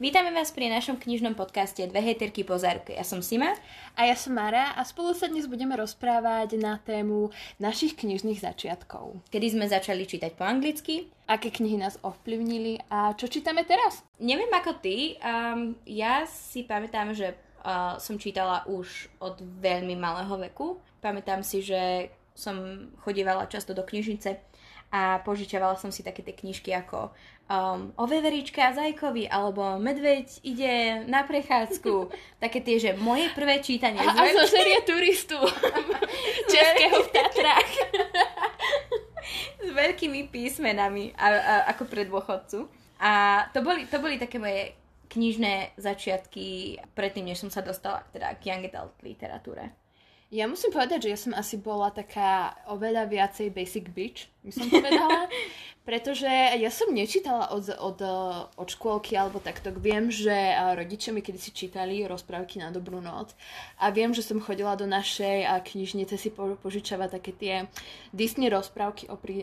Vítame 0.00 0.32
vás 0.32 0.48
pri 0.48 0.72
našom 0.72 0.96
knižnom 0.96 1.36
podcaste 1.36 1.84
Dve 1.84 2.00
hejterky 2.00 2.40
po 2.40 2.56
záruke. 2.56 2.96
Ja 2.96 3.04
som 3.04 3.20
Sima. 3.20 3.52
A 3.92 4.08
ja 4.08 4.16
som 4.16 4.32
Mara 4.32 4.72
a 4.72 4.80
spolu 4.80 5.12
sa 5.12 5.28
dnes 5.28 5.44
budeme 5.44 5.76
rozprávať 5.76 6.56
na 6.56 6.80
tému 6.80 7.28
našich 7.60 8.00
knižných 8.00 8.40
začiatkov. 8.40 9.20
Kedy 9.28 9.60
sme 9.60 9.68
začali 9.68 10.08
čítať 10.08 10.40
po 10.40 10.48
anglicky. 10.48 11.12
Aké 11.28 11.52
knihy 11.52 11.76
nás 11.76 12.00
ovplyvnili 12.00 12.80
a 12.88 13.12
čo 13.12 13.28
čítame 13.28 13.68
teraz? 13.68 14.00
Neviem 14.16 14.48
ako 14.48 14.80
ty, 14.80 15.20
um, 15.20 15.76
ja 15.84 16.24
si 16.24 16.64
pamätám, 16.64 17.12
že 17.12 17.36
uh, 17.60 18.00
som 18.00 18.16
čítala 18.16 18.64
už 18.72 19.12
od 19.20 19.36
veľmi 19.60 20.00
malého 20.00 20.32
veku. 20.48 20.80
Pamätám 21.04 21.44
si, 21.44 21.60
že 21.60 22.08
som 22.32 22.88
chodívala 23.04 23.52
často 23.52 23.76
do 23.76 23.84
knižnice 23.84 24.48
a 24.90 25.20
požičiavala 25.22 25.78
som 25.78 25.94
si 25.94 26.02
také 26.02 26.24
tie 26.24 26.34
knižky 26.34 26.74
ako 26.74 27.14
um, 27.50 27.90
o 27.98 28.04
veveričke 28.06 28.62
a 28.62 28.70
zajkovi 28.70 29.26
alebo 29.26 29.76
medveď 29.82 30.26
ide 30.46 31.04
na 31.10 31.26
prechádzku. 31.26 32.08
také 32.44 32.62
tie, 32.62 32.78
že 32.78 32.90
moje 32.94 33.26
prvé 33.34 33.58
čítanie. 33.58 33.98
A, 33.98 34.14
a 34.14 34.22
zo 34.30 34.46
série 34.46 34.78
turistu 34.86 35.36
českého 36.52 37.02
v 37.02 37.08
Tatrách. 37.10 37.72
s 39.60 39.68
veľkými 39.70 40.30
písmenami 40.30 41.12
a, 41.18 41.26
a, 41.26 41.54
ako 41.74 41.82
pre 41.90 42.06
dôchodcu. 42.06 42.70
A 43.00 43.44
to 43.50 43.64
boli, 43.64 43.84
to 43.88 43.98
boli 43.98 44.16
také 44.20 44.38
moje 44.38 44.76
knižné 45.10 45.74
začiatky 45.74 46.78
predtým, 46.94 47.26
než 47.26 47.42
som 47.42 47.50
sa 47.50 47.66
dostala 47.66 48.06
teda 48.14 48.30
k 48.38 48.54
young 48.54 48.64
adult 48.70 48.94
literatúre. 49.02 49.74
Ja 50.30 50.46
musím 50.46 50.70
povedať, 50.70 51.10
že 51.10 51.10
ja 51.10 51.18
som 51.18 51.34
asi 51.34 51.58
bola 51.58 51.90
taká 51.90 52.54
oveľa 52.70 53.10
viacej 53.10 53.50
basic 53.50 53.90
bitch, 53.90 54.30
by 54.46 54.50
som 54.54 54.70
povedala. 54.70 55.26
Pretože 55.90 56.30
ja 56.30 56.70
som 56.70 56.94
nečítala 56.94 57.50
od, 57.50 57.66
od, 57.66 57.98
od 58.54 58.68
škôlky 58.70 59.18
alebo 59.18 59.42
takto. 59.42 59.74
Viem, 59.74 60.06
že 60.06 60.30
rodičia 60.78 61.10
mi 61.10 61.18
kedysi 61.18 61.50
čítali 61.50 62.06
rozprávky 62.06 62.62
na 62.62 62.70
dobrú 62.70 63.02
noc. 63.02 63.34
A 63.82 63.90
viem, 63.90 64.14
že 64.14 64.22
som 64.22 64.38
chodila 64.38 64.78
do 64.78 64.86
našej 64.86 65.50
knižnice 65.66 66.14
si 66.14 66.30
po, 66.30 66.54
požičavať 66.62 67.08
také 67.18 67.34
tie 67.34 67.54
Disney 68.14 68.46
rozprávky 68.46 69.10
o, 69.10 69.18
pri, 69.18 69.42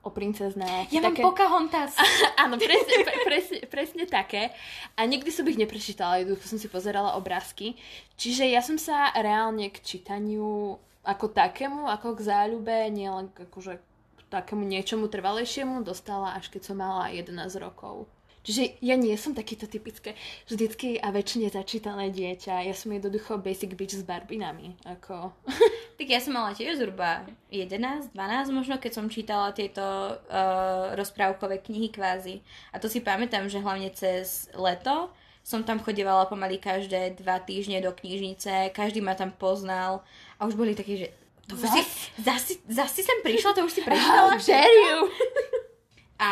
o 0.00 0.08
princeznách. 0.08 0.88
Ja 0.88 1.04
také... 1.04 1.20
mám 1.20 1.36
Pocahontas. 1.36 2.00
Áno, 2.40 2.56
presne, 2.56 3.04
pre, 3.04 3.16
presne, 3.20 3.58
presne 3.68 4.04
také. 4.08 4.56
A 4.96 5.04
nikdy 5.04 5.28
som 5.28 5.44
ich 5.44 5.60
neprečítala, 5.60 6.24
jednoducho 6.24 6.48
som 6.48 6.56
si 6.56 6.72
pozerala 6.72 7.12
obrázky. 7.12 7.76
Čiže 8.16 8.48
ja 8.48 8.64
som 8.64 8.80
sa 8.80 9.12
reálne 9.12 9.68
k 9.68 9.84
čítaniu 9.84 10.80
ako 11.04 11.28
takému, 11.28 11.92
ako 11.92 12.16
k 12.16 12.24
záľube, 12.24 12.88
nielen 12.88 13.28
akože 13.36 13.92
takému 14.34 14.66
niečomu 14.66 15.06
trvalejšiemu 15.06 15.86
dostala 15.86 16.34
až 16.34 16.50
keď 16.50 16.62
som 16.66 16.76
mala 16.82 17.14
11 17.14 17.30
rokov. 17.62 18.10
Čiže 18.44 18.76
ja 18.84 18.92
nie 19.00 19.16
som 19.16 19.32
takýto 19.32 19.64
typické 19.64 20.12
vždycky 20.44 21.00
a 21.00 21.08
väčšine 21.08 21.48
začítané 21.48 22.12
dieťa. 22.12 22.68
Ja 22.68 22.76
som 22.76 22.92
jednoducho 22.92 23.40
basic 23.40 23.72
bitch 23.72 23.96
s 23.96 24.04
barbinami. 24.04 24.76
Ako... 24.84 25.32
tak 25.96 26.06
ja 26.06 26.20
som 26.20 26.36
mala 26.36 26.52
tiež 26.52 26.76
zhruba 26.76 27.24
11, 27.48 28.12
12 28.12 28.52
možno, 28.52 28.76
keď 28.76 28.92
som 28.92 29.08
čítala 29.08 29.56
tieto 29.56 29.80
uh, 29.80 30.92
rozprávkové 30.92 31.64
knihy 31.64 31.88
kvázi. 31.88 32.44
A 32.76 32.76
to 32.76 32.92
si 32.92 33.00
pamätám, 33.00 33.48
že 33.48 33.64
hlavne 33.64 33.88
cez 33.96 34.52
leto 34.52 35.08
som 35.40 35.64
tam 35.64 35.80
chodievala 35.80 36.28
pomaly 36.28 36.60
každé 36.60 37.20
dva 37.20 37.40
týždne 37.40 37.80
do 37.80 37.92
knižnice, 37.92 38.72
každý 38.72 39.04
ma 39.04 39.12
tam 39.12 39.32
poznal 39.32 40.00
a 40.40 40.48
už 40.48 40.56
boli 40.56 40.72
takí, 40.72 41.04
že 41.04 41.12
to 41.44 41.60
už 41.60 41.68
si, 41.68 41.82
zasi, 42.24 42.54
zasi 42.64 43.00
sem 43.04 43.20
prišla, 43.20 43.52
to 43.52 43.68
už 43.68 43.72
si 43.72 43.82
prečítala? 43.84 44.36
dare 44.48 44.78
you? 44.88 44.98
A 46.24 46.30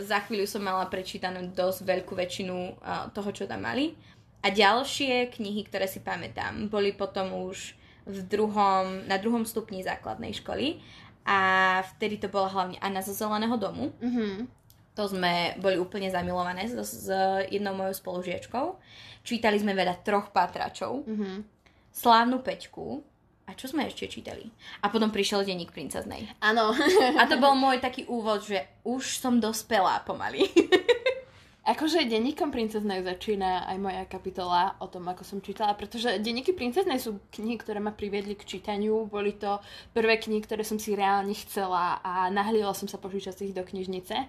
za 0.00 0.24
chvíľu 0.24 0.48
som 0.48 0.64
mala 0.64 0.88
prečítanú 0.88 1.52
dosť 1.52 1.84
veľkú 1.84 2.16
väčšinu 2.16 2.56
uh, 2.56 3.12
toho, 3.12 3.30
čo 3.30 3.44
tam 3.44 3.62
mali. 3.62 3.94
A 4.40 4.48
ďalšie 4.48 5.28
knihy, 5.28 5.68
ktoré 5.68 5.84
si 5.84 6.00
pamätám, 6.00 6.72
boli 6.72 6.96
potom 6.96 7.48
už 7.48 7.76
v 8.04 8.18
druhom, 8.28 9.04
na 9.08 9.16
druhom 9.16 9.44
stupni 9.44 9.84
základnej 9.84 10.36
školy. 10.36 10.80
A 11.24 11.80
vtedy 11.96 12.20
to 12.20 12.28
bola 12.28 12.52
hlavne 12.52 12.76
Anna 12.80 13.00
zo 13.00 13.16
Zeleného 13.16 13.56
domu. 13.56 13.92
Mm-hmm. 14.00 14.34
To 14.94 15.04
sme 15.08 15.56
boli 15.58 15.80
úplne 15.80 16.12
zamilované 16.12 16.68
s, 16.68 16.76
s 16.76 17.08
jednou 17.48 17.72
mojou 17.72 17.96
spolužiačkou. 17.96 18.76
Čítali 19.24 19.56
sme 19.56 19.72
veľa 19.72 20.04
troch 20.04 20.28
pátračov. 20.32 21.08
Mm-hmm. 21.08 21.36
Slávnu 21.94 22.44
peťku, 22.44 23.00
a 23.44 23.52
čo 23.52 23.68
sme 23.68 23.84
ešte 23.84 24.08
čítali? 24.08 24.48
A 24.80 24.88
potom 24.88 25.12
prišiel 25.12 25.44
denník 25.44 25.68
princeznej. 25.68 26.24
Áno. 26.40 26.72
A 27.20 27.22
to 27.28 27.36
bol 27.36 27.52
môj 27.52 27.76
taký 27.80 28.08
úvod, 28.08 28.40
že 28.44 28.64
už 28.88 29.20
som 29.20 29.36
dospelá 29.36 30.00
pomaly. 30.08 30.48
Akože 31.64 32.04
denníkom 32.04 32.52
princeznej 32.52 33.00
začína 33.00 33.64
aj 33.64 33.76
moja 33.80 34.04
kapitola 34.04 34.76
o 34.84 34.86
tom, 34.88 35.08
ako 35.08 35.24
som 35.24 35.38
čítala, 35.40 35.72
pretože 35.72 36.20
denníky 36.20 36.52
princeznej 36.52 37.00
sú 37.00 37.24
knihy, 37.32 37.56
ktoré 37.56 37.80
ma 37.80 37.88
priviedli 37.88 38.36
k 38.36 38.44
čítaniu. 38.44 39.08
Boli 39.08 39.32
to 39.32 39.56
prvé 39.96 40.20
knihy, 40.20 40.44
ktoré 40.44 40.60
som 40.60 40.76
si 40.76 40.92
reálne 40.92 41.32
chcela 41.32 42.04
a 42.04 42.28
nahlila 42.28 42.76
som 42.76 42.84
sa 42.84 43.00
požičať 43.00 43.48
ich 43.48 43.56
do 43.56 43.64
knižnice 43.64 44.28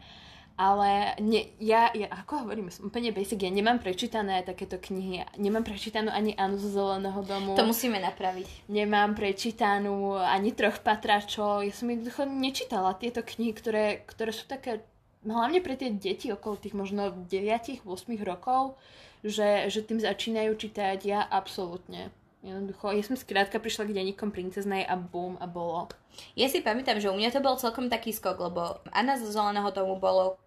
ale 0.56 1.20
ne, 1.20 1.52
ja, 1.60 1.92
ja, 1.92 2.08
ako 2.08 2.48
hovorím, 2.48 2.72
som 2.72 2.88
úplne 2.88 3.12
basic, 3.12 3.44
ja 3.44 3.52
nemám 3.52 3.84
prečítané 3.84 4.40
takéto 4.48 4.80
knihy, 4.80 5.28
nemám 5.36 5.68
prečítanú 5.68 6.08
ani 6.08 6.32
Anu 6.40 6.56
zo 6.56 6.72
Zeleného 6.72 7.20
domu. 7.28 7.60
To 7.60 7.68
musíme 7.68 8.00
napraviť. 8.00 8.72
Nemám 8.72 9.20
prečítanú 9.20 10.16
ani 10.16 10.56
troch 10.56 10.80
patračov, 10.80 11.68
ja 11.68 11.76
som 11.76 11.92
jednoducho 11.92 12.24
nečítala 12.24 12.96
tieto 12.96 13.20
knihy, 13.20 13.52
ktoré, 13.52 14.08
ktoré 14.08 14.32
sú 14.32 14.48
také, 14.48 14.80
hlavne 15.28 15.60
pre 15.60 15.76
tie 15.76 15.92
deti 15.92 16.32
okolo 16.32 16.56
tých 16.56 16.72
možno 16.72 17.12
9-8 17.28 17.84
rokov, 18.24 18.80
že, 19.28 19.68
že 19.68 19.84
tým 19.84 20.00
začínajú 20.00 20.56
čítať, 20.56 21.04
ja 21.04 21.20
absolútne. 21.20 22.16
Jednoducho, 22.46 22.94
ja 22.94 23.02
som 23.02 23.18
skrátka 23.18 23.58
prišla 23.58 23.90
k 23.90 23.96
denníkom 23.98 24.30
princeznej 24.30 24.86
a 24.86 24.94
bum 24.94 25.34
a 25.42 25.50
bolo. 25.50 25.90
Ja 26.38 26.46
si 26.46 26.62
pamätám, 26.62 27.02
že 27.02 27.10
u 27.10 27.18
mňa 27.18 27.34
to 27.34 27.42
bol 27.42 27.58
celkom 27.58 27.90
taký 27.90 28.14
skok, 28.14 28.38
lebo 28.38 28.80
Anna 28.94 29.18
zo 29.18 29.28
Zeleného 29.28 29.74
domu 29.74 29.98
bolo 29.98 30.38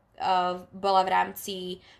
bola 0.74 1.02
v 1.06 1.12
rámci 1.12 1.54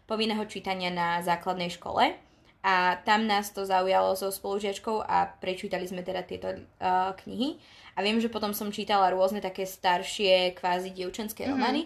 povinného 0.04 0.42
čítania 0.50 0.90
na 0.90 1.22
základnej 1.22 1.70
škole 1.70 2.18
a 2.64 2.98
tam 3.06 3.26
nás 3.30 3.54
to 3.54 3.62
zaujalo 3.62 4.18
so 4.18 4.34
spolužiačkou 4.34 5.06
a 5.06 5.30
prečítali 5.38 5.86
sme 5.86 6.02
teda 6.02 6.26
tieto 6.26 6.50
uh, 6.50 7.14
knihy. 7.22 7.54
A 7.94 8.02
viem, 8.02 8.18
že 8.18 8.30
potom 8.30 8.50
som 8.50 8.74
čítala 8.74 9.14
rôzne 9.14 9.38
také 9.38 9.66
staršie, 9.66 10.58
kvázi 10.58 10.90
dievčenské 10.90 11.46
mm-hmm. 11.46 11.54
romány. 11.54 11.82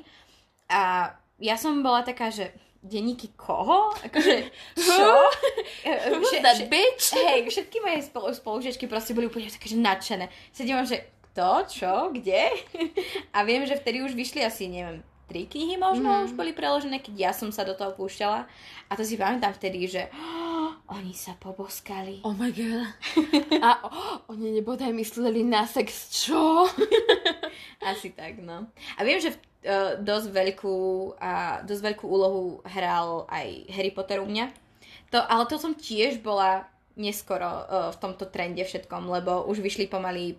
A 0.72 1.12
ja 1.40 1.56
som 1.60 1.84
bola 1.84 2.00
taká, 2.04 2.32
že 2.32 2.52
denníky 2.82 3.36
koho? 3.36 3.92
Akože, 4.00 4.48
čo? 4.90 5.08
Who's 6.08 6.34
that 6.40 6.66
bitch? 6.72 7.14
Hej, 7.14 7.52
všetky 7.52 7.78
moje 7.84 8.08
spolu, 8.08 8.32
spolužiačky 8.32 8.88
proste 8.88 9.12
boli 9.12 9.28
úplne 9.28 9.52
také, 9.52 9.70
že 9.70 9.78
nadšené. 9.78 10.26
Sedím 10.56 10.80
že 10.88 11.04
kto, 11.32 11.64
čo, 11.68 11.92
kde? 12.12 12.48
A 13.36 13.44
viem, 13.44 13.64
že 13.64 13.76
vtedy 13.76 14.04
už 14.04 14.12
vyšli 14.12 14.44
asi, 14.44 14.68
neviem, 14.68 15.00
tri 15.32 15.48
knihy 15.48 15.80
možno 15.80 16.12
mm. 16.12 16.20
už 16.28 16.32
boli 16.36 16.52
preložené, 16.52 17.00
keď 17.00 17.14
ja 17.16 17.32
som 17.32 17.48
sa 17.48 17.64
do 17.64 17.72
toho 17.72 17.96
púšťala. 17.96 18.44
A 18.44 18.92
to 18.92 19.00
si 19.00 19.16
pamätám 19.16 19.56
vtedy, 19.56 19.88
že 19.88 20.12
oh, 20.12 20.76
oni 20.92 21.16
sa 21.16 21.32
poboskali. 21.40 22.20
Oh 22.20 22.36
my 22.36 22.52
god. 22.52 22.92
A 23.64 23.80
oh, 23.88 24.28
oni 24.28 24.60
nebodaj 24.60 24.92
mysleli 24.92 25.40
na 25.40 25.64
sex, 25.64 26.12
čo? 26.12 26.68
Asi 27.88 28.12
tak, 28.12 28.44
no. 28.44 28.68
A 29.00 29.00
viem, 29.00 29.16
že 29.16 29.32
uh, 29.32 29.96
dosť 29.96 30.28
veľkú, 30.28 30.76
uh, 31.16 31.64
dosť 31.64 31.80
veľkú 31.80 32.04
úlohu 32.04 32.60
hral 32.68 33.24
aj 33.32 33.72
Harry 33.72 33.88
Potter 33.88 34.20
u 34.20 34.28
mňa. 34.28 34.52
To, 35.16 35.24
ale 35.24 35.48
to 35.48 35.56
som 35.56 35.72
tiež 35.72 36.20
bola 36.20 36.68
neskoro 37.00 37.48
uh, 37.48 37.88
v 37.88 37.96
tomto 37.96 38.28
trende 38.28 38.60
všetkom, 38.60 39.08
lebo 39.08 39.48
už 39.48 39.64
vyšli 39.64 39.88
pomaly 39.88 40.36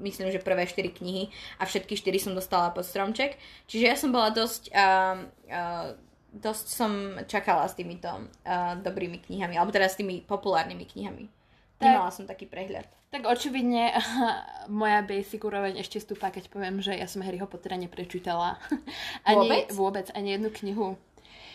myslím, 0.00 0.32
že 0.32 0.42
prvé 0.42 0.66
4 0.66 0.90
knihy 0.90 1.30
a 1.58 1.68
všetky 1.68 1.94
4 1.94 2.30
som 2.30 2.32
dostala 2.34 2.70
pod 2.70 2.86
stromček. 2.86 3.38
Čiže 3.70 3.84
ja 3.84 3.96
som 3.98 4.10
bola 4.10 4.30
dosť... 4.34 4.72
Uh, 4.72 5.16
uh, 5.50 5.88
dosť 6.34 6.66
som 6.66 6.92
čakala 7.30 7.62
s 7.70 7.78
týmito 7.78 8.10
uh, 8.10 8.74
dobrými 8.82 9.22
knihami, 9.22 9.54
alebo 9.54 9.70
teda 9.70 9.86
s 9.86 9.94
tými 9.94 10.18
populárnymi 10.26 10.82
knihami. 10.82 11.30
Tak, 11.78 11.86
Nemala 11.86 12.10
som 12.10 12.26
taký 12.26 12.50
prehľad. 12.50 12.90
Tak 13.14 13.30
očividne 13.30 13.94
moja 14.82 15.06
basic 15.06 15.38
úroveň 15.46 15.78
ešte 15.78 16.02
stúpa, 16.02 16.34
keď 16.34 16.50
poviem, 16.50 16.82
že 16.82 16.98
ja 16.98 17.06
som 17.06 17.22
Harryho 17.22 17.46
Pottera 17.46 17.78
neprečítala. 17.78 18.58
Ani, 19.30 19.46
vôbec? 19.46 19.64
Vôbec, 19.70 20.06
ani 20.10 20.34
jednu 20.34 20.50
knihu. 20.50 20.88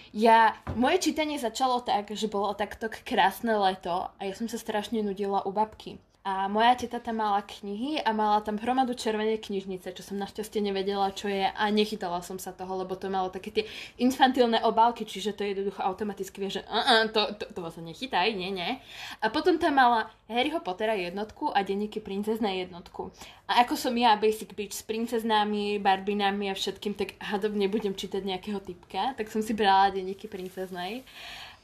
Ja, 0.09 0.57
moje 0.73 1.05
čítanie 1.05 1.37
začalo 1.37 1.85
tak, 1.85 2.09
že 2.17 2.31
bolo 2.31 2.55
takto 2.57 2.89
krásne 2.89 3.53
leto 3.53 4.09
a 4.09 4.21
ja 4.25 4.33
som 4.33 4.49
sa 4.49 4.57
strašne 4.57 5.05
nudila 5.05 5.45
u 5.45 5.53
babky. 5.53 6.01
A 6.27 6.51
moja 6.51 6.75
teta 6.75 6.99
tam 6.99 7.23
mala 7.23 7.39
knihy 7.39 8.03
a 8.03 8.11
mala 8.11 8.43
tam 8.43 8.59
hromadu 8.59 8.91
červenej 8.91 9.39
knižnice, 9.39 9.95
čo 9.95 10.03
som 10.03 10.19
našťastie 10.19 10.59
nevedela, 10.59 11.15
čo 11.15 11.31
je 11.31 11.47
a 11.47 11.63
nechytala 11.71 12.19
som 12.19 12.35
sa 12.35 12.51
toho, 12.51 12.83
lebo 12.83 12.99
to 12.99 13.07
malo 13.07 13.31
také 13.31 13.55
tie 13.55 13.63
infantilné 14.03 14.59
obálky, 14.67 15.07
čiže 15.07 15.31
to 15.31 15.47
jednoducho 15.47 15.79
automaticky 15.79 16.43
vie, 16.43 16.59
že 16.59 16.67
uh, 16.67 16.75
uh, 16.75 17.03
to, 17.07 17.39
to, 17.39 17.47
to 17.55 17.59
sa 17.71 17.79
nechytaj, 17.79 18.35
nie, 18.35 18.51
nie. 18.51 18.83
A 19.23 19.31
potom 19.31 19.55
tam 19.55 19.79
mala 19.79 20.11
Harryho 20.27 20.59
Pottera 20.59 20.91
jednotku 20.91 21.55
a 21.55 21.63
denníky 21.63 22.03
princeznej 22.03 22.67
jednotku. 22.67 23.15
A 23.47 23.63
ako 23.63 23.79
som 23.79 23.95
ja 23.95 24.19
basic 24.19 24.51
bitch 24.51 24.75
s 24.75 24.83
princeznami, 24.83 25.79
barbinami 25.79 26.51
a 26.51 26.53
všetkým, 26.53 26.99
tak 26.99 27.15
hadobne 27.23 27.71
budem 27.71 27.95
čítať 27.95 28.27
nejakého 28.27 28.59
typka, 28.59 29.15
tak 29.15 29.31
som 29.31 29.39
si 29.39 29.55
brala 29.55 29.95
denníky 29.95 30.27
princeznej. 30.27 31.07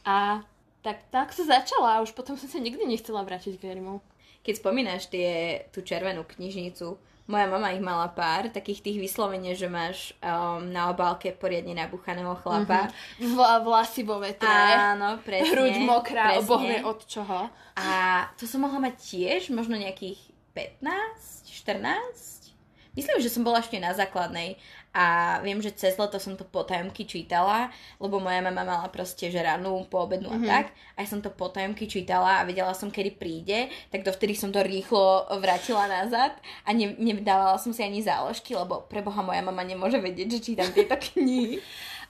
A 0.08 0.48
tak, 0.80 1.04
tak 1.12 1.36
sa 1.36 1.44
začala 1.44 2.00
a 2.00 2.04
už 2.08 2.16
potom 2.16 2.40
som 2.40 2.48
sa 2.48 2.62
nikdy 2.62 2.88
nechcela 2.88 3.20
vrátiť 3.20 3.60
k 3.60 3.68
Verimu. 3.68 4.00
Keď 4.46 4.54
spomínaš 4.62 5.10
tie, 5.10 5.66
tú 5.74 5.82
červenú 5.82 6.22
knižnicu, 6.22 7.02
moja 7.26 7.50
mama 7.50 7.74
ich 7.74 7.82
mala 7.82 8.06
pár, 8.14 8.54
takých 8.54 8.86
tých 8.86 8.98
vyslovene, 9.02 9.58
že 9.58 9.66
máš 9.66 10.14
um, 10.22 10.62
na 10.70 10.94
obálke 10.94 11.34
poriadne 11.34 11.74
nabuchaného 11.74 12.38
chlapa. 12.38 12.94
Mm-hmm. 12.94 13.34
Vla, 13.34 13.66
vlasy 13.66 14.06
vo 14.06 14.22
vetre. 14.22 14.46
Áno, 14.48 15.18
presne. 15.26 15.50
Hruď 15.50 15.76
mokrá, 15.82 16.38
presne. 16.38 16.42
obohne 16.46 16.78
od 16.86 17.00
čoho. 17.10 17.50
A 17.74 17.90
to 18.38 18.46
som 18.46 18.62
mohla 18.62 18.78
mať 18.78 18.96
tiež, 19.02 19.50
možno 19.50 19.74
nejakých 19.74 20.22
15, 20.54 21.50
14? 21.50 22.54
Myslím, 22.96 23.20
že 23.20 23.34
som 23.34 23.44
bola 23.44 23.60
ešte 23.60 23.76
na 23.82 23.92
základnej 23.92 24.56
a 24.96 25.38
viem, 25.44 25.60
že 25.60 25.76
cez 25.76 26.00
leto 26.00 26.16
som 26.24 26.40
to 26.40 26.48
potajomky 26.48 27.04
čítala, 27.04 27.68
lebo 28.00 28.24
moja 28.24 28.40
mama 28.40 28.64
mala 28.64 28.88
proste 28.88 29.28
že 29.28 29.44
ranú, 29.44 29.84
poobednú 29.92 30.32
mm-hmm. 30.32 30.48
a 30.48 30.64
tak. 30.64 30.66
A 30.96 31.04
som 31.04 31.20
to 31.20 31.28
potajomky 31.28 31.84
čítala 31.84 32.40
a 32.40 32.48
vedela 32.48 32.72
som, 32.72 32.88
kedy 32.88 33.20
príde, 33.20 33.68
tak 33.92 34.08
dovtedy 34.08 34.40
som 34.40 34.56
to 34.56 34.64
rýchlo 34.64 35.28
vrátila 35.44 35.92
nazad 35.92 36.32
a 36.64 36.72
ne, 36.72 36.96
nedávala 36.96 37.60
som 37.60 37.76
si 37.76 37.84
ani 37.84 38.00
záložky, 38.00 38.56
lebo 38.56 38.88
preboha 38.88 39.20
moja 39.20 39.44
mama 39.44 39.68
nemôže 39.68 40.00
vedieť, 40.00 40.40
že 40.40 40.40
čítam 40.40 40.72
tieto 40.72 40.96
knihy. 41.12 41.60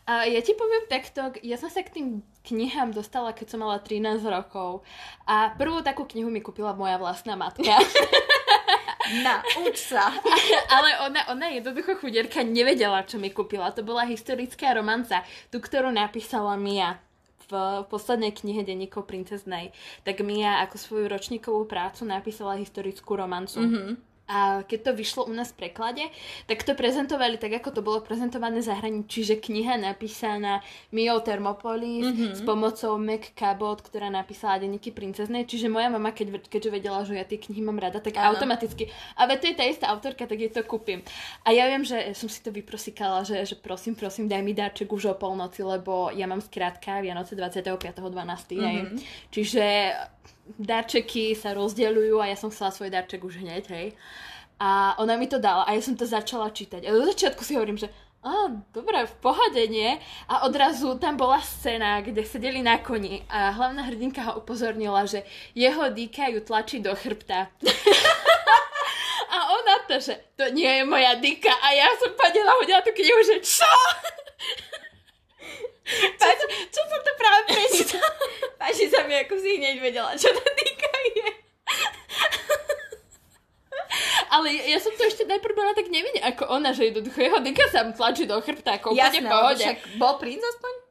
A 0.06 0.30
ja 0.30 0.38
ti 0.46 0.54
poviem 0.54 0.86
takto, 0.86 1.34
ja 1.42 1.58
som 1.58 1.66
sa 1.74 1.82
k 1.82 1.90
tým 1.90 2.08
knihám 2.46 2.94
dostala, 2.94 3.34
keď 3.34 3.58
som 3.58 3.66
mala 3.66 3.82
13 3.82 4.22
rokov. 4.30 4.86
A 5.26 5.58
prvú 5.58 5.82
takú 5.82 6.06
knihu 6.06 6.30
mi 6.30 6.46
kúpila 6.46 6.78
moja 6.78 7.02
vlastná 7.02 7.34
matka. 7.34 7.66
Nauč 9.22 9.92
sa. 9.92 10.10
Ale 10.76 10.90
ona, 11.06 11.22
ona 11.30 11.48
jednoducho 11.54 12.00
chuderka 12.02 12.42
nevedela, 12.42 13.06
čo 13.06 13.22
mi 13.22 13.30
kúpila. 13.30 13.70
To 13.76 13.86
bola 13.86 14.08
historická 14.08 14.74
romanca, 14.74 15.22
tú, 15.54 15.62
ktorú 15.62 15.94
napísala 15.94 16.58
Mia 16.58 16.98
v 17.46 17.86
poslednej 17.86 18.34
knihe 18.34 18.66
Denníkov 18.66 19.06
princeznej. 19.06 19.70
Tak 20.02 20.26
Mia 20.26 20.66
ako 20.66 20.76
svoju 20.82 21.06
ročníkovú 21.06 21.70
prácu 21.70 22.02
napísala 22.10 22.58
historickú 22.58 23.14
romancu. 23.14 23.62
Mm-hmm 23.62 24.15
a 24.26 24.66
keď 24.66 24.80
to 24.90 24.92
vyšlo 24.98 25.22
u 25.30 25.34
nás 25.34 25.54
v 25.54 25.66
preklade, 25.66 26.04
tak 26.50 26.66
to 26.66 26.74
prezentovali 26.74 27.38
tak, 27.38 27.62
ako 27.62 27.70
to 27.70 27.82
bolo 27.86 28.02
prezentované 28.02 28.66
zahraničí, 28.66 29.22
čiže 29.22 29.36
kniha 29.38 29.78
napísaná 29.78 30.66
Mio 30.90 31.22
Thermopolis 31.22 32.10
mm-hmm. 32.10 32.34
s 32.34 32.42
pomocou 32.42 32.98
Mac 32.98 33.32
Cabot, 33.38 33.78
ktorá 33.78 34.10
napísala 34.10 34.58
Denníky 34.58 34.90
princeznej, 34.90 35.46
čiže 35.46 35.70
moja 35.70 35.94
mama, 35.94 36.10
keď, 36.10 36.42
keďže 36.50 36.70
vedela, 36.74 37.06
že 37.06 37.22
ja 37.22 37.26
tie 37.26 37.38
knihy 37.38 37.62
mám 37.62 37.78
rada, 37.78 38.02
tak 38.02 38.18
ano. 38.18 38.34
automaticky, 38.34 38.90
a 39.14 39.30
to 39.30 39.46
je 39.46 39.56
tá 39.56 39.66
istá 39.66 39.94
autorka, 39.94 40.26
tak 40.26 40.42
jej 40.42 40.50
to 40.50 40.66
kúpim. 40.66 41.06
A 41.46 41.54
ja 41.54 41.70
viem, 41.70 41.86
že 41.86 42.18
som 42.18 42.26
si 42.26 42.42
to 42.42 42.50
vyprosikala, 42.50 43.22
že, 43.22 43.46
že 43.46 43.56
prosím, 43.56 43.94
prosím, 43.94 44.26
daj 44.26 44.42
mi 44.42 44.58
darček 44.58 44.90
už 44.90 45.14
o 45.14 45.16
polnoci, 45.16 45.62
lebo 45.62 46.10
ja 46.10 46.26
mám 46.26 46.42
skrátka 46.42 46.98
Vianoce 47.06 47.38
25.12. 47.38 48.02
Mm-hmm. 48.58 48.98
Čiže 49.30 49.64
darčeky 50.60 51.34
sa 51.34 51.58
rozdeľujú 51.58 52.22
a 52.22 52.30
ja 52.30 52.38
som 52.38 52.54
chcela 52.54 52.70
svoj 52.70 52.94
darček 52.94 53.26
už 53.26 53.42
hneď, 53.42 53.66
hej. 53.74 53.88
A 54.56 54.96
ona 55.02 55.20
mi 55.20 55.28
to 55.28 55.36
dala 55.36 55.68
a 55.68 55.76
ja 55.76 55.82
som 55.84 56.00
to 56.00 56.08
začala 56.08 56.48
čítať. 56.54 56.88
A 56.88 56.96
do 56.96 57.04
začiatku 57.04 57.44
si 57.44 57.60
hovorím, 57.60 57.76
že 57.76 57.92
a 58.26 58.50
dobre, 58.74 59.06
v 59.06 59.16
pohode, 59.22 59.62
nie? 59.70 60.02
A 60.26 60.50
odrazu 60.50 60.98
tam 60.98 61.14
bola 61.14 61.38
scéna, 61.46 62.02
kde 62.02 62.26
sedeli 62.26 62.66
na 62.66 62.82
koni 62.82 63.22
a 63.30 63.54
hlavná 63.54 63.86
hrdinka 63.86 64.26
ho 64.26 64.42
upozornila, 64.42 65.06
že 65.06 65.22
jeho 65.54 65.94
dýka 65.94 66.34
ju 66.34 66.42
tlačí 66.42 66.82
do 66.82 66.90
chrbta. 66.98 67.54
a 69.36 69.38
ona 69.46 69.76
to, 69.86 70.02
že 70.02 70.18
to 70.34 70.50
nie 70.50 70.66
je 70.66 70.84
moja 70.90 71.14
dýka 71.22 71.54
a 71.54 71.68
ja 71.78 71.86
som 72.02 72.18
padela, 72.18 72.58
hodila 72.58 72.82
tú 72.82 72.98
knihu, 72.98 73.22
že 73.30 73.38
čo? 73.46 73.70
Páč, 76.22 76.40
čo 76.74 76.82
som 76.82 77.00
to 77.02 77.12
práve 77.18 77.42
prečítala? 77.54 78.10
Páči 78.62 78.90
sa 78.90 79.06
mi, 79.06 79.14
ako 79.14 79.38
si 79.38 79.62
hneď 79.62 79.78
vedela, 79.78 80.12
čo 80.18 80.34
to 80.34 80.42
týka 80.42 80.92
je. 81.14 81.30
Ale 84.36 84.52
ja, 84.52 84.78
som 84.84 84.92
to 85.00 85.08
ešte 85.08 85.24
najprv 85.24 85.56
bola 85.56 85.72
tak 85.72 85.88
nevidieť 85.88 86.20
ako 86.36 86.60
ona, 86.60 86.76
že 86.76 86.92
jednoducho 86.92 87.24
jeho 87.24 87.40
dýka 87.40 87.72
sa 87.72 87.88
tlačí 87.88 88.28
do 88.28 88.36
chrbta, 88.44 88.82
ako 88.82 88.92
úplne 88.92 89.24
v 89.24 89.32
pohode. 89.32 89.64
Však 89.64 89.96
bol 89.96 90.20
princ 90.20 90.44
aspoň? 90.44 90.85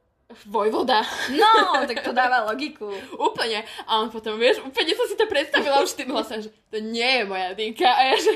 Vojvoda. 0.45 1.01
No, 1.31 1.79
tak 1.87 2.03
to 2.03 2.11
dáva 2.11 2.43
logiku. 2.51 2.91
úplne. 3.27 3.63
A 3.87 4.03
on 4.03 4.11
potom, 4.11 4.35
vieš, 4.35 4.59
úplne 4.61 4.91
som 4.91 5.07
si 5.07 5.15
to 5.15 5.25
predstavila 5.25 5.79
už 5.79 5.95
tým 5.95 6.11
hlasom, 6.11 6.43
že 6.43 6.51
to 6.69 6.77
nie 6.83 7.21
je 7.21 7.23
moja 7.23 7.55
dýka. 7.55 7.87
A 7.87 8.01
ja 8.11 8.15
že, 8.19 8.33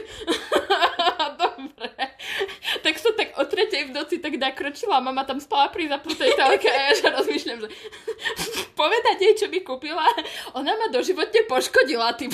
dobre. 1.42 1.92
Tak 2.80 2.94
som 2.96 3.14
tak 3.14 3.36
o 3.36 3.44
tretej 3.44 3.92
v 3.92 3.96
noci 3.96 4.24
tak 4.24 4.40
nakročila, 4.40 5.04
mama 5.04 5.28
tam 5.28 5.44
spala 5.44 5.68
pri 5.68 5.92
zapnutej 5.92 6.32
telke 6.40 6.70
a 6.72 6.80
ja 6.90 6.92
že 6.96 7.08
rozmýšľam, 7.12 7.60
že 7.66 7.70
povedať 8.80 9.18
jej, 9.20 9.34
čo 9.36 9.46
mi 9.52 9.60
kúpila. 9.60 10.06
Ona 10.56 10.72
ma 10.80 10.88
doživotne 10.88 11.44
poškodila 11.46 12.16
tým. 12.16 12.32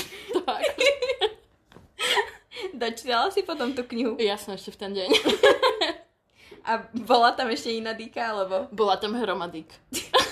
Dočítala 2.72 3.28
si 3.32 3.44
potom 3.44 3.76
tú 3.76 3.84
knihu? 3.84 4.16
Jasno, 4.16 4.56
ešte 4.56 4.72
v 4.72 4.78
ten 4.80 4.92
deň. 4.96 5.10
A 6.66 6.82
bola 7.06 7.38
tam 7.38 7.54
ešte 7.54 7.70
iná 7.70 7.94
dýka, 7.94 8.26
alebo? 8.26 8.66
Bola 8.74 8.98
tam 8.98 9.14
hromadík. 9.14 9.70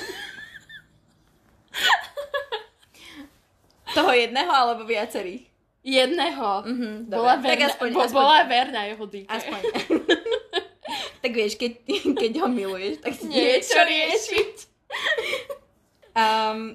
Toho 3.94 4.10
jedného, 4.10 4.50
alebo 4.50 4.90
viacerých? 4.90 5.46
Jedného. 5.86 6.66
Mm-hmm, 6.66 6.94
bola, 7.12 7.38
verna, 7.38 7.70
aspoň, 7.70 7.90
bo, 7.94 8.02
aspoň, 8.02 8.18
bola 8.18 8.44
verná 8.50 8.82
jeho 8.90 9.06
dýke. 9.06 9.30
Aspoň. 9.30 9.62
tak 11.24 11.32
vieš, 11.38 11.54
keď, 11.62 11.72
keď 12.18 12.32
ho 12.42 12.50
miluješ, 12.50 13.06
tak 13.06 13.14
si 13.14 13.30
niečo 13.30 13.78
riešiť. 13.78 14.56
um, 16.18 16.74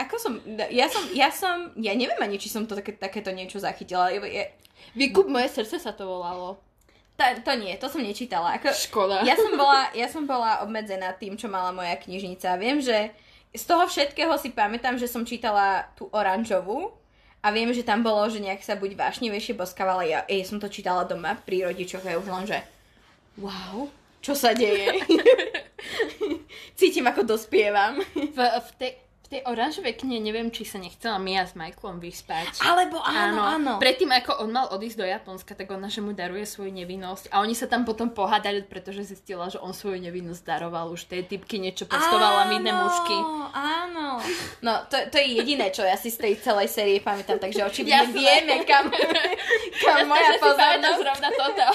ako 0.00 0.16
som, 0.16 0.40
ja 0.72 0.88
som, 0.88 1.04
ja 1.12 1.28
som, 1.28 1.76
ja 1.76 1.92
neviem 1.92 2.16
ani, 2.16 2.40
či 2.40 2.48
som 2.48 2.64
to 2.64 2.72
také, 2.78 2.96
takéto 2.96 3.28
niečo 3.28 3.60
zachytila. 3.60 4.08
Ja, 4.08 4.48
Vykup 4.96 5.28
moje 5.28 5.52
srdce 5.52 5.76
sa 5.78 5.92
to 5.92 6.08
volalo. 6.08 6.69
Ta, 7.20 7.36
to 7.36 7.52
nie, 7.60 7.76
to 7.76 7.92
som 7.92 8.00
nečítala. 8.00 8.56
Ako, 8.56 8.72
Škoda. 8.72 9.20
Ja 9.28 9.36
som, 9.36 9.52
bola, 9.52 9.92
ja 9.92 10.08
som 10.08 10.24
bola 10.24 10.64
obmedzená 10.64 11.12
tým, 11.12 11.36
čo 11.36 11.52
mala 11.52 11.68
moja 11.68 11.92
knižnica. 12.00 12.56
Viem, 12.56 12.80
že 12.80 13.12
z 13.52 13.64
toho 13.68 13.84
všetkého 13.84 14.32
si 14.40 14.48
pamätám, 14.48 14.96
že 14.96 15.04
som 15.04 15.28
čítala 15.28 15.84
tú 16.00 16.08
oranžovú 16.16 16.96
a 17.44 17.52
viem, 17.52 17.68
že 17.76 17.84
tam 17.84 18.00
bolo, 18.00 18.24
že 18.32 18.40
nejak 18.40 18.64
sa 18.64 18.72
buď 18.72 18.96
vášnivejšie 18.96 19.52
boskávala. 19.52 20.08
Ja, 20.08 20.24
ja 20.24 20.44
som 20.48 20.56
to 20.56 20.72
čítala 20.72 21.04
doma 21.04 21.36
pri 21.36 21.68
rodičoch 21.68 22.08
a 22.08 22.16
už 22.16 22.24
len, 22.24 22.44
že 22.48 22.58
wow, 23.36 23.92
čo 24.24 24.32
sa 24.32 24.56
deje? 24.56 24.88
Cítim, 26.78 27.06
ako 27.06 27.24
dospievam. 27.24 28.00
V, 28.14 28.38
v 28.40 28.70
tej 28.80 28.92
tej 29.30 29.46
oranžovej 29.46 29.94
knihe 30.02 30.18
neviem, 30.18 30.50
či 30.50 30.66
sa 30.66 30.82
nechcela 30.82 31.22
Mia 31.22 31.46
s 31.46 31.54
Michaelom 31.54 32.02
vyspať. 32.02 32.66
Alebo 32.66 32.98
áno, 32.98 33.38
áno, 33.38 33.42
áno. 33.46 33.72
Predtým, 33.78 34.10
ako 34.10 34.42
on 34.42 34.50
mal 34.50 34.66
odísť 34.74 34.98
do 34.98 35.06
Japonska, 35.06 35.54
tak 35.54 35.70
ona, 35.70 35.86
že 35.86 36.02
mu 36.02 36.10
daruje 36.10 36.42
svoju 36.42 36.74
nevinnosť. 36.74 37.30
A 37.30 37.38
oni 37.38 37.54
sa 37.54 37.70
tam 37.70 37.86
potom 37.86 38.10
pohádali, 38.10 38.66
pretože 38.66 39.06
zistila, 39.06 39.46
že 39.46 39.62
on 39.62 39.70
svoju 39.70 40.02
nevinnosť 40.02 40.42
daroval 40.42 40.90
už 40.90 41.06
tej 41.06 41.30
typky, 41.30 41.62
niečo 41.62 41.86
pestovala 41.86 42.50
midné 42.50 42.74
mužky. 42.74 43.14
Áno, 43.54 44.18
No, 44.60 44.72
to, 44.90 44.96
to 45.08 45.16
je 45.16 45.38
jediné, 45.40 45.70
čo 45.70 45.86
ja 45.86 45.94
si 45.94 46.10
z 46.10 46.18
tej 46.20 46.34
celej 46.42 46.68
série 46.68 46.98
pamätám, 47.00 47.38
takže 47.38 47.64
očividne 47.64 48.10
vieme, 48.10 48.66
kam, 48.66 48.90
kam 49.82 49.96
Jasne, 50.04 50.10
moja 50.10 50.30
pozornosť. 50.36 50.98
zrovna 51.00 51.28
toto. 51.32 51.66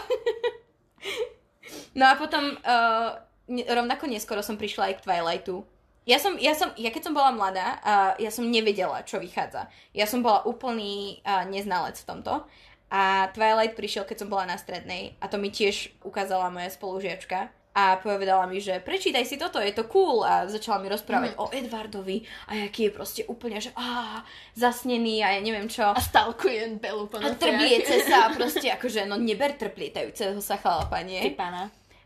No 1.95 2.03
a 2.11 2.13
potom 2.19 2.43
uh, 2.59 3.09
rovnako 3.47 4.11
neskoro 4.11 4.43
som 4.43 4.59
prišla 4.59 4.91
aj 4.91 4.95
k 4.99 5.03
Twilightu 5.07 5.63
ja 6.05 6.17
som, 6.21 6.37
ja 6.37 6.53
som, 6.53 6.69
ja 6.77 6.93
keď 6.93 7.09
som 7.09 7.13
bola 7.17 7.33
mladá, 7.33 7.81
uh, 7.81 8.13
ja 8.21 8.29
som 8.29 8.45
nevedela, 8.45 9.01
čo 9.01 9.17
vychádza. 9.17 9.65
Ja 9.91 10.05
som 10.05 10.21
bola 10.21 10.45
úplný 10.45 11.25
uh, 11.25 11.49
neznalec 11.49 11.97
v 11.97 12.07
tomto. 12.07 12.45
A 12.93 13.33
Twilight 13.33 13.73
prišiel, 13.73 14.05
keď 14.05 14.23
som 14.23 14.29
bola 14.29 14.45
na 14.45 14.61
strednej 14.61 15.17
a 15.17 15.25
to 15.25 15.41
mi 15.41 15.49
tiež 15.49 15.97
ukázala 16.05 16.53
moja 16.53 16.69
spolužiačka 16.69 17.49
a 17.75 17.99
povedala 17.99 18.47
mi, 18.47 18.63
že 18.63 18.79
prečítaj 18.79 19.27
si 19.27 19.35
toto, 19.35 19.59
je 19.59 19.75
to 19.75 19.83
cool 19.91 20.23
a 20.23 20.47
začala 20.47 20.79
mi 20.79 20.87
rozprávať 20.87 21.35
mm. 21.35 21.39
o 21.43 21.51
Edvardovi 21.51 22.23
a 22.47 22.71
aký 22.71 22.87
je 22.87 22.95
proste 22.95 23.21
úplne, 23.27 23.59
že 23.59 23.75
á, 23.75 24.23
zasnený 24.55 25.19
a 25.19 25.35
ja 25.35 25.43
neviem 25.43 25.67
čo. 25.67 25.83
A 25.83 25.99
stalkuje 25.99 26.79
Belu 26.79 27.11
po 27.11 27.19
A 27.19 27.35
trbliece 27.35 27.99
sa 28.07 28.29
proste 28.37 28.71
akože, 28.71 29.03
no 29.11 29.19
neber 29.19 29.59
trplietajúceho 29.59 30.39
sa 30.39 30.55
chalapa, 30.55 31.03
nie? 31.03 31.19
Ty 31.19 31.35
pána. 31.35 31.63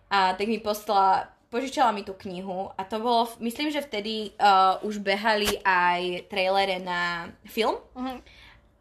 A 0.09 0.33
tak 0.33 0.49
mi 0.49 0.57
poslala 0.57 1.29
požičala 1.49 1.91
mi 1.91 2.05
tú 2.05 2.13
knihu 2.13 2.69
a 2.77 2.81
to 2.85 3.01
bolo, 3.01 3.25
myslím, 3.41 3.73
že 3.73 3.81
vtedy 3.81 4.37
uh, 4.37 4.77
už 4.85 5.01
behali 5.01 5.59
aj 5.65 6.29
trailere 6.29 6.77
na 6.77 7.33
film. 7.49 7.81
Uh-huh. 7.97 8.21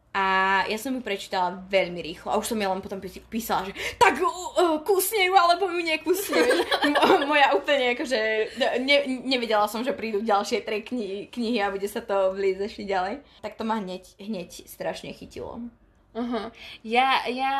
A 0.09 0.25
ja 0.65 0.77
som 0.81 0.89
ju 0.97 1.05
prečítala 1.05 1.53
veľmi 1.69 2.01
rýchlo 2.01 2.33
a 2.33 2.41
už 2.41 2.49
som 2.49 2.57
ja 2.57 2.73
len 2.73 2.81
potom 2.81 2.97
písala, 3.29 3.69
že 3.69 3.77
tak 4.01 4.17
uh, 4.17 4.81
kusne 4.81 5.29
ju 5.29 5.33
alebo 5.37 5.69
ju 5.69 5.81
nekusne. 5.85 6.65
Moja 7.29 7.53
úplne 7.53 7.93
akože 7.93 8.19
ne, 8.81 8.97
nevedela 9.25 9.69
som, 9.69 9.85
že 9.85 9.93
prídu 9.93 10.25
ďalšie 10.25 10.65
tri 10.65 10.81
knihy, 10.81 11.29
knihy 11.29 11.61
a 11.61 11.69
bude 11.69 11.85
sa 11.85 12.01
to 12.01 12.33
ešte 12.37 12.89
ďalej. 12.89 13.21
Tak 13.45 13.57
to 13.57 13.65
ma 13.65 13.77
hneď, 13.77 14.17
hneď 14.17 14.65
strašne 14.65 15.13
chytilo. 15.13 15.61
Uh-huh. 16.09 16.49
Ja, 16.81 17.21
ja 17.29 17.53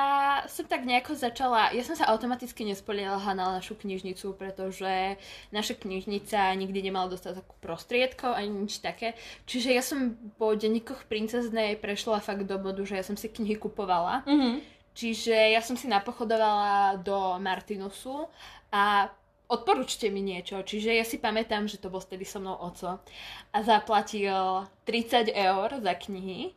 som 0.50 0.66
tak 0.66 0.82
nejako 0.82 1.14
začala, 1.14 1.70
ja 1.70 1.86
som 1.86 1.94
sa 1.94 2.10
automaticky 2.10 2.66
nespoliehala 2.66 3.38
na 3.38 3.62
našu 3.62 3.78
knižnicu, 3.78 4.34
pretože 4.34 5.22
naša 5.54 5.78
knižnica 5.78 6.58
nikdy 6.58 6.90
nemala 6.90 7.14
dostatok 7.14 7.46
prostriedkov 7.62 8.34
ani 8.34 8.66
nič 8.66 8.82
také. 8.82 9.14
Čiže 9.46 9.70
ja 9.70 9.86
som 9.86 10.18
po 10.42 10.58
denníkoch 10.58 11.06
princeznej 11.06 11.78
prešla 11.78 12.26
fakt 12.26 12.50
do 12.50 12.58
bodu, 12.58 12.82
že 12.90 12.98
ja 12.98 13.06
som 13.06 13.14
si 13.14 13.30
knihy 13.30 13.54
kupovala. 13.54 14.26
Mhm. 14.26 14.66
Čiže 14.98 15.54
ja 15.54 15.62
som 15.62 15.78
si 15.78 15.86
napochodovala 15.86 17.00
do 17.00 17.38
Martinusu 17.40 18.28
a 18.74 19.08
odporúčte 19.48 20.10
mi 20.10 20.26
niečo. 20.26 20.60
Čiže 20.66 20.92
ja 20.98 21.06
si 21.06 21.22
pamätám, 21.22 21.70
že 21.70 21.80
to 21.80 21.88
bol 21.88 22.02
vtedy 22.02 22.26
so 22.26 22.42
mnou 22.42 22.58
oco 22.58 23.00
a 23.54 23.58
zaplatil 23.62 24.66
30 24.84 25.32
eur 25.32 25.70
za 25.80 25.94
knihy 25.94 26.52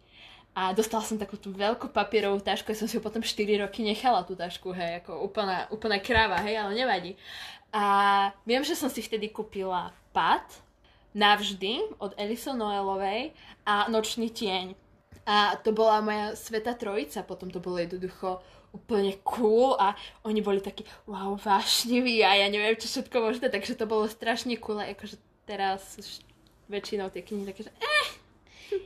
a 0.53 0.77
dostala 0.77 1.01
som 1.01 1.17
takú 1.17 1.41
tú 1.41 1.49
veľkú 1.49 1.89
papierovú 1.89 2.45
tašku, 2.45 2.73
ja 2.73 2.77
som 2.77 2.85
si 2.85 3.01
ju 3.01 3.03
potom 3.03 3.25
4 3.25 3.65
roky 3.65 3.81
nechala 3.81 4.21
tú 4.21 4.37
tašku, 4.37 4.69
hej, 4.77 5.01
ako 5.01 5.25
úplná, 5.25 5.65
úplná 5.73 5.97
kráva, 5.97 6.37
hej, 6.45 6.61
ale 6.61 6.77
nevadí. 6.77 7.17
A 7.73 8.29
viem, 8.45 8.61
že 8.61 8.77
som 8.77 8.93
si 8.93 9.01
vtedy 9.01 9.33
kúpila 9.33 9.97
pad 10.13 10.45
navždy 11.17 11.97
od 11.97 12.13
Elison 12.21 12.61
Noelovej 12.61 13.33
a 13.65 13.89
Nočný 13.89 14.29
tieň. 14.29 14.77
A 15.25 15.57
to 15.57 15.73
bola 15.73 16.05
moja 16.05 16.37
sveta 16.37 16.77
trojica, 16.77 17.25
potom 17.25 17.49
to 17.49 17.57
bolo 17.57 17.81
jednoducho 17.81 18.45
úplne 18.73 19.17
cool 19.25 19.77
a 19.77 19.97
oni 20.25 20.41
boli 20.41 20.61
takí 20.61 20.85
wow, 21.05 21.37
vášniví 21.37 22.25
a 22.25 22.41
ja 22.41 22.49
neviem, 22.49 22.77
čo 22.77 22.89
všetko 22.89 23.17
možné, 23.21 23.53
takže 23.53 23.77
to 23.77 23.85
bolo 23.85 24.09
strašne 24.09 24.57
cool 24.61 24.81
a 24.81 24.89
akože 24.89 25.21
teraz 25.45 26.01
už 26.01 26.25
väčšinou 26.73 27.13
tie 27.13 27.21
knihy 27.21 27.45
také, 27.45 27.69
že 27.69 27.73
eh, 27.77 28.09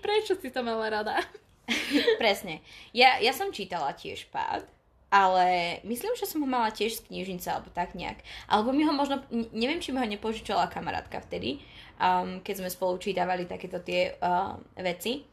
prečo 0.02 0.35
si 0.35 0.50
to 0.50 0.61
mala 0.66 0.90
rada? 0.90 1.23
Presne. 2.23 2.62
Ja, 2.94 3.18
ja 3.18 3.35
som 3.35 3.50
čítala 3.50 3.92
tiež 3.92 4.30
pád, 4.30 4.66
ale 5.11 5.78
myslím, 5.87 6.14
že 6.18 6.26
som 6.26 6.42
ho 6.42 6.49
mala 6.49 6.70
tiež 6.75 6.99
z 6.99 7.04
knižnice 7.11 7.46
alebo 7.50 7.70
tak 7.70 7.94
nejak. 7.94 8.23
Alebo 8.50 8.75
mi 8.75 8.82
ho 8.82 8.92
možno, 8.94 9.23
neviem, 9.54 9.78
či 9.78 9.94
mi 9.94 10.02
ho 10.02 10.06
nepožičala 10.06 10.70
kamarátka 10.70 11.23
vtedy, 11.23 11.62
um, 11.99 12.42
keď 12.42 12.54
sme 12.62 12.68
spolu 12.70 12.99
čítavali 12.99 13.46
takéto 13.46 13.78
tie 13.82 14.18
uh, 14.18 14.58
veci. 14.78 15.26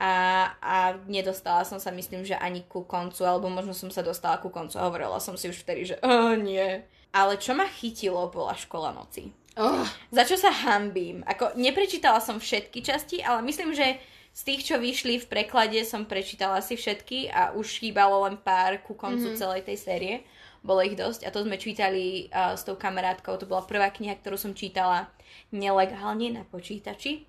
A, 0.00 0.48
a 0.64 0.76
nedostala 1.04 1.60
som 1.68 1.76
sa, 1.76 1.92
myslím, 1.92 2.24
že 2.24 2.32
ani 2.32 2.64
ku 2.64 2.88
koncu, 2.88 3.20
alebo 3.20 3.52
možno 3.52 3.76
som 3.76 3.92
sa 3.92 4.00
dostala 4.00 4.40
ku 4.40 4.48
koncu 4.48 4.80
a 4.80 4.88
hovorila 4.88 5.20
som 5.20 5.36
si 5.36 5.52
už 5.52 5.60
vtedy, 5.60 5.92
že 5.92 5.96
oh, 6.00 6.32
nie. 6.32 6.80
Ale 7.12 7.36
čo 7.36 7.52
ma 7.52 7.68
chytilo, 7.68 8.32
bola 8.32 8.56
škola 8.56 8.96
noci. 8.96 9.28
Oh. 9.60 9.84
Za 10.08 10.24
čo 10.24 10.40
sa 10.40 10.48
hambím. 10.48 11.20
Ako, 11.28 11.52
neprečítala 11.52 12.16
som 12.24 12.40
všetky 12.40 12.80
časti, 12.80 13.20
ale 13.20 13.44
myslím, 13.44 13.76
že 13.76 14.00
z 14.30 14.40
tých, 14.46 14.62
čo 14.72 14.76
vyšli 14.78 15.20
v 15.20 15.26
preklade, 15.26 15.82
som 15.82 16.06
prečítala 16.06 16.62
si 16.62 16.78
všetky 16.78 17.28
a 17.28 17.50
už 17.52 17.82
chýbalo 17.82 18.24
len 18.30 18.38
pár 18.38 18.78
ku 18.86 18.94
koncu 18.94 19.34
mm-hmm. 19.34 19.40
celej 19.42 19.62
tej 19.66 19.78
série. 19.78 20.14
Bolo 20.62 20.84
ich 20.84 20.94
dosť 20.94 21.26
a 21.26 21.32
to 21.34 21.42
sme 21.42 21.56
čítali 21.58 22.30
uh, 22.30 22.54
s 22.54 22.62
tou 22.62 22.76
kamarátkou. 22.76 23.36
To 23.40 23.48
bola 23.48 23.66
prvá 23.66 23.90
kniha, 23.90 24.16
ktorú 24.20 24.38
som 24.38 24.52
čítala 24.54 25.10
nelegálne 25.50 26.30
na 26.30 26.42
počítači. 26.46 27.26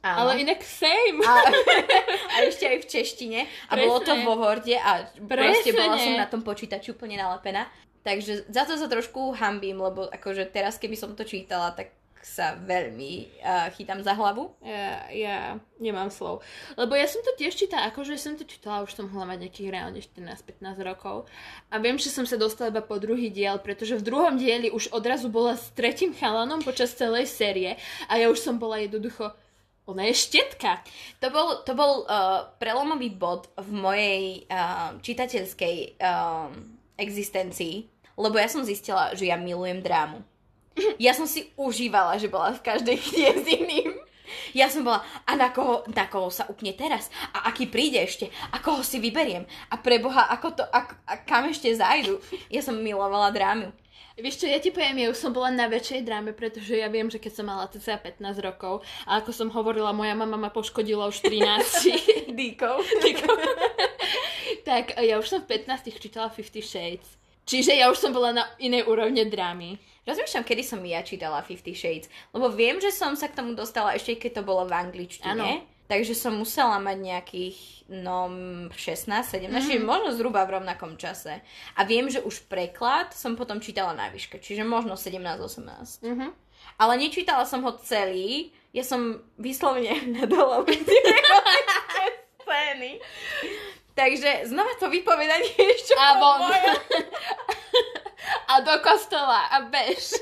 Áno. 0.00 0.32
Ale 0.32 0.40
inak 0.48 0.64
same. 0.64 1.20
A, 1.20 1.44
a 2.32 2.36
ešte 2.48 2.64
aj 2.64 2.78
v 2.82 2.86
češtine. 2.88 3.40
A 3.68 3.76
Presne. 3.76 3.84
bolo 3.84 3.98
to 4.00 4.12
vo 4.24 4.34
Worde 4.40 4.76
a 4.80 5.04
proste 5.28 5.76
bola 5.76 6.00
som 6.00 6.16
na 6.16 6.24
tom 6.24 6.40
počítači 6.40 6.96
úplne 6.96 7.20
nalepená. 7.20 7.68
Takže 8.00 8.48
za 8.48 8.64
to 8.64 8.80
sa 8.80 8.88
trošku 8.88 9.36
hambím, 9.36 9.76
lebo 9.76 10.08
akože 10.08 10.48
teraz, 10.48 10.80
keby 10.80 10.96
som 10.96 11.12
to 11.12 11.28
čítala, 11.28 11.76
tak 11.76 11.92
sa 12.20 12.56
veľmi 12.60 13.40
uh, 13.40 13.72
chytám 13.74 14.04
za 14.04 14.12
hlavu. 14.12 14.52
Ja, 14.60 15.08
ja 15.08 15.38
nemám 15.80 16.12
slov. 16.12 16.44
Lebo 16.76 16.92
ja 16.92 17.08
som 17.08 17.24
to 17.24 17.32
tiež 17.36 17.56
čítala, 17.56 17.88
akože 17.88 18.20
som 18.20 18.36
to 18.36 18.44
čítala, 18.44 18.84
už 18.84 18.92
som 18.92 19.08
mohla 19.08 19.34
mať 19.34 19.48
nejakých 19.48 19.72
reálne 19.72 20.00
14-15 20.00 20.60
rokov. 20.84 21.24
A 21.72 21.80
viem, 21.80 21.96
že 21.96 22.12
som 22.12 22.28
sa 22.28 22.36
dostala 22.36 22.68
iba 22.68 22.84
po 22.84 23.00
druhý 23.00 23.32
diel, 23.32 23.56
pretože 23.58 23.96
v 23.96 24.06
druhom 24.06 24.36
dieli 24.36 24.68
už 24.68 24.92
odrazu 24.92 25.32
bola 25.32 25.56
s 25.56 25.72
tretím 25.72 26.12
chalanom 26.12 26.60
počas 26.60 26.92
celej 26.92 27.28
série 27.32 27.80
a 28.06 28.20
ja 28.20 28.28
už 28.28 28.38
som 28.38 28.60
bola 28.60 28.80
jednoducho 28.80 29.32
ona 29.90 30.06
je 30.06 30.14
štetka. 30.14 30.86
To 31.18 31.34
bol, 31.34 31.48
to 31.66 31.74
bol 31.74 32.06
uh, 32.06 32.46
prelomový 32.62 33.10
bod 33.10 33.50
v 33.58 33.70
mojej 33.74 34.24
uh, 34.46 34.94
čitateľskej 35.02 35.98
uh, 35.98 36.46
existencii, 36.94 37.90
lebo 38.14 38.38
ja 38.38 38.46
som 38.46 38.62
zistila, 38.62 39.10
že 39.18 39.26
ja 39.26 39.34
milujem 39.34 39.82
drámu. 39.82 40.22
Ja 41.04 41.12
som 41.16 41.26
si 41.26 41.50
užívala, 41.56 42.16
že 42.20 42.30
bola 42.30 42.52
v 42.54 42.64
každej 42.64 42.96
knihe 42.96 43.32
s 43.40 43.46
iným. 43.46 43.90
Ja 44.54 44.70
som 44.70 44.86
bola, 44.86 45.02
a 45.26 45.34
na 45.34 45.50
koho, 45.50 45.82
na 45.90 46.06
koho 46.06 46.30
sa 46.30 46.46
upne 46.46 46.70
teraz? 46.70 47.10
A 47.34 47.50
aký 47.50 47.66
príde 47.66 47.98
ešte? 47.98 48.30
A 48.54 48.62
koho 48.62 48.82
si 48.86 49.02
vyberiem? 49.02 49.42
A 49.70 49.74
preboha, 49.78 50.30
ako 50.30 50.48
to, 50.54 50.62
a, 50.70 50.86
a 50.86 51.14
kam 51.26 51.50
ešte 51.50 51.74
zajdu? 51.74 52.22
Ja 52.46 52.62
som 52.62 52.78
milovala 52.78 53.34
drámu. 53.34 53.74
Vieš 54.20 54.44
čo, 54.44 54.46
ja 54.52 54.60
ti 54.60 54.68
poviem, 54.68 55.00
ja 55.00 55.08
už 55.08 55.16
som 55.16 55.32
bola 55.32 55.48
na 55.48 55.64
väčšej 55.64 56.04
dráme, 56.04 56.36
pretože 56.36 56.76
ja 56.76 56.92
viem, 56.92 57.08
že 57.08 57.16
keď 57.16 57.32
som 57.40 57.46
mala 57.48 57.72
cca 57.72 57.96
15 57.96 58.20
rokov 58.44 58.84
a 59.08 59.22
ako 59.22 59.32
som 59.32 59.48
hovorila, 59.48 59.96
moja 59.96 60.12
mama 60.12 60.36
ma 60.36 60.50
poškodila 60.52 61.08
už 61.08 61.24
13 61.24 62.30
díkov. 62.40 62.84
tak 64.68 64.92
ja 65.00 65.16
už 65.16 65.26
som 65.26 65.40
v 65.40 65.56
15 65.64 65.88
čítala 65.96 66.28
Fifty 66.28 66.60
Shades. 66.60 67.16
Čiže 67.48 67.80
ja 67.80 67.88
už 67.88 67.96
som 67.96 68.12
bola 68.12 68.30
na 68.30 68.44
inej 68.60 68.84
úrovne 68.86 69.24
drámy. 69.24 69.80
Rozmýšľam, 70.10 70.44
kedy 70.44 70.62
som 70.66 70.82
ja 70.82 71.06
čítala 71.06 71.46
Fifty 71.46 71.70
Shades, 71.70 72.10
lebo 72.34 72.50
viem, 72.50 72.82
že 72.82 72.90
som 72.90 73.14
sa 73.14 73.30
k 73.30 73.38
tomu 73.38 73.54
dostala 73.54 73.94
ešte 73.94 74.18
keď 74.18 74.42
to 74.42 74.42
bolo 74.42 74.66
v 74.66 74.74
angličtine. 74.74 75.38
Ano. 75.38 75.62
Takže 75.90 76.14
som 76.14 76.38
musela 76.38 76.78
mať 76.78 76.98
nejakých, 77.02 77.58
no, 77.90 78.30
16, 78.70 79.10
17, 79.26 79.50
mm. 79.50 79.58
čiže 79.58 79.82
možno 79.82 80.14
zhruba 80.14 80.46
v 80.46 80.62
rovnakom 80.62 80.94
čase. 80.94 81.42
A 81.74 81.82
viem, 81.82 82.06
že 82.06 82.22
už 82.22 82.46
preklad 82.46 83.10
som 83.10 83.34
potom 83.34 83.58
čítala 83.58 83.90
na 83.90 84.06
výške, 84.06 84.38
čiže 84.38 84.62
možno 84.62 84.94
17, 84.94 85.18
18. 85.18 86.06
Mm-hmm. 86.06 86.30
Ale 86.78 86.92
nečítala 86.94 87.42
som 87.42 87.66
ho 87.66 87.74
celý, 87.82 88.54
ja 88.70 88.86
som 88.86 89.18
vyslovene 89.34 89.98
nadala 90.18 90.62
scény. 92.70 93.02
Takže 93.94 94.46
znova 94.48 94.72
to 94.78 94.88
vypovedanie 94.88 95.52
ešte 95.58 95.92
A 95.98 96.16
von. 96.16 96.40
a 98.50 98.60
do 98.60 98.74
kostola 98.82 99.46
a 99.54 99.62
bež. 99.70 100.18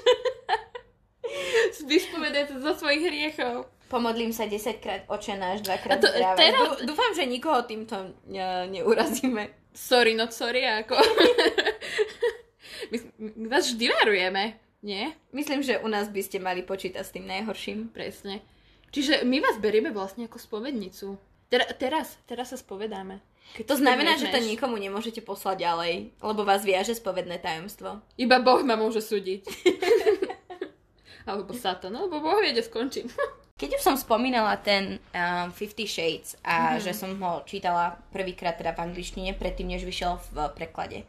Vyspovedaj 1.89 2.53
to 2.53 2.61
zo 2.61 2.73
svojich 2.77 3.05
hriechov. 3.09 3.69
Pomodlím 3.89 4.37
sa 4.37 4.45
10 4.45 4.85
krát 4.85 5.03
oče 5.09 5.41
náš, 5.41 5.65
2 5.65 5.85
krát 5.85 5.97
to, 5.97 6.09
teraz... 6.13 6.85
Dúfam, 6.85 7.17
že 7.17 7.25
nikoho 7.25 7.65
týmto 7.65 8.13
ne, 8.29 8.69
neurazíme. 8.69 9.49
Sorry, 9.73 10.13
not 10.13 10.37
sorry, 10.37 10.61
ako... 10.65 10.93
my, 12.93 12.97
my 13.17 13.47
vás 13.49 13.73
vždy 13.73 13.89
varujeme, 13.89 14.61
nie? 14.85 15.09
Myslím, 15.33 15.65
že 15.65 15.81
u 15.81 15.89
nás 15.89 16.13
by 16.13 16.21
ste 16.21 16.37
mali 16.37 16.61
počítať 16.61 17.01
s 17.01 17.15
tým 17.17 17.25
najhorším. 17.25 17.89
Presne. 17.89 18.45
Čiže 18.93 19.25
my 19.25 19.41
vás 19.41 19.57
berieme 19.57 19.89
vlastne 19.89 20.29
ako 20.29 20.37
spovednicu. 20.37 21.17
Ter- 21.49 21.73
teraz, 21.81 22.21
teraz 22.29 22.53
sa 22.53 22.61
spovedáme. 22.61 23.25
To 23.57 23.75
znamená, 23.75 24.15
že 24.15 24.31
to 24.31 24.39
nikomu 24.39 24.79
nemôžete 24.79 25.25
poslať 25.25 25.67
ďalej, 25.67 25.95
lebo 26.23 26.47
vás 26.47 26.63
viaže 26.63 26.95
spovedné 26.95 27.43
tajomstvo. 27.43 27.99
Iba 28.15 28.39
Boh 28.39 28.63
ma 28.63 28.79
môže 28.79 29.03
súdiť. 29.03 29.43
Alebo 31.29 31.53
Satan, 31.53 31.93
no, 31.93 32.07
lebo 32.09 32.23
Boh 32.25 32.39
vie, 32.41 32.55
kde 32.55 32.65
skončím. 32.65 33.07
Keď 33.61 33.75
už 33.75 33.83
som 33.83 33.97
spomínala 33.99 34.55
ten 34.63 35.03
um, 35.11 35.51
Fifty 35.51 35.83
Shades 35.83 36.39
a 36.47 36.79
mm-hmm. 36.79 36.83
že 36.87 36.93
som 36.95 37.11
ho 37.19 37.43
čítala 37.43 37.99
prvýkrát 38.15 38.55
teda 38.55 38.71
v 38.71 38.87
angličtine, 38.87 39.35
predtým 39.35 39.75
než 39.75 39.83
vyšiel 39.83 40.23
v 40.31 40.47
preklade, 40.55 41.03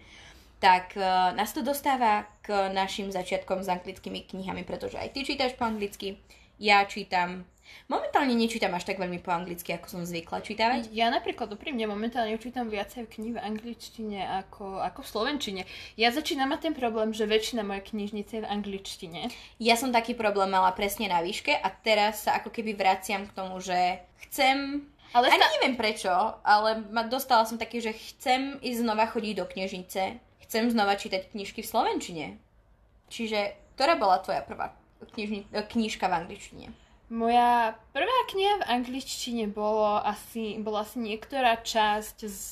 tak 0.58 0.98
uh, 0.98 1.29
nás 1.38 1.53
to 1.53 1.62
dostáva 1.62 2.25
k 2.41 2.74
našim 2.74 3.13
začiatkom 3.13 3.62
s 3.62 3.69
anglickými 3.69 4.25
knihami, 4.25 4.65
pretože 4.65 4.98
aj 4.98 5.13
ty 5.13 5.22
čítaš 5.22 5.53
po 5.53 5.69
anglicky, 5.69 6.17
ja 6.60 6.86
čítam 6.86 7.48
Momentálne 7.89 8.34
nečítam 8.38 8.74
až 8.74 8.86
tak 8.86 9.01
veľmi 9.01 9.22
po 9.22 9.34
anglicky, 9.34 9.74
ako 9.74 9.88
som 9.89 10.01
zvykla 10.06 10.46
čítavať. 10.46 10.94
Ja 10.94 11.10
napríklad 11.10 11.50
úprimne 11.50 11.89
momentálne 11.89 12.38
čítam 12.38 12.70
viacej 12.70 13.10
kníh 13.10 13.34
v 13.34 13.42
angličtine 13.42 14.46
ako, 14.46 14.82
ako 14.82 15.01
v 15.01 15.10
slovenčine. 15.10 15.62
Ja 15.98 16.13
začínam 16.13 16.54
mať 16.54 16.70
ten 16.70 16.75
problém, 16.78 17.13
že 17.13 17.30
väčšina 17.30 17.66
mojej 17.66 17.94
knižnice 17.94 18.32
je 18.42 18.44
v 18.46 18.51
angličtine. 18.51 19.22
Ja 19.58 19.74
som 19.74 19.89
taký 19.89 20.13
problém 20.13 20.54
mala 20.54 20.70
presne 20.74 21.10
na 21.10 21.22
výške 21.25 21.54
a 21.54 21.68
teraz 21.74 22.30
sa 22.30 22.38
ako 22.38 22.54
keby 22.54 22.78
vraciam 22.78 23.25
k 23.25 23.36
tomu, 23.38 23.58
že 23.58 24.01
chcem 24.30 24.86
ale 25.10 25.25
Ani 25.34 25.42
sta- 25.42 25.54
neviem 25.58 25.74
prečo, 25.74 26.13
ale 26.46 26.86
ma 26.94 27.01
dostala 27.01 27.42
som 27.42 27.58
taký, 27.58 27.82
že 27.82 27.98
chcem 27.98 28.62
ísť 28.62 28.86
znova 28.86 29.10
chodiť 29.10 29.42
do 29.42 29.46
knižnice. 29.50 30.22
Chcem 30.46 30.70
znova 30.70 30.94
čítať 30.94 31.34
knižky 31.34 31.66
v 31.66 31.72
slovenčine. 31.74 32.25
Čiže, 33.10 33.58
ktorá 33.74 33.98
bola 33.98 34.22
tvoja 34.22 34.46
prvá 34.46 34.78
knižni- 35.15 35.48
knižka 35.51 36.06
v 36.08 36.13
angličtine? 36.25 36.68
Moja 37.10 37.74
prvá 37.89 38.20
kniha 38.29 38.62
v 38.62 38.70
angličtine 38.70 39.50
bolo 39.50 39.98
asi, 39.98 40.62
bola 40.62 40.86
asi 40.86 41.01
niektorá 41.01 41.58
časť 41.58 42.18
z, 42.29 42.50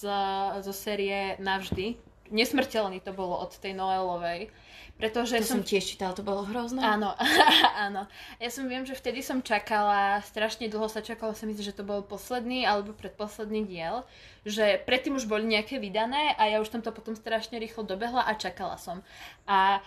zo 0.66 0.74
série 0.74 1.38
Navždy, 1.38 1.94
nesmrteľný 2.34 3.00
to 3.06 3.14
bolo 3.14 3.38
od 3.38 3.54
tej 3.54 3.78
Noelovej. 3.78 4.50
Pretože 4.98 5.38
to 5.38 5.46
som... 5.46 5.62
som 5.62 5.70
tiež 5.70 5.94
čítala, 5.94 6.18
to 6.18 6.26
bolo 6.26 6.42
hrozné. 6.42 6.82
Áno, 6.82 7.14
áno. 7.86 8.10
Ja 8.42 8.50
som 8.50 8.66
viem, 8.66 8.82
že 8.82 8.98
vtedy 8.98 9.22
som 9.22 9.46
čakala, 9.46 10.26
strašne 10.26 10.66
dlho 10.74 10.90
sa 10.90 11.06
čakala, 11.06 11.38
sa 11.38 11.46
myslím, 11.46 11.70
že 11.70 11.78
to 11.78 11.86
bol 11.86 12.02
posledný 12.02 12.66
alebo 12.66 12.98
predposledný 12.98 13.62
diel, 13.70 14.02
že 14.42 14.82
predtým 14.90 15.14
už 15.14 15.30
boli 15.30 15.46
nejaké 15.46 15.78
vydané 15.78 16.34
a 16.34 16.50
ja 16.50 16.58
už 16.58 16.74
tam 16.74 16.82
to 16.82 16.90
potom 16.90 17.14
strašne 17.14 17.62
rýchlo 17.62 17.86
dobehla 17.86 18.26
a 18.26 18.34
čakala 18.34 18.82
som. 18.82 19.06
A 19.46 19.86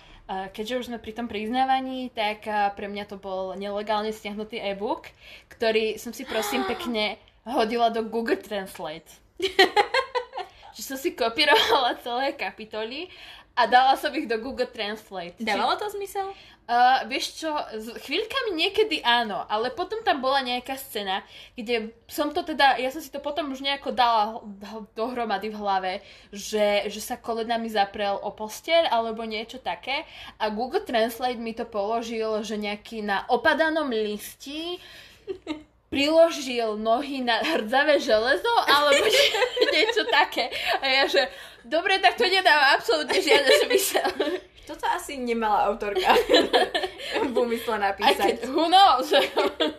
keďže 0.54 0.78
už 0.78 0.87
sme 0.92 0.99
pri 1.02 1.12
tom 1.16 1.26
priznávaní, 1.26 2.14
tak 2.14 2.46
pre 2.78 2.87
mňa 2.87 3.04
to 3.10 3.16
bol 3.18 3.58
nelegálne 3.58 4.14
stiahnutý 4.14 4.62
e-book, 4.62 5.10
ktorý 5.50 5.99
som 5.99 6.14
si 6.14 6.22
prosím 6.22 6.62
pekne 6.70 7.18
hodila 7.42 7.90
do 7.90 8.06
Google 8.06 8.38
Translate. 8.38 9.10
že 10.75 10.82
som 10.87 10.96
si 10.96 11.12
kopírovala 11.12 11.99
celé 12.00 12.32
kapitoly 12.32 13.10
a 13.58 13.66
dala 13.66 13.99
som 13.99 14.14
ich 14.14 14.30
do 14.30 14.38
Google 14.38 14.70
Translate. 14.70 15.37
Dávalo 15.42 15.76
to 15.76 15.90
zmysel? 15.92 16.32
Uh, 16.71 17.03
vieš 17.11 17.43
čo, 17.43 17.50
s 17.75 17.91
chvíľkami 18.07 18.55
niekedy 18.55 19.03
áno, 19.03 19.43
ale 19.50 19.75
potom 19.75 20.07
tam 20.07 20.23
bola 20.23 20.39
nejaká 20.39 20.79
scéna, 20.79 21.27
kde 21.59 21.91
som 22.07 22.31
to 22.31 22.47
teda, 22.47 22.79
ja 22.79 22.95
som 22.95 23.03
si 23.03 23.11
to 23.11 23.19
potom 23.19 23.50
už 23.50 23.59
nejako 23.59 23.91
dala 23.91 24.39
dohromady 24.95 25.50
v 25.50 25.59
hlave, 25.59 25.93
že, 26.31 26.87
že 26.87 27.03
sa 27.03 27.19
kolenami 27.19 27.67
zaprel 27.67 28.15
o 28.23 28.31
posteľ 28.31 28.87
alebo 28.87 29.27
niečo 29.27 29.59
také 29.59 30.07
a 30.39 30.47
Google 30.47 30.87
Translate 30.87 31.43
mi 31.43 31.59
to 31.59 31.67
položil, 31.67 32.39
že 32.47 32.55
nejaký 32.55 33.03
na 33.03 33.27
opadanom 33.27 33.91
listi 33.91 34.79
priložil 35.91 36.79
nohy 36.79 37.27
na 37.27 37.43
hrdzavé 37.43 37.99
železo 37.99 38.55
alebo 38.71 39.11
niečo 39.75 40.07
také. 40.07 40.55
A 40.79 40.87
ja 40.87 41.05
že, 41.11 41.27
dobre, 41.67 41.99
tak 41.99 42.15
to 42.15 42.31
nedáva 42.31 42.79
absolútne 42.79 43.19
žiadne 43.19 43.53
zmysel. 43.67 44.11
Toto 44.71 44.87
asi 44.87 45.19
nemala 45.19 45.67
autorka 45.67 46.15
v 47.27 47.35
úmysle 47.35 47.75
napísať. 47.75 48.23
Aj 48.23 48.39
keď, 48.39 48.55
who 48.55 48.71
knows? 48.71 49.11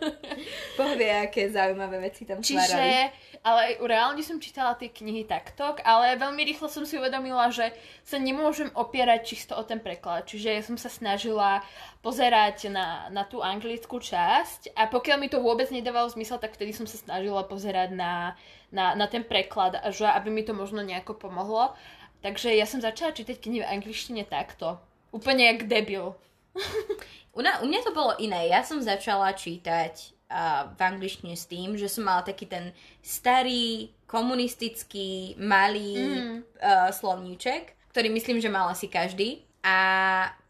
Boh 0.78 0.94
vie, 1.00 1.08
aké 1.08 1.48
zaujímavé 1.48 2.12
veci 2.12 2.28
tam 2.28 2.44
Čiže, 2.44 2.60
tvárali. 2.60 3.08
ale 3.40 3.62
reálne 3.80 4.20
som 4.20 4.36
čítala 4.36 4.76
tie 4.76 4.92
knihy 4.92 5.24
takto, 5.24 5.80
ale 5.88 6.20
veľmi 6.20 6.44
rýchlo 6.44 6.68
som 6.68 6.84
si 6.84 7.00
uvedomila, 7.00 7.48
že 7.56 7.72
sa 8.04 8.20
nemôžem 8.20 8.68
opierať 8.76 9.32
čisto 9.32 9.56
o 9.56 9.64
ten 9.64 9.80
preklad. 9.80 10.28
Čiže 10.28 10.60
ja 10.60 10.60
som 10.60 10.76
sa 10.76 10.92
snažila 10.92 11.64
pozerať 12.04 12.68
na, 12.68 13.08
na 13.16 13.24
tú 13.24 13.40
anglickú 13.40 13.96
časť 13.96 14.76
a 14.76 14.92
pokiaľ 14.92 15.18
mi 15.24 15.32
to 15.32 15.40
vôbec 15.40 15.72
nedávalo 15.72 16.12
zmysel, 16.12 16.36
tak 16.36 16.52
vtedy 16.60 16.76
som 16.76 16.84
sa 16.84 17.00
snažila 17.00 17.48
pozerať 17.48 17.96
na, 17.96 18.36
na, 18.76 18.92
na 18.92 19.08
ten 19.08 19.24
preklad, 19.24 19.80
že 19.96 20.04
aby 20.04 20.28
mi 20.28 20.44
to 20.44 20.52
možno 20.52 20.84
nejako 20.84 21.16
pomohlo. 21.16 21.80
Takže 22.22 22.54
ja 22.54 22.70
som 22.70 22.78
začala 22.78 23.18
čítať 23.18 23.42
knihy 23.42 23.66
v 23.66 23.72
angličtine 23.82 24.24
takto. 24.30 24.78
Úplne 25.10 25.44
jak 25.54 25.60
debil. 25.66 26.13
u, 27.38 27.42
na, 27.42 27.60
u 27.60 27.66
mňa 27.66 27.82
to 27.82 27.92
bolo 27.92 28.13
iné. 28.22 28.48
Ja 28.54 28.62
som 28.62 28.78
začala 28.78 29.34
čítať 29.34 29.94
uh, 30.30 30.72
v 30.78 30.80
angličtine 30.80 31.34
s 31.34 31.50
tým, 31.50 31.75
že 31.75 31.90
som 31.90 32.06
mala 32.06 32.22
taký 32.22 32.46
ten 32.46 32.72
starý, 33.01 33.90
komunistický, 34.06 35.36
malý 35.42 35.98
mm. 35.98 36.38
uh, 36.62 36.90
slovníček, 36.94 37.74
ktorý 37.90 38.13
myslím, 38.13 38.38
že 38.38 38.54
mal 38.54 38.70
asi 38.70 38.86
každý. 38.86 39.44
A 39.62 39.78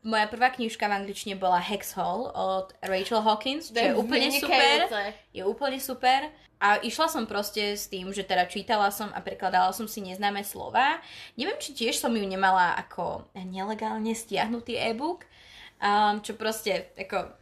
moja 0.07 0.25
prvá 0.27 0.49
knižka 0.51 0.87
v 0.87 1.03
angličtine 1.03 1.35
bola 1.35 1.59
Hex 1.59 1.93
Hall 1.99 2.31
od 2.31 2.73
Rachel 2.79 3.21
Hawkins, 3.21 3.69
čo 3.69 3.79
je 3.79 3.93
úplne 3.95 4.31
super. 4.31 4.87
Je 5.35 5.43
úplne 5.43 5.79
super. 5.83 6.31
A 6.61 6.77
išla 6.85 7.09
som 7.09 7.25
proste 7.25 7.73
s 7.73 7.89
tým, 7.89 8.13
že 8.13 8.21
teda 8.21 8.45
čítala 8.45 8.93
som 8.93 9.09
a 9.17 9.19
prekladala 9.25 9.73
som 9.73 9.89
si 9.89 9.97
neznáme 10.05 10.45
slova. 10.45 11.01
Neviem, 11.33 11.57
či 11.57 11.73
tiež 11.73 11.97
som 11.97 12.13
ju 12.13 12.21
nemala 12.21 12.77
ako 12.77 13.25
nelegálne 13.33 14.13
stiahnutý 14.13 14.77
e-book, 14.77 15.25
um, 15.81 16.21
čo 16.21 16.37
proste 16.37 16.93
ako, 16.93 17.33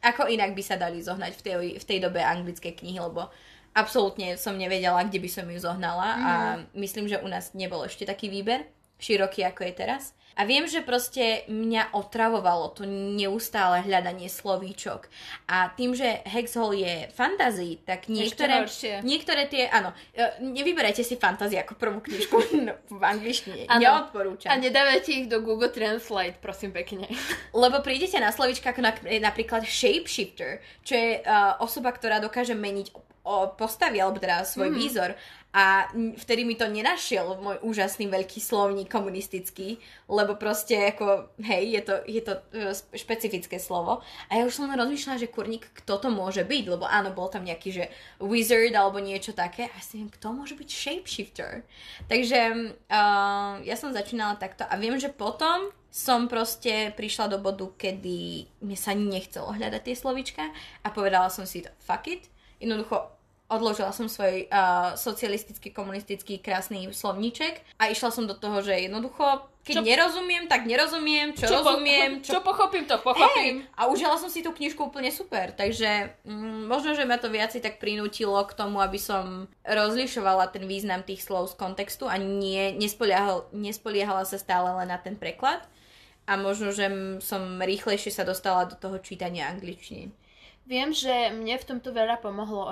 ako 0.00 0.32
inak 0.32 0.56
by 0.56 0.62
sa 0.64 0.80
dali 0.80 1.04
zohnať 1.04 1.32
v 1.36 1.42
tej, 1.44 1.56
v 1.76 1.84
tej 1.84 1.98
dobe 2.00 2.24
anglické 2.24 2.72
knihy, 2.72 3.04
lebo 3.04 3.28
absolútne 3.76 4.40
som 4.40 4.56
nevedela, 4.56 5.04
kde 5.04 5.20
by 5.20 5.28
som 5.28 5.44
ju 5.44 5.60
zohnala 5.60 6.08
mm. 6.16 6.24
a 6.24 6.32
mhm. 6.32 6.60
myslím, 6.80 7.04
že 7.04 7.20
u 7.20 7.28
nás 7.28 7.52
nebol 7.52 7.84
ešte 7.84 8.08
taký 8.08 8.32
výber 8.32 8.64
široký, 8.96 9.44
ako 9.44 9.60
je 9.68 9.72
teraz. 9.76 10.16
A 10.34 10.42
viem, 10.44 10.66
že 10.66 10.82
proste 10.82 11.46
mňa 11.46 11.94
otravovalo 11.94 12.74
to 12.74 12.82
neustále 12.88 13.86
hľadanie 13.86 14.26
slovíčok. 14.26 15.06
A 15.46 15.70
tým, 15.72 15.94
že 15.94 16.22
Hexhole 16.26 16.82
je 16.82 16.94
fantasy, 17.14 17.78
tak 17.86 18.10
niektoré, 18.10 18.66
niektoré 19.06 19.46
tie, 19.46 19.70
áno, 19.70 19.94
e, 20.10 20.42
nevyberajte 20.42 21.06
si 21.06 21.14
fantasy 21.14 21.54
ako 21.58 21.78
prvú 21.78 21.98
knižku 22.02 22.36
no, 22.66 22.74
v 22.90 23.02
angličtine. 23.02 23.70
Ano. 23.70 24.10
Neodporúčam. 24.10 24.50
A 24.50 24.58
nedávajte 24.58 25.10
ich 25.14 25.26
do 25.30 25.38
Google 25.38 25.70
Translate, 25.70 26.38
prosím 26.42 26.74
pekne. 26.74 27.06
Lebo 27.54 27.78
prídete 27.80 28.18
na 28.18 28.34
slovíčka 28.34 28.74
ako 28.74 28.82
napríklad 29.22 29.62
shapeshifter, 29.62 30.58
čo 30.82 30.94
je 30.98 31.10
uh, 31.22 31.62
osoba, 31.62 31.94
ktorá 31.94 32.18
dokáže 32.18 32.58
meniť 32.58 32.90
o 33.24 33.56
postavy, 33.56 34.04
alebo 34.04 34.20
teda 34.20 34.44
svoj 34.44 34.68
mm. 34.68 34.76
výzor. 34.76 35.10
A 35.54 35.86
vtedy 36.18 36.42
mi 36.42 36.58
to 36.58 36.66
nenašiel 36.66 37.38
môj 37.38 37.62
úžasný 37.62 38.10
veľký 38.10 38.42
slovník 38.42 38.90
komunistický, 38.90 39.78
lebo 40.10 40.34
proste 40.34 40.74
ako, 40.90 41.30
hej, 41.38 41.78
je 41.78 41.82
to, 41.86 41.94
je 42.10 42.22
to 42.26 42.32
e, 42.50 42.74
špecifické 42.98 43.62
slovo. 43.62 44.02
A 44.26 44.42
ja 44.42 44.42
už 44.42 44.58
som 44.58 44.66
rozmýšľala, 44.66 45.22
že 45.22 45.30
kurník, 45.30 45.70
kto 45.70 46.02
to 46.02 46.08
môže 46.10 46.42
byť, 46.42 46.64
lebo 46.66 46.90
áno, 46.90 47.14
bol 47.14 47.30
tam 47.30 47.46
nejaký, 47.46 47.70
že 47.70 47.84
wizard 48.18 48.74
alebo 48.74 48.98
niečo 48.98 49.30
také. 49.30 49.70
A 49.70 49.78
si 49.78 50.02
viem, 50.02 50.10
kto 50.10 50.34
môže 50.34 50.58
byť 50.58 50.66
shapeshifter. 50.66 51.62
Takže 52.10 52.40
uh, 52.90 53.62
ja 53.62 53.76
som 53.78 53.94
začínala 53.94 54.34
takto 54.34 54.66
a 54.66 54.74
viem, 54.74 54.98
že 54.98 55.14
potom 55.14 55.70
som 55.94 56.26
proste 56.26 56.90
prišla 56.98 57.30
do 57.30 57.38
bodu, 57.38 57.70
kedy 57.78 58.50
mi 58.66 58.74
sa 58.74 58.98
nechcelo 58.98 59.54
hľadať 59.54 59.82
tie 59.86 59.94
slovička 59.94 60.42
a 60.82 60.90
povedala 60.90 61.30
som 61.30 61.46
si 61.46 61.62
to, 61.62 61.70
fuck 61.78 62.10
it, 62.10 62.26
jednoducho 62.58 63.13
odložila 63.54 63.94
som 63.94 64.10
svoj 64.10 64.50
uh, 64.50 64.98
socialistický, 64.98 65.70
komunistický 65.70 66.42
krásny 66.42 66.90
slovníček 66.90 67.62
a 67.78 67.88
išla 67.88 68.10
som 68.10 68.26
do 68.26 68.34
toho, 68.34 68.60
že 68.60 68.86
jednoducho, 68.86 69.46
keď 69.64 69.80
čo, 69.80 69.82
nerozumiem, 69.82 70.44
tak 70.44 70.68
nerozumiem, 70.68 71.32
čo, 71.32 71.48
čo 71.48 71.64
rozumiem. 71.64 72.20
Po, 72.20 72.24
čo, 72.26 72.32
čo 72.36 72.40
pochopím, 72.44 72.84
to 72.84 73.00
pochopím. 73.00 73.64
Hey, 73.64 73.72
a 73.78 73.88
užila 73.88 74.20
som 74.20 74.28
si 74.28 74.44
tú 74.44 74.52
knižku 74.52 74.92
úplne 74.92 75.08
super, 75.08 75.56
takže 75.56 76.20
mm, 76.28 76.68
možno, 76.68 76.92
že 76.92 77.08
ma 77.08 77.16
to 77.16 77.32
viacej 77.32 77.64
tak 77.64 77.80
prinútilo 77.80 78.36
k 78.44 78.52
tomu, 78.52 78.84
aby 78.84 79.00
som 79.00 79.48
rozlišovala 79.64 80.52
ten 80.52 80.68
význam 80.68 81.00
tých 81.00 81.24
slov 81.24 81.54
z 81.54 81.56
kontextu 81.56 82.10
a 82.10 82.20
nie, 82.20 82.76
nespoliehal, 82.76 83.48
nespoliehala 83.56 84.28
sa 84.28 84.36
stále 84.36 84.68
len 84.84 84.92
na 84.92 85.00
ten 85.00 85.16
preklad 85.16 85.64
a 86.24 86.40
možno, 86.40 86.72
že 86.72 86.88
som 87.20 87.60
rýchlejšie 87.60 88.12
sa 88.12 88.24
dostala 88.24 88.64
do 88.64 88.76
toho 88.76 88.96
čítania 89.00 89.52
angličtiny. 89.52 90.12
Viem, 90.64 90.96
že 90.96 91.28
mne 91.28 91.60
v 91.60 91.68
tomto 91.68 91.92
veľa 91.92 92.24
pomohlo 92.24 92.64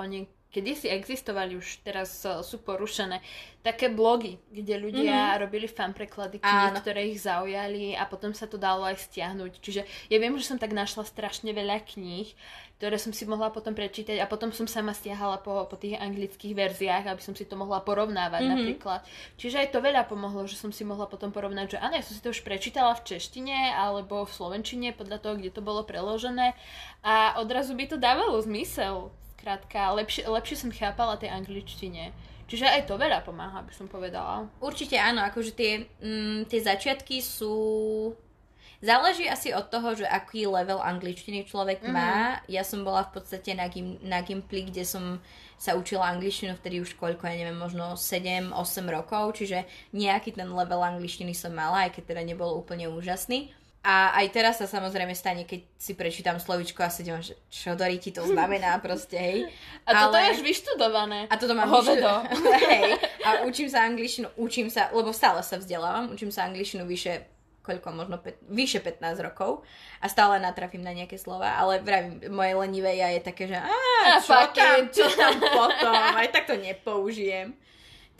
oni 0.53 0.61
kedysi 0.61 0.87
existovali, 0.93 1.57
už 1.57 1.81
teraz 1.81 2.21
sú 2.21 2.57
porušené, 2.61 3.25
také 3.65 3.89
blogy, 3.89 4.37
kde 4.51 4.77
ľudia 4.77 5.33
mm-hmm. 5.33 5.41
robili 5.41 5.65
fan 5.65 5.95
preklady 5.95 6.37
kníh, 6.37 6.73
ktoré 6.77 7.09
ich 7.09 7.23
zaujali 7.23 7.97
a 7.97 8.05
potom 8.05 8.35
sa 8.35 8.45
to 8.45 8.61
dalo 8.61 8.85
aj 8.85 9.01
stiahnuť. 9.01 9.51
Čiže 9.63 9.81
ja 10.11 10.17
viem, 10.19 10.35
že 10.37 10.45
som 10.45 10.59
tak 10.59 10.75
našla 10.75 11.07
strašne 11.07 11.49
veľa 11.55 11.81
kníh, 11.87 12.35
ktoré 12.77 12.99
som 12.99 13.15
si 13.15 13.23
mohla 13.23 13.47
potom 13.47 13.71
prečítať 13.71 14.19
a 14.19 14.27
potom 14.27 14.51
som 14.51 14.67
sama 14.67 14.91
stiahala 14.91 15.39
po, 15.39 15.63
po 15.71 15.79
tých 15.79 15.95
anglických 15.95 16.51
verziách, 16.51 17.07
aby 17.07 17.21
som 17.23 17.31
si 17.31 17.47
to 17.47 17.55
mohla 17.55 17.79
porovnávať 17.79 18.43
mm-hmm. 18.43 18.53
napríklad. 18.59 19.01
Čiže 19.39 19.63
aj 19.63 19.69
to 19.71 19.79
veľa 19.79 20.03
pomohlo, 20.11 20.43
že 20.43 20.59
som 20.59 20.75
si 20.75 20.83
mohla 20.83 21.07
potom 21.07 21.31
porovnať, 21.31 21.79
že 21.79 21.81
áno, 21.81 21.95
ja 21.95 22.03
som 22.03 22.13
si 22.13 22.21
to 22.21 22.35
už 22.35 22.43
prečítala 22.43 22.91
v 22.99 23.15
češtine 23.15 23.71
alebo 23.73 24.27
v 24.27 24.35
slovenčine 24.35 24.91
podľa 24.91 25.17
toho, 25.23 25.33
kde 25.39 25.55
to 25.55 25.63
bolo 25.63 25.87
preložené 25.87 26.51
a 26.99 27.39
odrazu 27.39 27.71
by 27.73 27.87
to 27.87 27.95
dávalo 27.95 28.35
zmysel. 28.43 29.15
Krátka, 29.43 29.91
lepšie, 29.99 30.23
lepšie 30.23 30.55
som 30.55 30.71
chápala 30.71 31.19
tej 31.19 31.35
angličtine. 31.35 32.15
Čiže 32.47 32.63
aj 32.63 32.87
to 32.87 32.95
veľa 32.95 33.27
pomáha, 33.27 33.59
by 33.59 33.73
som 33.75 33.91
povedala. 33.91 34.47
Určite 34.63 34.95
áno, 34.95 35.19
akože 35.27 35.51
tie, 35.51 35.83
mm, 35.99 36.47
tie 36.47 36.59
začiatky 36.63 37.19
sú... 37.19 37.55
Záleží 38.83 39.27
asi 39.31 39.55
od 39.55 39.71
toho, 39.71 39.95
že 39.95 40.03
aký 40.03 40.43
level 40.43 40.83
angličtiny 40.83 41.47
človek 41.47 41.83
mm-hmm. 41.83 41.95
má. 41.95 42.43
Ja 42.51 42.67
som 42.67 42.83
bola 42.83 43.07
v 43.07 43.15
podstate 43.19 43.55
na, 43.55 43.71
gim, 43.71 43.95
na 44.03 44.19
Gimply, 44.23 44.67
kde 44.67 44.83
som 44.83 45.23
sa 45.55 45.79
učila 45.79 46.11
angličtinu 46.11 46.59
vtedy 46.59 46.83
už 46.83 46.99
koľko, 46.99 47.23
ja 47.23 47.39
neviem, 47.39 47.55
možno 47.55 47.95
7-8 47.95 48.51
rokov, 48.91 49.39
čiže 49.39 49.63
nejaký 49.95 50.35
ten 50.35 50.51
level 50.51 50.83
angličtiny 50.83 51.31
som 51.31 51.55
mala, 51.55 51.87
aj 51.87 51.95
keď 51.95 52.03
teda 52.11 52.21
nebol 52.27 52.51
úplne 52.59 52.91
úžasný. 52.91 53.55
A 53.83 54.15
aj 54.15 54.31
teraz 54.31 54.63
sa 54.63 54.67
samozrejme 54.67 55.11
stane, 55.11 55.43
keď 55.43 55.59
si 55.75 55.91
prečítam 55.91 56.39
slovičko 56.39 56.79
a 56.79 56.87
sedím, 56.87 57.19
že 57.19 57.35
čo 57.51 57.75
do 57.75 57.83
ti 57.99 58.15
to 58.15 58.23
znamená 58.31 58.79
proste, 58.79 59.19
hej. 59.19 59.51
A 59.83 60.07
toto 60.07 60.15
Ale... 60.15 60.31
je 60.31 60.39
už 60.39 60.41
vyštudované. 60.47 61.19
A 61.27 61.35
toto 61.35 61.51
mám 61.51 61.67
vyštudované. 61.67 62.31
hej. 62.71 62.95
A 63.27 63.29
učím 63.43 63.67
sa 63.67 63.83
angličtinu, 63.83 64.31
učím 64.39 64.71
sa, 64.71 64.87
lebo 64.95 65.11
stále 65.11 65.43
sa 65.43 65.59
vzdelávam, 65.59 66.15
učím 66.15 66.31
sa 66.31 66.47
angličtinu 66.47 66.87
vyše 66.87 67.27
koľko, 67.63 67.95
možno 67.95 68.19
pet, 68.19 68.35
vyše 68.51 68.83
15 68.83 69.23
rokov 69.23 69.63
a 70.03 70.11
stále 70.11 70.35
natrafím 70.43 70.83
na 70.83 70.91
nejaké 70.91 71.15
slova, 71.15 71.55
ale 71.55 71.79
vravím, 71.79 72.19
moje 72.27 72.59
lenivé 72.59 72.99
ja 72.99 73.07
je 73.15 73.23
také, 73.23 73.47
že 73.47 73.55
a, 73.55 74.19
čo, 74.19 74.35
tam, 74.51 74.91
čo 74.91 75.07
tam 75.15 75.39
potom, 75.39 75.95
aj 75.95 76.27
tak 76.35 76.43
to 76.43 76.59
nepoužijem. 76.59 77.55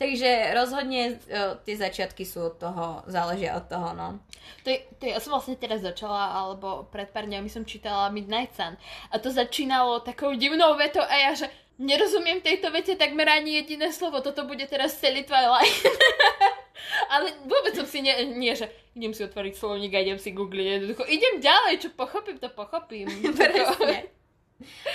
Takže 0.04 0.52
rozhodne 0.52 1.16
uh, 1.16 1.56
tie 1.64 1.80
začiatky 1.80 2.28
sú 2.28 2.52
od 2.52 2.60
toho, 2.60 3.00
záležia 3.08 3.56
od 3.56 3.64
toho, 3.72 3.96
no. 3.96 4.20
To, 4.60 4.68
je, 4.68 4.84
to 5.00 5.08
je, 5.08 5.16
ja 5.16 5.20
som 5.24 5.32
vlastne 5.32 5.56
teraz 5.56 5.80
začala, 5.80 6.36
alebo 6.44 6.84
pred 6.92 7.08
pár 7.08 7.24
dňami 7.24 7.48
som 7.48 7.64
čítala 7.64 8.12
Midnight 8.12 8.52
Sun 8.52 8.76
a 9.08 9.14
to 9.16 9.32
začínalo 9.32 10.04
takou 10.04 10.36
divnou 10.36 10.76
vetou 10.76 11.00
a 11.00 11.14
ja, 11.16 11.32
že 11.32 11.48
nerozumiem 11.80 12.44
tejto 12.44 12.68
vete 12.68 13.00
takmer 13.00 13.32
ani 13.32 13.64
jediné 13.64 13.88
slovo, 13.96 14.20
toto 14.20 14.44
bude 14.44 14.68
teraz 14.68 15.00
celý 15.00 15.24
Twilight. 15.24 15.88
Ale 17.16 17.32
vôbec 17.48 17.72
som 17.72 17.88
si 17.88 18.04
nie, 18.04 18.12
nie, 18.36 18.52
že 18.52 18.68
idem 18.92 19.16
si 19.16 19.24
otvoriť 19.24 19.56
slovník 19.56 19.96
a 19.96 20.04
idem 20.04 20.20
si 20.20 20.36
googliť, 20.36 21.00
idem 21.08 21.34
ďalej, 21.40 21.80
čo 21.80 21.88
pochopím, 21.96 22.36
to 22.36 22.52
pochopím. 22.52 23.08
Presne. 23.40 24.12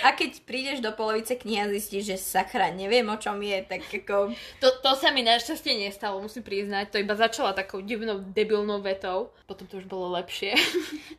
A 0.04 0.16
keď 0.16 0.42
prídeš 0.44 0.78
do 0.80 0.90
polovice 0.94 1.36
knihy 1.36 1.60
a 1.62 1.72
zistíš, 1.72 2.14
že 2.14 2.16
sakra, 2.16 2.70
neviem 2.70 3.06
o 3.08 3.16
čom 3.16 3.36
je, 3.40 3.58
tak 3.66 3.82
ako... 3.86 4.32
To, 4.60 4.68
to 4.82 4.90
sa 4.96 5.10
mi 5.10 5.24
našťastie 5.26 5.76
nestalo, 5.80 6.22
musím 6.22 6.46
priznať. 6.46 6.94
To 6.94 7.02
iba 7.02 7.14
začala 7.14 7.56
takou 7.56 7.80
divnou, 7.80 8.20
debilnou 8.20 8.80
vetou. 8.80 9.34
Potom 9.44 9.66
to 9.66 9.80
už 9.82 9.86
bolo 9.86 10.14
lepšie. 10.16 10.54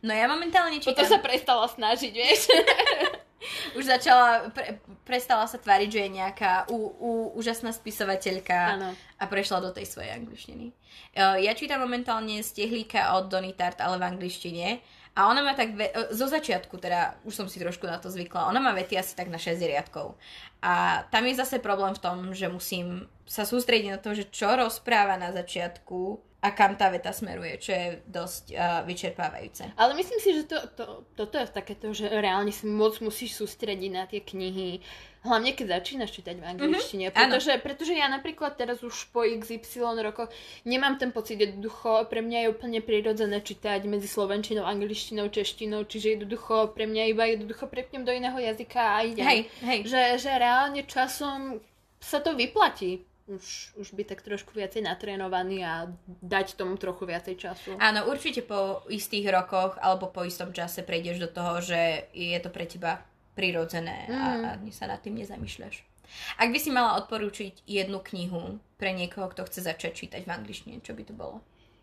No 0.02 0.18
ja 0.18 0.26
momentálne 0.26 0.82
čítam... 0.82 0.98
Potom 0.98 1.06
sa 1.06 1.22
prestala 1.22 1.70
snažiť, 1.70 2.14
vieš. 2.14 2.50
už 3.78 3.86
začala, 3.86 4.54
pre, 4.54 4.78
prestala 5.06 5.46
sa 5.50 5.58
tváriť, 5.58 5.90
že 5.90 6.02
je 6.06 6.10
nejaká 6.22 6.70
u, 6.70 6.78
u, 6.78 7.12
úžasná 7.38 7.74
spisovateľka 7.74 8.60
Áno. 8.78 8.90
a 9.18 9.24
prešla 9.26 9.62
do 9.62 9.72
tej 9.74 9.90
svojej 9.90 10.14
angličtiny. 10.14 10.74
Uh, 11.18 11.40
ja 11.42 11.52
čítam 11.58 11.82
momentálne 11.82 12.40
Stehlíka 12.46 13.18
od 13.18 13.32
Donny 13.32 13.54
Tart, 13.56 13.82
ale 13.82 13.98
v 13.98 14.08
angličtine. 14.16 14.80
A 15.12 15.28
ona 15.28 15.44
má 15.44 15.52
tak, 15.52 15.76
ve- 15.76 15.92
zo 16.16 16.28
začiatku, 16.32 16.80
teda 16.80 17.20
už 17.28 17.36
som 17.36 17.48
si 17.52 17.60
trošku 17.60 17.84
na 17.84 18.00
to 18.00 18.08
zvykla, 18.08 18.48
ona 18.48 18.64
má 18.64 18.72
vety 18.72 18.96
asi 18.96 19.12
tak 19.12 19.28
na 19.28 19.36
6 19.36 19.60
riadkov. 19.60 20.16
A 20.64 21.04
tam 21.12 21.28
je 21.28 21.36
zase 21.36 21.60
problém 21.60 21.92
v 21.92 22.04
tom, 22.04 22.18
že 22.32 22.48
musím 22.48 23.12
sa 23.28 23.44
sústrediť 23.44 23.90
na 23.92 24.00
to, 24.00 24.16
že 24.16 24.32
čo 24.32 24.56
rozpráva 24.56 25.20
na 25.20 25.36
začiatku 25.36 26.20
a 26.42 26.50
kam 26.58 26.74
tá 26.74 26.90
veta 26.90 27.14
smeruje, 27.14 27.62
čo 27.62 27.72
je 27.72 27.88
dosť 28.10 28.44
uh, 28.56 28.82
vyčerpávajúce. 28.88 29.78
Ale 29.78 29.94
myslím 29.94 30.20
si, 30.24 30.30
že 30.42 30.44
to, 30.50 30.58
to, 30.74 30.86
toto 31.14 31.38
je 31.38 31.46
takéto, 31.54 31.94
že 31.94 32.10
reálne 32.10 32.50
si 32.50 32.66
moc 32.66 32.98
musíš 32.98 33.38
sústrediť 33.38 33.92
na 33.94 34.10
tie 34.10 34.26
knihy, 34.26 34.82
Hlavne 35.22 35.54
keď 35.54 35.78
začínaš 35.78 36.18
čítať 36.18 36.36
v 36.42 36.46
angličtine. 36.58 37.06
Mm-hmm. 37.10 37.18
Pretože, 37.18 37.54
pretože 37.62 37.94
ja 37.94 38.10
napríklad 38.10 38.58
teraz 38.58 38.82
už 38.82 39.14
po 39.14 39.22
XY 39.22 40.02
rokoch 40.02 40.34
nemám 40.66 40.98
ten 40.98 41.14
pocit 41.14 41.38
jednoducho, 41.38 42.10
pre 42.10 42.26
mňa 42.26 42.38
je 42.42 42.48
úplne 42.50 42.80
prirodzené 42.82 43.38
čítať 43.38 43.86
medzi 43.86 44.10
slovenčinou, 44.10 44.66
angličtinou, 44.66 45.30
češtinou, 45.30 45.86
čiže 45.86 46.18
jednoducho 46.18 46.74
pre 46.74 46.90
mňa 46.90 47.14
iba 47.14 47.30
jednoducho 47.30 47.70
prepnem 47.70 48.02
do 48.02 48.10
iného 48.10 48.34
jazyka 48.34 48.82
a 48.82 48.98
idem. 49.06 49.26
Hej, 49.26 49.40
hej. 49.62 49.80
Že, 49.86 50.02
že 50.26 50.32
reálne 50.42 50.82
časom 50.90 51.62
sa 52.02 52.18
to 52.18 52.34
vyplatí 52.34 53.06
už, 53.30 53.78
už 53.80 53.88
byť 53.96 54.08
tak 54.12 54.22
trošku 54.26 54.52
viacej 54.58 54.84
natrénovaný 54.84 55.64
a 55.64 55.88
dať 56.20 56.60
tomu 56.60 56.76
trochu 56.76 57.08
viacej 57.08 57.36
času. 57.38 57.70
Áno, 57.80 58.10
určite 58.12 58.44
po 58.44 58.84
istých 58.92 59.32
rokoch 59.32 59.80
alebo 59.80 60.12
po 60.12 60.26
istom 60.28 60.52
čase 60.52 60.84
prejdeš 60.84 61.22
do 61.22 61.30
toho, 61.32 61.64
že 61.64 62.12
je 62.12 62.38
to 62.42 62.50
pre 62.52 62.68
teba 62.68 63.06
prirodzené 63.34 64.08
mm. 64.08 64.16
a, 64.16 64.28
a 64.56 64.72
sa 64.72 64.88
nad 64.88 65.00
tým 65.00 65.20
nezamýšľaš. 65.20 65.88
Ak 66.36 66.52
by 66.52 66.60
si 66.60 66.70
mala 66.70 67.00
odporúčiť 67.00 67.64
jednu 67.64 68.04
knihu 68.04 68.60
pre 68.76 68.92
niekoho, 68.92 69.32
kto 69.32 69.48
chce 69.48 69.64
začať 69.64 69.92
čítať 69.96 70.22
v 70.28 70.34
angličtine, 70.36 70.84
čo 70.84 70.92
by 70.92 71.04
to 71.08 71.16
bolo? 71.16 71.40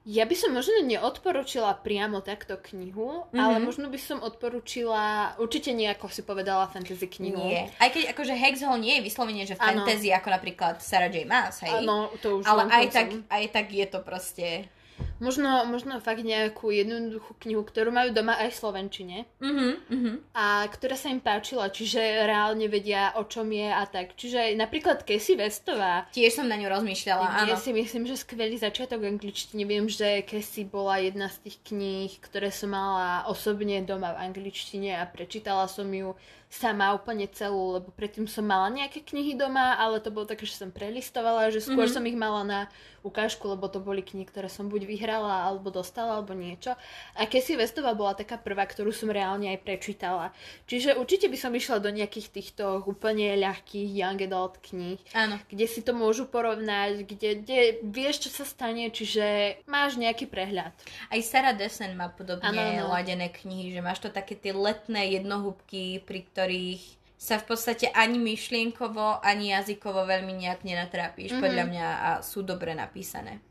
Ja 0.08 0.24
by 0.24 0.32
som 0.32 0.56
možno 0.56 0.80
neodporúčila 0.88 1.84
priamo 1.84 2.24
takto 2.24 2.56
knihu, 2.72 3.28
mm-hmm. 3.28 3.36
ale 3.36 3.60
možno 3.60 3.92
by 3.92 4.00
som 4.00 4.24
odporúčila, 4.24 5.36
určite 5.36 5.76
nie 5.76 5.84
ako 5.84 6.08
si 6.08 6.24
povedala 6.24 6.64
fantasy 6.72 7.04
knihu. 7.12 7.36
Nie. 7.36 7.68
Aj 7.76 7.92
keď 7.92 8.16
akože 8.16 8.32
Hexhole 8.32 8.80
nie 8.80 8.96
je 8.96 9.04
vyslovene, 9.04 9.44
že 9.44 9.60
fantasy 9.60 10.08
ano. 10.08 10.24
ako 10.24 10.28
napríklad 10.32 10.80
Sarah 10.80 11.12
J. 11.12 11.28
Maas, 11.28 11.60
hej? 11.60 11.84
Áno, 11.84 12.08
to 12.24 12.40
už 12.40 12.48
Ale 12.48 12.72
aj 12.72 12.86
tak, 12.88 13.08
aj 13.28 13.44
tak 13.52 13.66
je 13.68 13.84
to 13.84 14.00
proste 14.00 14.72
Možno, 15.18 15.66
možno 15.66 15.98
fakt 15.98 16.22
nejakú 16.22 16.70
jednoduchú 16.70 17.34
knihu, 17.42 17.66
ktorú 17.66 17.90
majú 17.90 18.14
doma 18.14 18.38
aj 18.38 18.54
v 18.54 18.58
Slovenčine. 18.60 19.16
Uh-huh, 19.42 19.74
uh-huh. 19.90 20.16
A 20.30 20.62
ktorá 20.70 20.94
sa 20.94 21.10
im 21.10 21.18
páčila, 21.18 21.74
čiže 21.74 21.98
reálne 21.98 22.70
vedia, 22.70 23.10
o 23.18 23.26
čom 23.26 23.50
je 23.50 23.66
a 23.66 23.82
tak. 23.90 24.14
Čiže 24.14 24.54
napríklad 24.54 25.02
Casey 25.02 25.34
Westová. 25.34 26.06
Tiež 26.14 26.38
som 26.38 26.46
na 26.46 26.54
ňu 26.54 26.70
rozmýšľala, 26.70 27.44
áno. 27.44 27.50
Ja 27.50 27.58
si 27.58 27.74
myslím, 27.74 28.06
že 28.06 28.14
skvelý 28.14 28.62
začiatok 28.62 29.02
angličtiny. 29.02 29.66
Viem, 29.66 29.90
že 29.90 30.22
Casey 30.22 30.62
bola 30.62 31.02
jedna 31.02 31.26
z 31.26 31.50
tých 31.50 31.58
kníh, 31.66 32.14
ktoré 32.22 32.54
som 32.54 32.70
mala 32.70 33.26
osobne 33.26 33.82
doma 33.82 34.14
v 34.14 34.30
angličtine 34.30 35.02
a 35.02 35.04
prečítala 35.06 35.66
som 35.66 35.90
ju 35.90 36.14
sama 36.48 36.96
úplne 36.96 37.28
celú, 37.28 37.76
lebo 37.76 37.92
predtým 37.92 38.24
som 38.24 38.40
mala 38.40 38.72
nejaké 38.72 39.04
knihy 39.04 39.36
doma, 39.36 39.76
ale 39.76 40.00
to 40.00 40.08
bolo 40.08 40.24
také, 40.24 40.48
že 40.48 40.56
som 40.56 40.72
prelistovala, 40.72 41.52
že 41.52 41.60
skôr 41.60 41.84
mm-hmm. 41.84 41.94
som 42.00 42.08
ich 42.08 42.16
mala 42.16 42.42
na 42.44 42.60
ukážku, 43.04 43.46
lebo 43.46 43.70
to 43.70 43.78
boli 43.78 44.02
knihy, 44.02 44.26
ktoré 44.26 44.50
som 44.50 44.66
buď 44.66 44.88
vyhrala, 44.88 45.46
alebo 45.46 45.70
dostala, 45.70 46.18
alebo 46.18 46.34
niečo. 46.34 46.74
A 47.14 47.28
Casey 47.28 47.54
Westová 47.54 47.94
bola 47.94 48.16
taká 48.16 48.40
prvá, 48.40 48.66
ktorú 48.66 48.90
som 48.90 49.12
reálne 49.12 49.54
aj 49.54 49.62
prečítala. 49.62 50.34
Čiže 50.66 50.98
určite 50.98 51.30
by 51.30 51.38
som 51.38 51.52
išla 51.54 51.78
do 51.78 51.92
nejakých 51.92 52.28
týchto 52.32 52.82
úplne 52.88 53.38
ľahkých 53.38 53.90
young 53.92 54.20
adult 54.24 54.58
kníh, 54.64 54.98
Áno. 55.14 55.38
kde 55.46 55.66
si 55.68 55.80
to 55.84 55.94
môžu 55.94 56.26
porovnať, 56.26 57.06
kde, 57.06 57.30
kde 57.44 57.58
vieš, 57.86 58.28
čo 58.28 58.30
sa 58.42 58.44
stane, 58.48 58.90
čiže 58.90 59.60
máš 59.70 59.94
nejaký 60.00 60.26
prehľad. 60.26 60.74
Aj 61.12 61.20
Sarah 61.22 61.54
Dessen 61.54 61.94
má 61.94 62.10
podobne 62.10 62.50
ano, 62.50 62.88
ano. 62.88 62.96
ladené 62.98 63.30
knihy, 63.30 63.72
že 63.72 63.80
máš 63.84 64.02
to 64.02 64.10
také 64.10 64.34
tie 64.34 64.50
letné 64.50 65.16
jednohúbky, 65.20 66.02
pri 66.02 66.24
ktorých 66.38 67.02
sa 67.18 67.42
v 67.42 67.50
podstate 67.50 67.90
ani 67.90 68.14
myšlienkovo, 68.22 69.26
ani 69.26 69.50
jazykovo 69.50 70.06
veľmi 70.06 70.38
nejak 70.38 70.62
nenatrápíš, 70.62 71.34
mm-hmm. 71.34 71.42
podľa 71.42 71.64
mňa, 71.66 71.86
a 71.90 72.10
sú 72.22 72.46
dobre 72.46 72.78
napísané. 72.78 73.42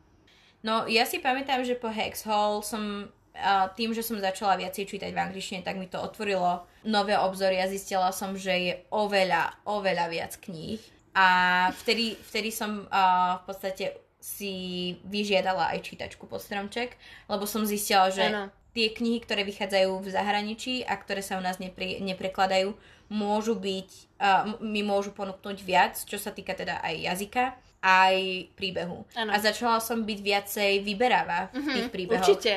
No, 0.63 0.87
ja 0.87 1.03
si 1.03 1.19
pamätám, 1.19 1.67
že 1.67 1.75
po 1.75 1.91
Hex 1.91 2.23
Hall 2.23 2.63
som 2.63 3.11
a 3.37 3.69
tým, 3.69 3.93
že 3.93 4.01
som 4.01 4.17
začala 4.17 4.57
viacej 4.57 4.97
čítať 4.97 5.13
v 5.13 5.21
angličtine, 5.21 5.61
tak 5.61 5.77
mi 5.77 5.85
to 5.85 6.01
otvorilo 6.01 6.65
nové 6.81 7.13
obzory 7.13 7.61
a 7.61 7.69
zistila 7.69 8.09
som, 8.09 8.33
že 8.33 8.49
je 8.49 8.73
oveľa, 8.89 9.61
oveľa 9.61 10.09
viac 10.09 10.33
kníh. 10.41 10.81
A 11.13 11.27
vtedy, 11.85 12.17
vtedy 12.17 12.49
som 12.49 12.89
uh, 12.89 13.37
v 13.37 13.43
podstate 13.45 13.85
si 14.17 14.97
vyžiadala 15.05 15.69
aj 15.77 15.85
čítačku 15.85 16.25
pod 16.25 16.41
stromček, 16.41 16.97
lebo 17.29 17.45
som 17.45 17.61
zistila, 17.61 18.09
že 18.09 18.25
ano 18.25 18.49
tie 18.77 18.93
knihy, 18.93 19.25
ktoré 19.25 19.41
vychádzajú 19.41 20.05
v 20.05 20.07
zahraničí 20.13 20.85
a 20.85 20.93
ktoré 20.93 21.25
sa 21.25 21.41
u 21.41 21.41
nás 21.41 21.57
nepre, 21.57 21.97
neprekladajú, 21.97 22.77
môžu 23.09 23.57
byť, 23.57 23.89
uh, 24.21 24.61
mi 24.61 24.85
môžu 24.85 25.17
ponúknuť 25.17 25.57
viac, 25.65 25.97
čo 25.97 26.21
sa 26.21 26.29
týka 26.29 26.53
teda 26.53 26.77
aj 26.85 26.95
jazyka, 27.09 27.57
aj 27.81 28.15
príbehu. 28.53 29.01
Ano. 29.17 29.33
A 29.33 29.41
začala 29.41 29.81
som 29.81 30.05
byť 30.05 30.19
viacej 30.21 30.71
vyberavá 30.85 31.49
v 31.49 31.57
mm-hmm, 31.57 31.73
tých 31.73 31.87
príbehoch. 31.89 32.21
Určite. 32.21 32.53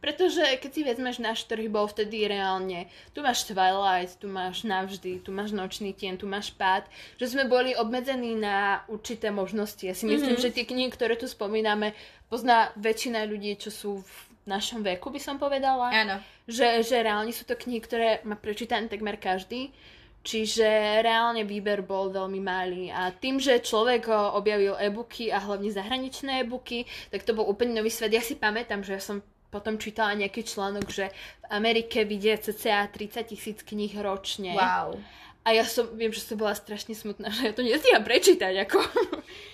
Pretože 0.00 0.56
keď 0.56 0.70
si 0.72 0.80
vezmeš 0.80 1.20
náš 1.20 1.44
trh, 1.44 1.68
bol 1.68 1.84
vtedy 1.84 2.24
reálne, 2.24 2.88
tu 3.12 3.20
máš 3.20 3.44
Twilight, 3.44 4.16
tu 4.16 4.32
máš 4.32 4.64
Navždy, 4.64 5.20
tu 5.20 5.28
máš 5.28 5.52
Nočný 5.52 5.92
tien, 5.92 6.16
tu 6.16 6.24
máš 6.24 6.56
Pád, 6.56 6.88
že 7.20 7.28
sme 7.28 7.44
boli 7.44 7.76
obmedzení 7.76 8.32
na 8.32 8.80
určité 8.88 9.28
možnosti. 9.28 9.84
Ja 9.84 9.92
si 9.92 10.08
myslím, 10.08 10.40
mm-hmm. 10.40 10.50
že 10.50 10.56
tie 10.56 10.64
knihy, 10.64 10.88
ktoré 10.88 11.20
tu 11.20 11.28
spomíname, 11.28 11.92
pozná 12.32 12.72
väčšina 12.80 13.28
ľudí, 13.28 13.60
čo 13.60 13.68
sú 13.68 14.00
v 14.00 14.29
našom 14.48 14.80
veku, 14.80 15.12
by 15.12 15.20
som 15.20 15.36
povedala. 15.36 15.92
Áno. 15.92 16.16
Že, 16.48 16.84
že 16.86 16.96
reálne 17.04 17.32
sú 17.32 17.44
to 17.44 17.58
knihy, 17.58 17.80
ktoré 17.82 18.08
má 18.24 18.36
prečítané 18.38 18.88
takmer 18.88 19.20
každý. 19.20 19.72
Čiže 20.20 21.00
reálne 21.00 21.48
výber 21.48 21.80
bol 21.80 22.12
veľmi 22.12 22.44
malý 22.44 22.92
a 22.92 23.08
tým, 23.08 23.40
že 23.40 23.64
človek 23.64 24.12
objavil 24.12 24.76
e-booky 24.76 25.32
a 25.32 25.40
hlavne 25.40 25.72
zahraničné 25.72 26.44
e-booky, 26.44 26.84
tak 27.08 27.24
to 27.24 27.32
bol 27.32 27.48
úplne 27.48 27.72
nový 27.72 27.88
svet. 27.88 28.12
Ja 28.12 28.20
si 28.20 28.36
pamätám, 28.36 28.84
že 28.84 29.00
ja 29.00 29.02
som 29.02 29.24
potom 29.48 29.80
čítala 29.80 30.12
nejaký 30.20 30.44
článok, 30.44 30.86
že 30.92 31.08
v 31.40 31.46
Amerike 31.48 32.04
vidie 32.04 32.36
cca 32.36 32.84
30 32.86 33.32
tisíc 33.32 33.58
kníh 33.64 33.96
ročne. 33.96 34.52
Wow. 34.52 35.00
A 35.40 35.56
ja 35.56 35.64
som, 35.64 35.88
viem, 35.96 36.12
že 36.12 36.20
som 36.20 36.36
bola 36.36 36.52
strašne 36.52 36.92
smutná, 36.92 37.32
že 37.32 37.48
ja 37.48 37.52
to 37.56 37.64
nestíham 37.64 38.04
prečítať, 38.04 38.68
ako. 38.68 38.76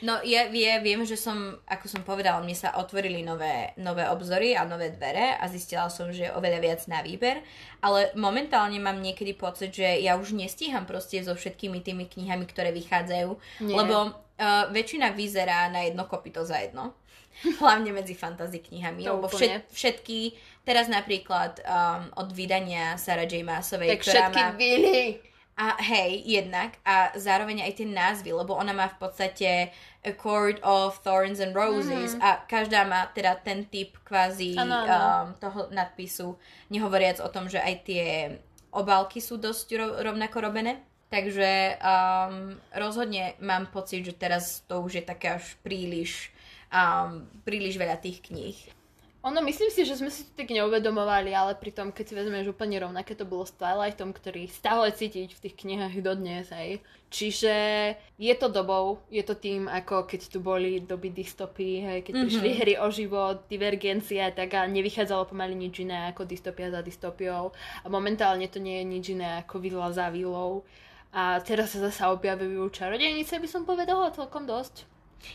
No 0.03 0.19
ja, 0.27 0.51
ja 0.51 0.83
viem, 0.83 1.07
že 1.07 1.15
som, 1.15 1.63
ako 1.63 1.87
som 1.87 2.03
povedala, 2.03 2.43
mne 2.43 2.59
sa 2.59 2.75
otvorili 2.75 3.23
nové, 3.23 3.71
nové 3.79 4.03
obzory 4.11 4.59
a 4.59 4.67
nové 4.67 4.91
dvere 4.91 5.39
a 5.39 5.47
zistila 5.47 5.87
som, 5.87 6.11
že 6.11 6.27
je 6.27 6.35
oveľa 6.35 6.59
viac 6.59 6.81
na 6.91 7.07
výber, 7.07 7.39
ale 7.79 8.11
momentálne 8.19 8.83
mám 8.83 8.99
niekedy 8.99 9.39
pocit, 9.39 9.71
že 9.71 10.03
ja 10.03 10.19
už 10.19 10.35
nestíham 10.35 10.91
proste 10.91 11.23
so 11.23 11.39
všetkými 11.39 11.79
tými 11.87 12.11
knihami, 12.11 12.51
ktoré 12.51 12.75
vychádzajú, 12.75 13.31
Nie. 13.63 13.77
lebo 13.79 14.11
uh, 14.11 14.67
väčšina 14.75 15.15
vyzerá 15.15 15.71
na 15.71 15.87
jedno 15.87 16.11
kopito 16.11 16.43
za 16.43 16.67
jedno. 16.67 16.99
Hlavne 17.63 17.95
medzi 17.95 18.19
fantasy 18.19 18.59
knihami, 18.59 19.07
to 19.07 19.23
lebo 19.23 19.31
všet, 19.31 19.71
všetky, 19.71 20.35
teraz 20.67 20.91
napríklad 20.91 21.63
um, 21.63 22.11
od 22.19 22.35
vydania 22.35 22.99
Sarah 22.99 23.31
J. 23.31 23.47
Maasovej, 23.47 23.95
tak 23.95 24.03
ktorá 24.03 24.35
všetky 24.35 24.41
má... 24.43 24.51
Byli 24.59 25.36
a 25.57 25.81
hej, 25.81 26.21
jednak. 26.29 26.77
A 26.85 27.17
zároveň 27.17 27.65
aj 27.65 27.81
tie 27.81 27.89
názvy, 27.89 28.31
lebo 28.37 28.53
ona 28.53 28.77
má 28.77 28.93
v 28.93 29.01
podstate 29.01 29.73
A 30.05 30.13
Court 30.13 30.61
of 30.61 31.01
Thorns 31.01 31.41
and 31.41 31.57
Roses 31.57 32.13
mm-hmm. 32.13 32.21
a 32.21 32.45
každá 32.45 32.85
má 32.85 33.09
teda 33.17 33.41
ten 33.41 33.65
typ 33.65 33.97
kvázi 34.05 34.53
ano, 34.61 34.85
ano. 34.85 34.97
Um, 35.01 35.27
toho 35.41 35.61
nadpisu, 35.73 36.37
nehovoriac 36.69 37.25
o 37.25 37.33
tom, 37.33 37.49
že 37.49 37.57
aj 37.57 37.75
tie 37.89 38.37
obálky 38.69 39.25
sú 39.25 39.41
dosť 39.41 39.67
ro- 39.81 39.97
rovnako 40.05 40.45
robené. 40.45 40.85
Takže 41.09 41.81
um, 41.81 42.61
rozhodne 42.77 43.41
mám 43.41 43.73
pocit, 43.73 44.05
že 44.05 44.13
teraz 44.13 44.61
to 44.69 44.85
už 44.85 45.01
je 45.01 45.05
také 45.09 45.41
až 45.41 45.57
príliš, 45.65 46.29
um, 46.69 47.25
príliš 47.49 47.81
veľa 47.81 47.97
tých 47.97 48.21
kníh. 48.21 48.59
Ono, 49.27 49.43
myslím 49.43 49.75
si, 49.75 49.83
že 49.83 49.99
sme 49.99 50.07
si 50.07 50.23
to 50.23 50.39
tak 50.39 50.55
neuvedomovali, 50.55 51.35
ale 51.35 51.59
pritom, 51.59 51.91
keď 51.91 52.05
si 52.07 52.15
vezmeš 52.15 52.55
úplne 52.55 52.79
rovnaké 52.79 53.19
to 53.19 53.27
bolo 53.27 53.43
s 53.43 53.51
Twilightom, 53.59 54.15
ktorý 54.15 54.47
stále 54.47 54.95
cítiť 54.95 55.35
v 55.35 55.43
tých 55.43 55.59
knihách 55.67 55.99
dodnes, 55.99 56.47
hej. 56.55 56.79
Čiže 57.11 57.55
je 58.23 58.35
to 58.39 58.47
dobou, 58.47 59.03
je 59.11 59.27
to 59.27 59.35
tým, 59.35 59.67
ako 59.67 60.07
keď 60.07 60.31
tu 60.31 60.39
boli 60.39 60.79
doby 60.79 61.11
dystopy, 61.11 61.83
hej, 61.83 61.99
keď 62.07 62.13
mm-hmm. 62.15 62.27
prišli 62.31 62.51
hry 62.55 62.75
o 62.79 62.87
život, 62.87 63.51
divergencia, 63.51 64.31
tak 64.31 64.55
a 64.55 64.63
nevychádzalo 64.71 65.27
pomaly 65.27 65.59
nič 65.59 65.83
iné 65.83 66.15
ako 66.15 66.23
dystopia 66.23 66.71
za 66.71 66.79
dystopiou. 66.87 67.51
A 67.83 67.87
momentálne 67.91 68.47
to 68.47 68.63
nie 68.63 68.79
je 68.79 68.87
nič 68.87 69.05
iné 69.11 69.43
ako 69.43 69.59
vila 69.59 69.91
za 69.91 70.07
vilou. 70.07 70.63
A 71.11 71.43
teraz 71.43 71.75
sa 71.75 71.83
zase 71.83 72.07
objavujú 72.07 72.71
čarodejnice, 72.71 73.43
by 73.43 73.49
som 73.51 73.67
povedala 73.67 74.15
celkom 74.15 74.47
dosť. 74.47 74.87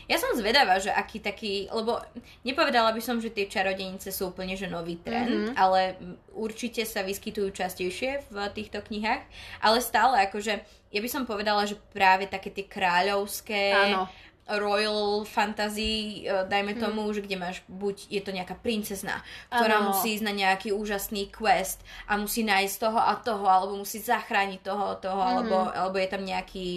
Ja 0.08 0.16
som 0.18 0.34
zvedavá, 0.34 0.80
že 0.80 0.90
aký 0.90 1.20
taký, 1.20 1.68
lebo 1.70 2.00
nepovedala 2.42 2.90
by 2.92 3.02
som, 3.02 3.20
že 3.20 3.32
tie 3.32 3.46
čarodejnice 3.46 4.08
sú 4.10 4.32
úplne 4.32 4.56
že 4.56 4.70
nový 4.70 4.98
trend, 4.98 5.52
mm-hmm. 5.52 5.54
ale 5.58 5.96
určite 6.32 6.82
sa 6.88 7.04
vyskytujú 7.04 7.52
častejšie 7.52 8.26
v 8.28 8.36
týchto 8.56 8.80
knihách, 8.82 9.22
ale 9.60 9.78
stále 9.84 10.24
akože, 10.28 10.52
ja 10.92 11.00
by 11.00 11.08
som 11.08 11.28
povedala, 11.28 11.68
že 11.68 11.78
práve 11.92 12.26
také 12.26 12.50
tie 12.50 12.66
kráľovské, 12.66 13.72
Áno. 13.72 14.08
royal 14.48 15.22
fantasy, 15.24 16.26
e, 16.26 16.44
dajme 16.50 16.74
mhm. 16.76 16.80
tomu, 16.82 17.02
hmm. 17.08 17.14
že 17.14 17.20
kde 17.24 17.36
máš, 17.38 17.56
buď 17.70 17.96
je 18.10 18.20
to 18.20 18.34
nejaká 18.34 18.58
princezna, 18.58 19.22
ktorá 19.48 19.80
ano. 19.80 19.94
musí 19.94 20.18
ísť 20.18 20.24
na 20.26 20.34
nejaký 20.34 20.74
úžasný 20.74 21.30
quest 21.30 21.84
a 22.10 22.18
musí 22.18 22.42
nájsť 22.42 22.74
toho 22.80 23.00
a 23.00 23.14
toho, 23.22 23.44
alebo 23.46 23.78
musí 23.78 24.02
zachrániť 24.02 24.60
toho, 24.66 24.98
toho, 24.98 25.20
hmm. 25.20 25.30
alebo, 25.30 25.56
alebo 25.70 25.96
je 26.00 26.08
tam 26.10 26.22
nejaký 26.26 26.68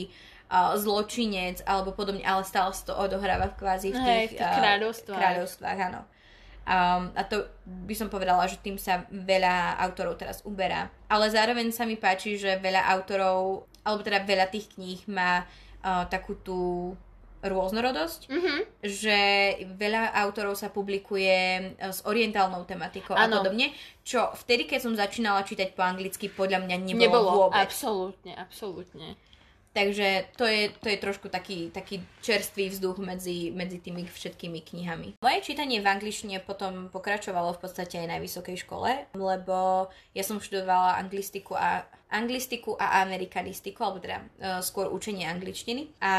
uh, 0.56 0.74
zločinec 0.80 1.60
alebo 1.68 1.92
podobne, 1.92 2.24
ale 2.24 2.48
stále 2.48 2.72
sa 2.72 2.88
to 2.88 2.94
odohráva 2.96 3.52
v 3.52 3.58
kvázi 3.60 3.92
v 3.92 4.00
tých, 4.00 4.08
Hej, 4.08 4.26
v 4.32 4.36
tých 4.40 4.54
kráľovstvách. 4.56 5.20
Kráľovstvách, 5.20 5.80
áno. 5.92 6.02
Um, 6.66 7.14
a 7.14 7.22
to 7.22 7.46
by 7.86 7.94
som 7.94 8.10
povedala, 8.10 8.50
že 8.50 8.58
tým 8.58 8.82
sa 8.82 9.06
veľa 9.14 9.78
autorov 9.86 10.18
teraz 10.18 10.42
uberá. 10.42 10.90
Ale 11.12 11.30
zároveň 11.30 11.70
sa 11.70 11.86
mi 11.86 11.94
páči, 11.94 12.42
že 12.42 12.58
veľa 12.58 12.90
autorov, 12.90 13.70
alebo 13.86 14.02
teda 14.02 14.26
veľa 14.26 14.50
tých 14.50 14.74
kníh 14.74 15.06
má 15.06 15.46
uh, 15.46 16.10
takú 16.10 16.34
tú 16.42 16.60
rôznorodosť, 17.46 18.26
mm-hmm. 18.26 18.60
že 18.82 19.20
veľa 19.78 20.18
autorov 20.26 20.58
sa 20.58 20.74
publikuje 20.74 21.38
s 21.78 22.02
orientálnou 22.02 22.66
tematikou 22.66 23.14
ano. 23.14 23.22
a 23.22 23.46
podobne, 23.46 23.70
čo 24.02 24.34
vtedy, 24.34 24.66
keď 24.66 24.80
som 24.82 24.94
začínala 24.98 25.46
čítať 25.46 25.78
po 25.78 25.86
anglicky, 25.86 26.34
podľa 26.34 26.66
mňa 26.66 26.76
nebolo, 26.82 26.98
nebolo 26.98 27.30
vôbec. 27.46 27.62
absolútne, 27.62 28.34
absolútne. 28.34 29.14
Takže 29.76 30.32
to 30.40 30.48
je, 30.48 30.72
to 30.80 30.88
je 30.88 30.98
trošku 31.04 31.28
taký, 31.28 31.68
taký 31.68 32.00
čerstvý 32.24 32.72
vzduch 32.72 32.96
medzi, 33.04 33.52
medzi 33.52 33.84
tými 33.84 34.08
všetkými 34.08 34.64
knihami. 34.64 35.20
Moje 35.20 35.40
čítanie 35.44 35.84
v 35.84 35.92
angličtine 35.92 36.40
potom 36.40 36.88
pokračovalo 36.88 37.52
v 37.52 37.60
podstate 37.60 38.00
aj 38.00 38.08
na 38.08 38.18
vysokej 38.24 38.64
škole, 38.64 39.12
lebo 39.12 39.92
ja 40.16 40.24
som 40.24 40.40
študovala 40.40 40.96
anglistiku 40.96 41.60
a 41.60 41.84
anglistiku 42.08 42.80
a 42.80 43.04
amerikanistiku, 43.04 43.84
alebo 43.84 44.00
teda 44.00 44.24
uh, 44.24 44.64
skôr 44.64 44.88
učenie 44.88 45.28
angličtiny. 45.28 46.00
A 46.00 46.14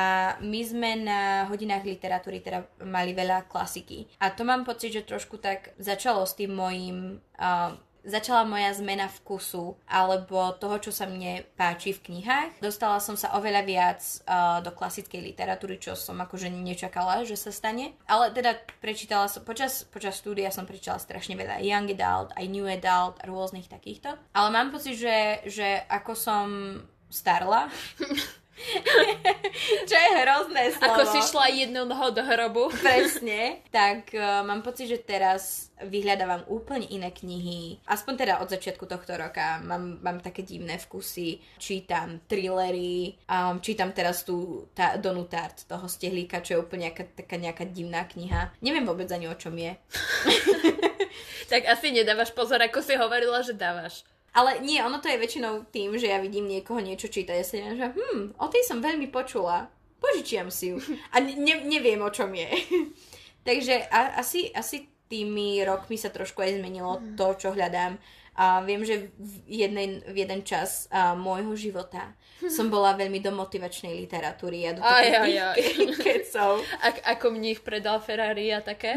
my 0.44 0.60
sme 0.60 0.90
na 1.00 1.48
hodinách 1.48 1.88
literatúry 1.88 2.44
teda 2.44 2.68
mali 2.84 3.16
veľa 3.16 3.48
klasiky. 3.48 4.04
A 4.20 4.36
to 4.36 4.44
mám 4.44 4.68
pocit, 4.68 4.92
že 4.92 5.08
trošku 5.08 5.40
tak 5.40 5.72
začalo 5.80 6.28
s 6.28 6.36
tým 6.36 6.52
mojim 6.52 7.24
uh, 7.40 7.72
začala 8.06 8.46
moja 8.46 8.70
zmena 8.72 9.10
vkusu 9.10 9.74
alebo 9.90 10.54
toho, 10.56 10.78
čo 10.78 10.94
sa 10.94 11.10
mne 11.10 11.42
páči 11.58 11.90
v 11.92 12.02
knihách. 12.08 12.62
Dostala 12.62 13.02
som 13.02 13.18
sa 13.18 13.34
oveľa 13.34 13.62
viac 13.66 14.00
uh, 14.24 14.62
do 14.62 14.70
klasickej 14.70 15.34
literatúry, 15.34 15.82
čo 15.82 15.98
som 15.98 16.16
akože 16.22 16.48
nečakala, 16.48 17.26
že 17.26 17.34
sa 17.34 17.50
stane. 17.50 17.98
Ale 18.06 18.30
teda 18.30 18.54
prečítala 18.78 19.26
som, 19.26 19.42
počas, 19.42 19.82
počas 19.84 20.16
štúdia 20.22 20.54
som 20.54 20.64
prečítala 20.64 21.02
strašne 21.02 21.34
veľa 21.34 21.60
young 21.60 21.90
adult, 21.90 22.30
aj 22.38 22.46
new 22.46 22.64
adult, 22.64 23.18
rôznych 23.26 23.66
takýchto. 23.66 24.14
Ale 24.32 24.48
mám 24.54 24.70
pocit, 24.70 24.94
že, 24.94 25.42
že 25.50 25.82
ako 25.90 26.12
som 26.14 26.46
starla, 27.10 27.68
Čo 29.88 29.96
je 29.96 30.10
hrozné 30.24 30.62
slovo. 30.72 30.96
Ako 30.96 31.02
si 31.12 31.20
šla 31.28 31.46
jednou 31.52 31.84
nohou 31.84 32.10
do 32.12 32.24
hrobu. 32.24 32.72
Presne. 32.80 33.60
Tak 33.68 34.16
uh, 34.16 34.42
mám 34.44 34.64
pocit, 34.64 34.88
že 34.88 34.98
teraz 35.04 35.68
vyhľadávam 35.84 36.48
úplne 36.48 36.88
iné 36.88 37.12
knihy. 37.12 37.84
Aspoň 37.84 38.14
teda 38.16 38.34
od 38.40 38.48
začiatku 38.48 38.88
tohto 38.88 39.12
roka 39.12 39.60
mám, 39.60 40.00
mám 40.00 40.18
také 40.24 40.40
divné 40.40 40.80
vkusy. 40.80 41.60
Čítam 41.60 42.24
thrillery, 42.24 43.20
um, 43.28 43.60
čítam 43.60 43.92
teraz 43.92 44.24
tú 44.24 44.68
tá, 44.72 44.96
Donu 44.96 45.28
Tart, 45.28 45.68
toho 45.68 45.84
stehlíka, 45.84 46.40
čo 46.40 46.56
je 46.56 46.62
úplne 46.64 46.88
nejaká, 46.88 47.04
taká 47.12 47.36
nejaká 47.36 47.64
divná 47.68 48.08
kniha. 48.08 48.56
Neviem 48.64 48.88
vôbec 48.88 49.08
ani 49.12 49.28
o 49.28 49.36
čom 49.36 49.52
je. 49.52 49.76
tak 51.52 51.68
asi 51.68 51.92
nedávaš 51.92 52.32
pozor, 52.32 52.60
ako 52.64 52.80
si 52.80 52.96
hovorila, 52.96 53.44
že 53.44 53.52
dávaš. 53.52 54.15
Ale 54.36 54.60
nie, 54.60 54.76
ono 54.84 55.00
to 55.00 55.08
je 55.08 55.16
väčšinou 55.16 55.72
tým, 55.72 55.96
že 55.96 56.12
ja 56.12 56.20
vidím 56.20 56.44
niekoho 56.44 56.76
niečo 56.76 57.08
čítať 57.08 57.32
a 57.32 57.40
ja 57.40 57.46
si 57.46 57.56
neviem, 57.56 57.80
že 57.80 57.88
hm, 57.96 58.36
o 58.36 58.46
tej 58.52 58.62
som 58.68 58.84
veľmi 58.84 59.08
počula, 59.08 59.72
požičiam 59.96 60.52
si 60.52 60.76
ju. 60.76 60.76
A 61.16 61.24
ne, 61.24 61.64
neviem, 61.64 61.96
o 62.04 62.12
čom 62.12 62.28
je. 62.36 62.44
Takže 63.48 63.88
a, 63.88 64.20
asi, 64.20 64.52
asi 64.52 64.92
tými 65.08 65.64
rokmi 65.64 65.96
sa 65.96 66.12
trošku 66.12 66.44
aj 66.44 66.60
zmenilo 66.60 67.00
mhm. 67.00 67.16
to, 67.16 67.26
čo 67.40 67.48
hľadám. 67.56 67.96
A 68.36 68.60
viem, 68.60 68.84
že 68.84 69.08
v, 69.16 69.64
jednej, 69.64 70.04
v 70.04 70.16
jeden 70.20 70.44
čas 70.44 70.92
a, 70.92 71.16
môjho 71.16 71.56
života 71.56 72.12
som 72.52 72.68
bola 72.68 72.92
veľmi 72.92 73.24
do 73.24 73.32
motivačnej 73.32 73.96
literatúry 73.96 74.68
a 74.68 74.76
do 74.76 74.84
takých 74.84 75.96
kecov. 75.96 76.60
Ak, 76.86 77.00
ako 77.16 77.32
mních 77.32 77.64
predal 77.64 77.96
Ferrari 78.04 78.52
a 78.52 78.60
také? 78.60 78.92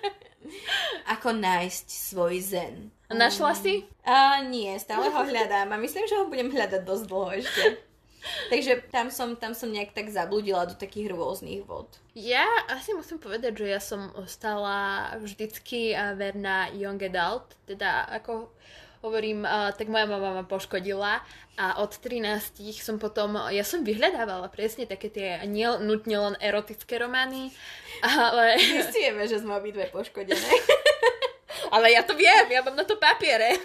ako 1.12 1.36
nájsť 1.36 1.86
svoj 1.92 2.40
zen. 2.40 2.76
Našla 3.10 3.52
si? 3.58 3.82
A 4.06 4.38
nie, 4.46 4.70
stále 4.78 5.10
ho 5.10 5.22
hľadám 5.26 5.74
a 5.74 5.82
myslím, 5.82 6.06
že 6.06 6.18
ho 6.18 6.30
budem 6.30 6.50
hľadať 6.50 6.82
dosť 6.86 7.04
dlho 7.10 7.30
ešte. 7.42 7.64
Takže 8.52 8.72
tam 8.92 9.08
som, 9.08 9.34
tam 9.34 9.52
som 9.56 9.72
nejak 9.72 9.96
tak 9.96 10.12
zabludila 10.12 10.68
do 10.68 10.76
takých 10.76 11.10
rôznych 11.10 11.64
vod. 11.64 11.88
Ja 12.14 12.44
asi 12.68 12.92
musím 12.92 13.16
povedať, 13.18 13.64
že 13.64 13.66
ja 13.66 13.80
som 13.80 14.12
ostala 14.14 15.10
vždycky 15.18 15.96
verná 16.14 16.68
young 16.76 17.00
adult, 17.00 17.56
teda 17.64 18.06
ako 18.12 18.52
hovorím, 19.00 19.48
uh, 19.48 19.72
tak 19.72 19.88
moja 19.88 20.04
mama 20.04 20.36
ma 20.36 20.44
poškodila 20.44 21.24
a 21.56 21.66
od 21.80 21.92
13 21.96 22.60
som 22.76 23.00
potom, 23.00 23.32
ja 23.48 23.64
som 23.64 23.80
vyhľadávala 23.80 24.52
presne 24.52 24.84
také 24.84 25.08
tie 25.08 25.40
nie 25.48 25.64
nutne 25.80 26.16
len 26.20 26.34
erotické 26.36 27.00
romány, 27.00 27.48
ale... 28.04 28.60
Zistieme, 28.60 29.24
že 29.24 29.40
sme 29.40 29.56
obidve 29.56 29.88
poškodené. 29.88 30.36
ale 31.68 31.92
ja 31.92 32.00
to 32.00 32.16
viem, 32.16 32.48
ja 32.48 32.64
mám 32.64 32.76
na 32.76 32.88
to 32.88 32.96
papiere. 32.96 33.60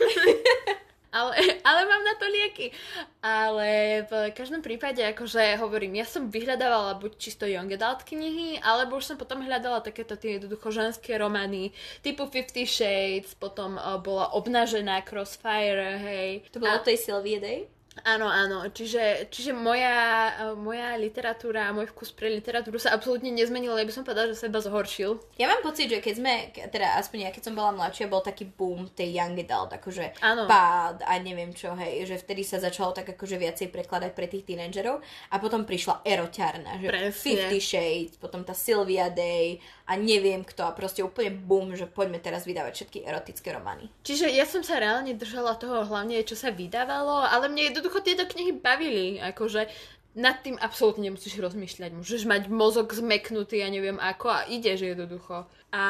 ale, 1.17 1.35
ale 1.63 1.81
mám 1.87 2.03
na 2.03 2.15
to 2.19 2.27
lieky. 2.27 2.75
Ale 3.23 4.03
v 4.11 4.35
každom 4.35 4.59
prípade, 4.59 4.99
akože 4.99 5.55
hovorím, 5.63 6.03
ja 6.03 6.05
som 6.05 6.27
vyhľadávala 6.27 6.99
buď 6.99 7.11
čisto 7.15 7.47
young 7.47 7.71
adult 7.71 8.03
knihy, 8.03 8.59
alebo 8.59 8.99
už 8.99 9.15
som 9.15 9.17
potom 9.17 9.39
hľadala 9.39 9.79
takéto 9.79 10.19
tie 10.19 10.37
jednoducho 10.37 10.75
ženské 10.75 11.15
romány, 11.15 11.71
typu 12.03 12.27
Fifty 12.27 12.67
Shades, 12.67 13.31
potom 13.39 13.79
uh, 13.79 13.95
bola 14.03 14.35
obnažená 14.35 15.07
Crossfire, 15.07 15.95
hej. 16.03 16.29
To 16.51 16.59
bolo 16.59 16.75
A... 16.75 16.83
tej 16.83 16.99
Sylvie 16.99 17.39
Day? 17.39 17.74
Áno, 18.03 18.27
áno. 18.27 18.67
Čiže, 18.67 19.31
čiže 19.31 19.55
moja, 19.55 20.35
moja 20.59 20.99
literatúra 20.99 21.71
a 21.71 21.75
môj 21.75 21.87
vkus 21.95 22.11
pre 22.11 22.27
literatúru 22.27 22.75
sa 22.75 22.91
absolútne 22.91 23.31
nezmenil, 23.31 23.71
ja 23.71 23.87
by 23.87 23.93
som 23.95 24.03
povedala, 24.03 24.35
že 24.35 24.35
sa 24.35 24.51
iba 24.51 24.59
zhoršil. 24.59 25.15
Ja 25.39 25.47
mám 25.47 25.63
pocit, 25.63 25.87
že 25.87 26.03
keď 26.03 26.13
sme, 26.19 26.33
teda 26.51 26.99
aspoň 26.99 27.17
ja 27.23 27.31
keď 27.31 27.43
som 27.47 27.55
bola 27.55 27.71
mladšia, 27.71 28.11
bol 28.11 28.19
taký 28.19 28.51
boom 28.51 28.91
tej 28.91 29.15
young 29.15 29.39
adult, 29.39 29.71
akože 29.79 30.19
áno. 30.19 30.43
pád 30.43 31.07
a 31.07 31.15
neviem 31.23 31.55
čo, 31.55 31.71
hej, 31.79 32.03
že 32.03 32.19
vtedy 32.19 32.43
sa 32.43 32.59
začalo 32.59 32.91
tak 32.91 33.15
akože 33.15 33.39
viacej 33.39 33.71
prekladať 33.71 34.11
pre 34.11 34.27
tých 34.27 34.43
tínedžerov 34.43 34.99
a 35.31 35.35
potom 35.39 35.63
prišla 35.63 36.03
eroťarna, 36.03 36.83
že 36.83 36.87
Presne. 36.91 37.15
Fifty 37.15 37.59
Shades, 37.63 38.19
potom 38.19 38.43
tá 38.43 38.51
Sylvia 38.51 39.07
Day 39.07 39.63
a 39.87 39.95
neviem 39.95 40.41
kto 40.43 40.65
a 40.67 40.75
proste 40.75 41.05
úplne 41.05 41.29
boom, 41.31 41.77
že 41.77 41.85
poďme 41.87 42.17
teraz 42.17 42.43
vydávať 42.43 42.73
všetky 42.73 42.99
erotické 43.05 43.53
romány. 43.53 43.87
Čiže 44.03 44.33
ja 44.33 44.43
som 44.43 44.65
sa 44.65 44.81
reálne 44.81 45.13
držala 45.13 45.55
toho 45.55 45.85
hlavne, 45.85 46.19
čo 46.25 46.33
sa 46.33 46.49
vydávalo, 46.49 47.23
ale 47.23 47.47
mne 47.47 47.71
jednoducho 47.85 48.01
tieto 48.01 48.25
knihy 48.25 48.57
bavili, 48.57 49.21
akože 49.21 49.69
nad 50.15 50.39
tým 50.39 50.55
absolútne 50.55 51.11
nemusíš 51.11 51.35
rozmýšľať. 51.43 51.91
Môžeš 51.91 52.23
mať 52.23 52.47
mozog 52.47 52.95
zmeknutý, 52.95 53.59
ja 53.59 53.67
neviem 53.67 53.99
ako 53.99 54.31
a 54.31 54.47
ideš 54.47 54.87
jednoducho. 54.87 55.43
A 55.75 55.85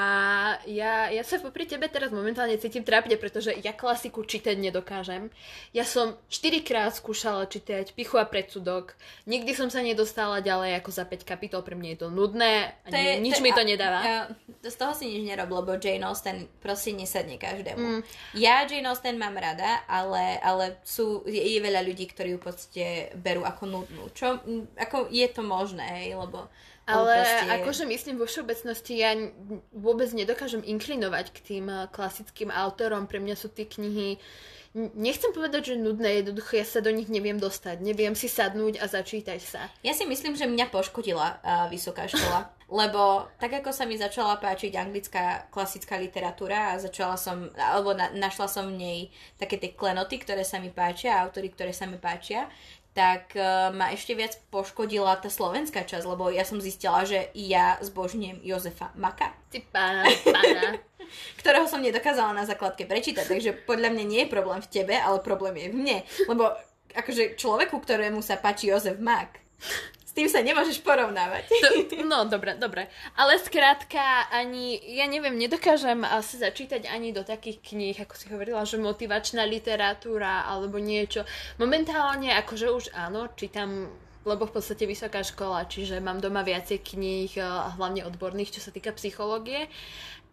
ja, 0.66 1.14
ja 1.14 1.22
sa 1.22 1.38
popri 1.38 1.70
tebe 1.70 1.86
teraz 1.86 2.10
momentálne 2.10 2.58
cítim 2.58 2.82
trápne, 2.82 3.22
pretože 3.22 3.54
ja 3.54 3.70
klasiku 3.70 4.26
čítať 4.26 4.58
nedokážem. 4.58 5.30
Ja 5.78 5.86
som 5.86 6.18
4 6.26 6.66
krát 6.66 6.98
skúšala 6.98 7.46
čítať 7.46 7.94
Pichu 7.94 8.18
a 8.18 8.26
predsudok. 8.26 8.98
Nikdy 9.30 9.54
som 9.54 9.70
sa 9.70 9.86
nedostala 9.86 10.42
ďalej 10.42 10.82
ako 10.82 10.90
za 10.90 11.06
5 11.06 11.22
kapitol. 11.22 11.62
Pre 11.62 11.78
mňa 11.78 11.90
je 11.94 12.00
to 12.02 12.10
nudné 12.10 12.74
to 12.90 12.98
je, 12.98 13.22
nič 13.22 13.38
to, 13.38 13.46
mi 13.46 13.54
to 13.54 13.62
nedáva. 13.62 14.00
A, 14.02 14.06
a, 14.10 14.12
z 14.66 14.74
toho 14.74 14.98
si 14.98 15.06
nič 15.06 15.22
nerob, 15.22 15.54
lebo 15.54 15.78
Jane 15.78 16.02
Austen 16.10 16.50
proste 16.66 16.90
nesadne 16.90 17.38
každému. 17.38 17.78
Mm. 17.78 18.02
Ja 18.42 18.66
Jane 18.66 18.90
Austen 18.90 19.22
mám 19.22 19.38
rada, 19.38 19.86
ale, 19.86 20.42
ale 20.42 20.82
sú, 20.82 21.22
je, 21.30 21.38
je 21.38 21.62
veľa 21.62 21.86
ľudí, 21.86 22.10
ktorí 22.10 22.34
ju 22.34 22.42
v 22.42 22.46
podstate 22.50 22.86
berú 23.22 23.46
ako 23.46 23.70
nudnú. 23.70 24.10
Čo, 24.16 24.40
ako 24.80 25.12
je 25.12 25.28
to 25.28 25.44
možné, 25.44 25.84
hej, 25.84 26.16
lebo 26.16 26.48
ale 26.86 27.26
proste... 27.26 27.46
akože 27.60 27.84
myslím 27.90 28.16
vo 28.22 28.30
všeobecnosti 28.30 28.94
ja 29.02 29.18
vôbec 29.74 30.08
nedokážem 30.14 30.62
inklinovať 30.62 31.34
k 31.34 31.38
tým 31.42 31.66
eh, 31.68 31.90
klasickým 31.90 32.54
autorom. 32.54 33.10
Pre 33.10 33.18
mňa 33.20 33.36
sú 33.36 33.52
tie 33.52 33.68
knihy 33.68 34.22
nechcem 34.76 35.32
povedať, 35.32 35.72
že 35.72 35.80
nudné, 35.80 36.20
jednoducho 36.20 36.60
ja 36.60 36.68
sa 36.68 36.84
do 36.84 36.92
nich 36.92 37.08
neviem 37.08 37.40
dostať. 37.40 37.80
Neviem 37.80 38.12
si 38.12 38.28
sadnúť 38.28 38.84
a 38.84 38.92
začítať 38.92 39.40
sa. 39.40 39.72
Ja 39.88 39.96
si 39.96 40.04
myslím, 40.04 40.36
že 40.36 40.52
mňa 40.52 40.68
poškodila 40.68 41.40
uh, 41.40 41.72
vysoká 41.72 42.12
škola. 42.12 42.52
lebo 42.66 43.30
tak 43.38 43.62
ako 43.62 43.70
sa 43.70 43.86
mi 43.86 43.94
začala 43.94 44.42
páčiť 44.42 44.74
anglická 44.74 45.54
klasická 45.54 46.02
literatúra 46.02 46.74
a 46.74 46.82
začala 46.82 47.14
som, 47.14 47.54
alebo 47.54 47.94
na, 47.94 48.10
našla 48.10 48.50
som 48.50 48.74
v 48.74 48.82
nej 48.82 49.00
také 49.38 49.62
tie 49.62 49.78
klenoty, 49.78 50.18
ktoré 50.18 50.42
sa 50.42 50.58
mi 50.58 50.74
páčia, 50.74 51.22
autory, 51.22 51.54
ktoré 51.54 51.70
sa 51.78 51.86
mi 51.86 52.02
páčia, 52.02 52.50
tak 52.96 53.36
uh, 53.36 53.76
ma 53.76 53.92
ešte 53.92 54.16
viac 54.16 54.40
poškodila 54.48 55.20
tá 55.20 55.28
slovenská 55.28 55.84
časť, 55.84 56.08
lebo 56.08 56.32
ja 56.32 56.48
som 56.48 56.64
zistila, 56.64 57.04
že 57.04 57.28
ja 57.36 57.76
zbožňujem 57.84 58.40
Jozefa 58.40 58.96
Maka. 58.96 59.36
Ty 59.52 59.60
pána, 59.68 60.08
pána. 60.24 60.80
ktorého 61.44 61.68
som 61.68 61.84
nedokázala 61.84 62.32
na 62.32 62.48
základke 62.48 62.88
prečítať, 62.88 63.28
takže 63.28 63.52
podľa 63.68 63.92
mňa 63.94 64.04
nie 64.08 64.22
je 64.24 64.34
problém 64.34 64.64
v 64.64 64.72
tebe, 64.72 64.96
ale 64.96 65.20
problém 65.20 65.60
je 65.60 65.68
v 65.70 65.76
mne. 65.76 65.98
Lebo 66.26 66.56
akože 66.96 67.36
človeku, 67.36 67.76
ktorému 67.84 68.24
sa 68.24 68.40
páči 68.40 68.72
Jozef 68.72 68.98
Mak, 68.98 69.44
tým 70.16 70.32
sa 70.32 70.40
nemôžeš 70.40 70.80
porovnávať. 70.80 71.52
To, 71.60 71.68
no, 72.08 72.24
dobre, 72.32 72.56
dobre. 72.56 72.88
Ale 73.20 73.36
skrátka, 73.36 74.32
ani, 74.32 74.80
ja 74.96 75.04
neviem, 75.12 75.36
nedokážem 75.36 76.08
asi 76.08 76.40
začítať 76.40 76.88
ani 76.88 77.12
do 77.12 77.28
takých 77.28 77.60
kníh, 77.60 77.98
ako 78.00 78.14
si 78.16 78.32
hovorila, 78.32 78.64
že 78.64 78.80
motivačná 78.80 79.44
literatúra 79.44 80.48
alebo 80.48 80.80
niečo. 80.80 81.28
Momentálne, 81.60 82.32
akože 82.32 82.68
už 82.72 82.86
áno, 82.96 83.28
čítam 83.36 83.92
lebo 84.26 84.50
v 84.50 84.58
podstate 84.58 84.90
vysoká 84.90 85.22
škola, 85.22 85.70
čiže 85.70 86.02
mám 86.02 86.18
doma 86.18 86.42
viacej 86.42 86.82
kníh, 86.82 87.30
eh, 87.38 87.46
hlavne 87.78 88.10
odborných, 88.10 88.58
čo 88.58 88.62
sa 88.66 88.74
týka 88.74 88.90
psychológie, 88.98 89.70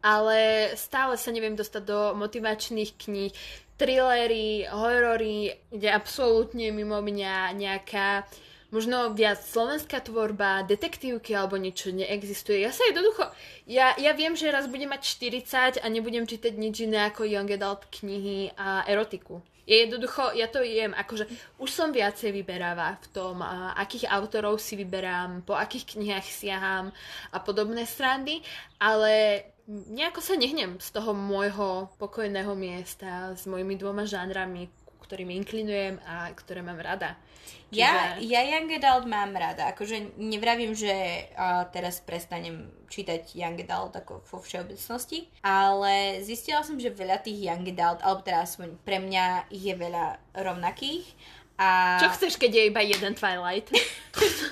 ale 0.00 0.72
stále 0.80 1.20
sa 1.20 1.28
neviem 1.28 1.54
dostať 1.54 1.82
do 1.84 2.00
motivačných 2.16 2.96
kníh, 2.96 3.32
thrillery, 3.76 4.64
horory, 4.72 5.52
kde 5.68 5.88
absolútne 5.92 6.72
mimo 6.72 7.04
mňa 7.04 7.52
nejaká 7.52 8.24
možno 8.72 9.12
viac 9.12 9.44
slovenská 9.44 10.00
tvorba, 10.00 10.64
detektívky 10.64 11.36
alebo 11.36 11.60
niečo 11.60 11.92
neexistuje. 11.92 12.64
Ja 12.64 12.72
sa 12.72 12.88
jednoducho, 12.88 13.28
ja, 13.68 13.92
ja 14.00 14.16
viem, 14.16 14.32
že 14.32 14.48
raz 14.48 14.64
budem 14.66 14.90
mať 14.90 15.04
40 15.76 15.84
a 15.84 15.86
nebudem 15.92 16.24
čítať 16.24 16.56
nič 16.56 16.88
iné 16.88 17.12
ako 17.12 17.28
Young 17.28 17.52
Adult 17.52 17.86
knihy 17.92 18.56
a 18.56 18.82
erotiku. 18.88 19.44
Je 19.62 19.86
jednoducho, 19.86 20.34
ja 20.34 20.50
to 20.50 20.58
jem, 20.66 20.90
akože 20.90 21.30
už 21.62 21.70
som 21.70 21.94
viacej 21.94 22.34
vyberáva 22.34 22.98
v 22.98 23.06
tom, 23.14 23.38
akých 23.78 24.10
autorov 24.10 24.58
si 24.58 24.74
vyberám, 24.74 25.46
po 25.46 25.54
akých 25.54 25.94
knihách 25.94 26.26
siaham 26.26 26.90
a 27.30 27.38
podobné 27.38 27.86
strandy, 27.86 28.42
ale 28.82 29.46
nejako 29.70 30.18
sa 30.18 30.34
nehnem 30.34 30.82
z 30.82 30.88
toho 30.90 31.14
môjho 31.14 31.94
pokojného 32.02 32.58
miesta 32.58 33.38
s 33.38 33.46
mojimi 33.46 33.78
dvoma 33.78 34.02
žánrami, 34.02 34.66
ktorými 35.12 35.36
inklinujem 35.44 36.00
a 36.08 36.32
ktoré 36.32 36.64
mám 36.64 36.80
rada. 36.80 37.20
Čiže... 37.68 37.84
Ja, 37.84 38.16
ja 38.16 38.40
Young 38.48 38.72
Adult 38.80 39.04
mám 39.04 39.36
rada. 39.36 39.68
Akože 39.68 40.16
nevravím, 40.16 40.72
že 40.72 41.28
uh, 41.36 41.68
teraz 41.68 42.00
prestanem 42.00 42.72
čítať 42.88 43.36
Young 43.36 43.60
Adult 43.60 43.92
ako 43.92 44.24
vo 44.24 44.40
všeobecnosti, 44.40 45.28
ale 45.44 46.24
zistila 46.24 46.64
som, 46.64 46.80
že 46.80 46.96
veľa 46.96 47.20
tých 47.20 47.44
Young 47.44 47.68
Adult, 47.76 48.00
alebo 48.00 48.24
teda 48.24 48.40
aspoň 48.40 48.80
pre 48.80 49.04
mňa 49.04 49.52
ich 49.52 49.68
je 49.68 49.76
veľa 49.76 50.16
rovnakých 50.32 51.04
a... 51.60 52.00
Čo 52.00 52.08
chceš, 52.16 52.40
keď 52.40 52.50
je 52.52 52.62
iba 52.72 52.80
jeden 52.80 53.12
Twilight? 53.12 53.68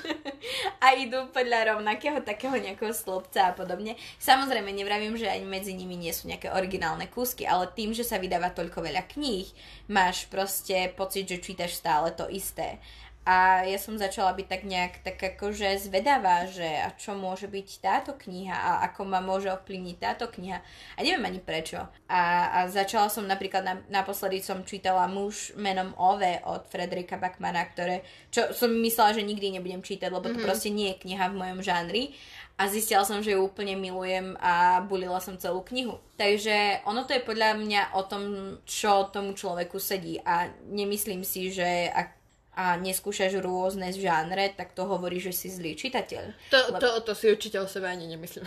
a 0.85 0.97
idú 0.97 1.29
podľa 1.33 1.77
rovnakého 1.77 2.21
takého 2.25 2.57
nejakého 2.57 2.93
slobca 2.93 3.51
a 3.51 3.57
podobne. 3.57 3.97
Samozrejme, 4.21 4.73
nevravím, 4.73 5.17
že 5.17 5.29
ani 5.29 5.45
medzi 5.49 5.73
nimi 5.73 5.97
nie 5.97 6.13
sú 6.13 6.29
nejaké 6.29 6.53
originálne 6.53 7.09
kúsky, 7.09 7.49
ale 7.49 7.73
tým, 7.73 7.97
že 7.97 8.05
sa 8.05 8.21
vydáva 8.21 8.53
toľko 8.53 8.85
veľa 8.85 9.09
kníh, 9.11 9.49
máš 9.89 10.29
proste 10.29 10.93
pocit, 10.97 11.29
že 11.29 11.43
čítaš 11.45 11.81
stále 11.81 12.13
to 12.13 12.29
isté. 12.29 12.81
A 13.21 13.69
ja 13.69 13.77
som 13.77 14.01
začala 14.01 14.33
byť 14.33 14.47
tak 14.49 14.63
nejak 14.65 14.95
tak 15.05 15.21
akože 15.21 15.77
zvedavá, 15.77 16.49
že 16.49 16.65
a 16.65 16.89
čo 16.97 17.13
môže 17.13 17.53
byť 17.53 17.69
táto 17.85 18.17
kniha 18.17 18.57
a 18.57 18.71
ako 18.89 19.05
ma 19.05 19.21
môže 19.21 19.53
ovplyvniť 19.53 19.97
táto 20.01 20.33
kniha. 20.33 20.57
A 20.97 20.99
neviem 21.05 21.29
ani 21.29 21.37
prečo. 21.37 21.85
A, 22.09 22.23
a 22.49 22.59
začala 22.73 23.13
som 23.13 23.29
napríklad, 23.29 23.61
na, 23.61 23.75
naposledy 23.93 24.41
som 24.41 24.65
čítala 24.65 25.05
Muž 25.05 25.53
menom 25.53 25.93
Ove 26.01 26.41
od 26.49 26.65
Frederika 26.73 27.21
Bachmana, 27.21 27.61
ktoré, 27.69 28.01
čo 28.33 28.57
som 28.57 28.73
myslela, 28.73 29.13
že 29.13 29.29
nikdy 29.29 29.61
nebudem 29.61 29.85
čítať, 29.85 30.09
lebo 30.09 30.25
to 30.25 30.33
mm-hmm. 30.33 30.47
proste 30.49 30.73
nie 30.73 30.97
je 30.97 31.01
kniha 31.05 31.29
v 31.29 31.39
mojom 31.45 31.61
žánri. 31.61 32.17
A 32.61 32.69
zistila 32.69 33.09
som, 33.09 33.25
že 33.25 33.33
ju 33.33 33.41
úplne 33.41 33.73
milujem 33.73 34.37
a 34.37 34.85
bulila 34.85 35.17
som 35.17 35.41
celú 35.41 35.65
knihu. 35.65 35.97
Takže 36.21 36.85
ono 36.85 37.09
to 37.09 37.17
je 37.17 37.25
podľa 37.25 37.57
mňa 37.57 37.97
o 37.97 38.05
tom, 38.05 38.23
čo 38.69 39.09
tomu 39.09 39.33
človeku 39.33 39.81
sedí. 39.81 40.21
A 40.21 40.53
nemyslím 40.69 41.25
si, 41.25 41.49
že 41.49 41.89
ak 41.89 42.20
a 42.51 42.75
neskúšaš 42.75 43.39
rôzne 43.39 43.95
žánre, 43.95 44.51
tak 44.59 44.75
to 44.75 44.83
hovorí, 44.83 45.23
že 45.23 45.31
si 45.31 45.47
zlý 45.47 45.79
čitateľ. 45.79 46.25
To, 46.51 46.59
Lebo... 46.75 46.79
to, 46.83 46.89
to 47.07 47.13
si 47.15 47.31
určite 47.31 47.63
o 47.63 47.71
sebe 47.71 47.87
ani 47.87 48.11
nemyslím. 48.11 48.43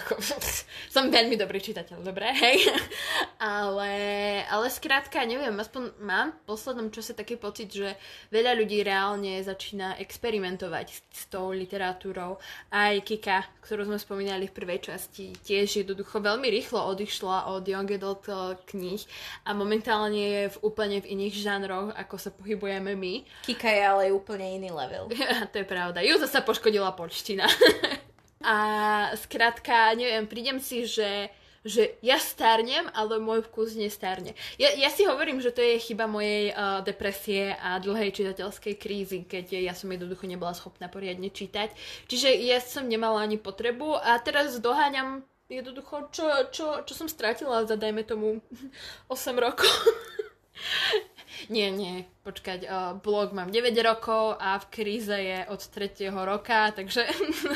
Som 0.94 1.08
veľmi 1.08 1.40
dobrý 1.40 1.64
čitateľ, 1.64 2.04
dobre, 2.04 2.28
hej. 2.36 2.68
ale, 3.40 3.94
ale 4.52 4.68
skrátka, 4.68 5.24
neviem, 5.24 5.56
aspoň 5.56 5.96
mám 6.04 6.36
v 6.36 6.42
poslednom 6.44 6.92
čase 6.92 7.16
taký 7.16 7.40
pocit, 7.40 7.72
že 7.72 7.96
veľa 8.28 8.60
ľudí 8.60 8.84
reálne 8.84 9.40
začína 9.40 9.96
experimentovať 10.04 10.88
s, 10.92 11.00
s 11.08 11.24
tou 11.32 11.56
literatúrou. 11.56 12.44
Aj 12.76 12.94
Kika, 13.00 13.48
ktorú 13.64 13.88
sme 13.88 13.98
spomínali 14.04 14.52
v 14.52 14.56
prvej 14.60 14.92
časti, 14.92 15.32
tiež 15.48 15.80
jednoducho 15.80 16.20
veľmi 16.20 16.52
rýchlo 16.52 16.92
odišla 16.92 17.56
od 17.56 17.64
Young 17.64 17.88
Adult 17.88 18.28
eh, 18.28 18.60
kníh 18.68 19.00
a 19.48 19.56
momentálne 19.56 20.20
je 20.20 20.44
v 20.52 20.58
úplne 20.60 21.00
v 21.00 21.16
iných 21.16 21.36
žánroch, 21.40 21.96
ako 21.96 22.16
sa 22.20 22.36
pohybujeme 22.36 23.00
my. 23.00 23.24
Kika 23.48 23.72
je 23.72 23.93
ale 23.94 24.04
ale 24.04 24.12
úplne 24.12 24.60
iný 24.60 24.74
level. 24.74 25.08
to 25.54 25.56
je 25.62 25.68
pravda. 25.68 26.02
Ju 26.04 26.20
zase 26.20 26.42
poškodila 26.42 26.92
polština. 26.92 27.48
a 28.44 28.56
skrátka, 29.16 29.96
neviem, 29.96 30.28
prídem 30.28 30.60
si, 30.60 30.84
že 30.84 31.30
že 31.64 31.96
ja 32.04 32.20
starnem, 32.20 32.92
ale 32.92 33.24
môj 33.24 33.48
vkus 33.48 33.80
nestárne. 33.80 34.36
Ja, 34.60 34.76
ja 34.76 34.92
si 34.92 35.08
hovorím, 35.08 35.40
že 35.40 35.56
to 35.56 35.64
je 35.64 35.80
chyba 35.80 36.12
mojej 36.12 36.52
uh, 36.52 36.84
depresie 36.84 37.56
a 37.56 37.80
dlhej 37.80 38.12
čitateľskej 38.12 38.76
krízy, 38.76 39.24
keď 39.24 39.64
ja 39.64 39.72
som 39.72 39.88
jednoducho 39.88 40.28
nebola 40.28 40.52
schopná 40.52 40.92
poriadne 40.92 41.32
čítať. 41.32 41.72
Čiže 42.12 42.36
ja 42.44 42.60
som 42.60 42.84
nemala 42.92 43.24
ani 43.24 43.40
potrebu 43.40 43.96
a 43.96 44.20
teraz 44.20 44.60
doháňam 44.60 45.24
jednoducho, 45.48 46.12
čo, 46.12 46.52
čo, 46.52 46.66
čo 46.84 46.94
som 47.00 47.08
stratila 47.08 47.64
za, 47.64 47.80
dajme 47.80 48.04
tomu, 48.04 48.44
8 49.08 49.32
rokov. 49.40 49.72
Nie, 51.50 51.72
nie, 51.72 52.08
počkať, 52.24 52.60
uh, 52.66 52.96
blog 52.98 53.36
mám 53.36 53.52
9 53.52 53.76
rokov 53.84 54.40
a 54.40 54.58
v 54.62 54.66
kríze 54.72 55.14
je 55.14 55.44
od 55.50 55.60
3. 55.60 56.10
roka, 56.12 56.72
takže... 56.72 57.04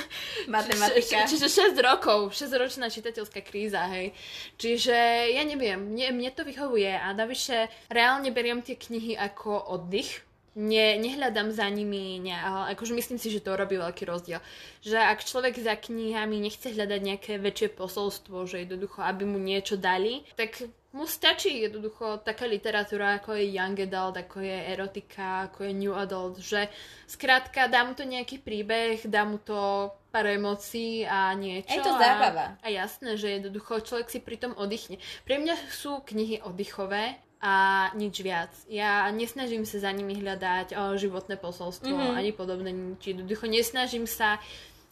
Matematika. 0.51 1.25
Čiže, 1.25 1.47
čiže 1.47 1.73
6 1.75 1.87
rokov, 1.87 2.35
6-ročná 2.35 2.91
čitateľská 2.91 3.39
kríza, 3.41 3.87
hej. 3.91 4.11
Čiže 4.59 4.95
ja 5.33 5.43
neviem, 5.47 5.79
mne, 5.79 6.11
mne 6.13 6.29
to 6.35 6.43
vyhovuje 6.43 6.91
a 6.91 7.11
navyše 7.15 7.71
reálne 7.87 8.29
beriem 8.33 8.59
tie 8.59 8.75
knihy 8.75 9.15
ako 9.15 9.71
oddych, 9.71 10.27
ne, 10.57 10.97
nehľadám 10.97 11.53
za 11.53 11.69
nimi, 11.69 12.17
ne, 12.17 12.33
akože 12.73 12.97
myslím 12.97 13.21
si, 13.21 13.29
že 13.29 13.45
to 13.45 13.53
robí 13.53 13.77
veľký 13.77 14.09
rozdiel. 14.09 14.41
Že 14.81 14.97
ak 14.97 15.21
človek 15.21 15.55
za 15.61 15.77
knihami 15.77 16.41
nechce 16.41 16.73
hľadať 16.73 16.99
nejaké 16.99 17.33
väčšie 17.37 17.77
posolstvo, 17.77 18.49
že 18.49 18.65
jednoducho, 18.65 19.05
aby 19.05 19.23
mu 19.29 19.37
niečo 19.37 19.77
dali, 19.77 20.25
tak 20.33 20.65
mu 20.97 21.05
stačí 21.05 21.61
jednoducho 21.61 22.25
taká 22.25 22.49
literatúra, 22.49 23.21
ako 23.21 23.37
je 23.37 23.53
Young 23.53 23.77
Adult, 23.85 24.17
ako 24.17 24.41
je 24.41 24.57
erotika, 24.73 25.45
ako 25.45 25.69
je 25.69 25.71
New 25.77 25.93
Adult, 25.93 26.41
že 26.41 26.65
skrátka 27.05 27.69
dá 27.69 27.85
mu 27.85 27.93
to 27.93 28.01
nejaký 28.01 28.41
príbeh, 28.41 29.05
dá 29.05 29.21
mu 29.21 29.37
to 29.37 29.93
pár 30.09 30.25
emócií 30.25 31.05
a 31.05 31.29
niečo. 31.37 31.77
Je 31.77 31.85
to 31.85 31.93
zábava. 31.93 32.57
A, 32.57 32.65
a 32.65 32.73
jasné, 32.73 33.13
že 33.21 33.37
jednoducho 33.37 33.85
človek 33.85 34.09
si 34.09 34.17
pri 34.17 34.41
tom 34.41 34.57
oddychne. 34.57 34.97
Pre 35.21 35.37
mňa 35.37 35.55
sú 35.69 36.01
knihy 36.01 36.41
oddychové, 36.41 37.21
a 37.37 37.87
nič 37.93 38.25
viac. 38.25 38.49
Ja 38.65 39.05
nesnažím 39.13 39.61
sa 39.61 39.77
za 39.77 39.93
nimi 39.93 40.17
hľadať 40.17 40.73
o, 40.73 40.97
životné 40.97 41.37
posolstvo 41.37 41.93
mm-hmm. 41.93 42.17
ani 42.17 42.31
podobné 42.33 42.73
nič. 42.73 43.13
Jednoducho 43.13 43.45
nesnažím 43.45 44.09
sa, 44.09 44.41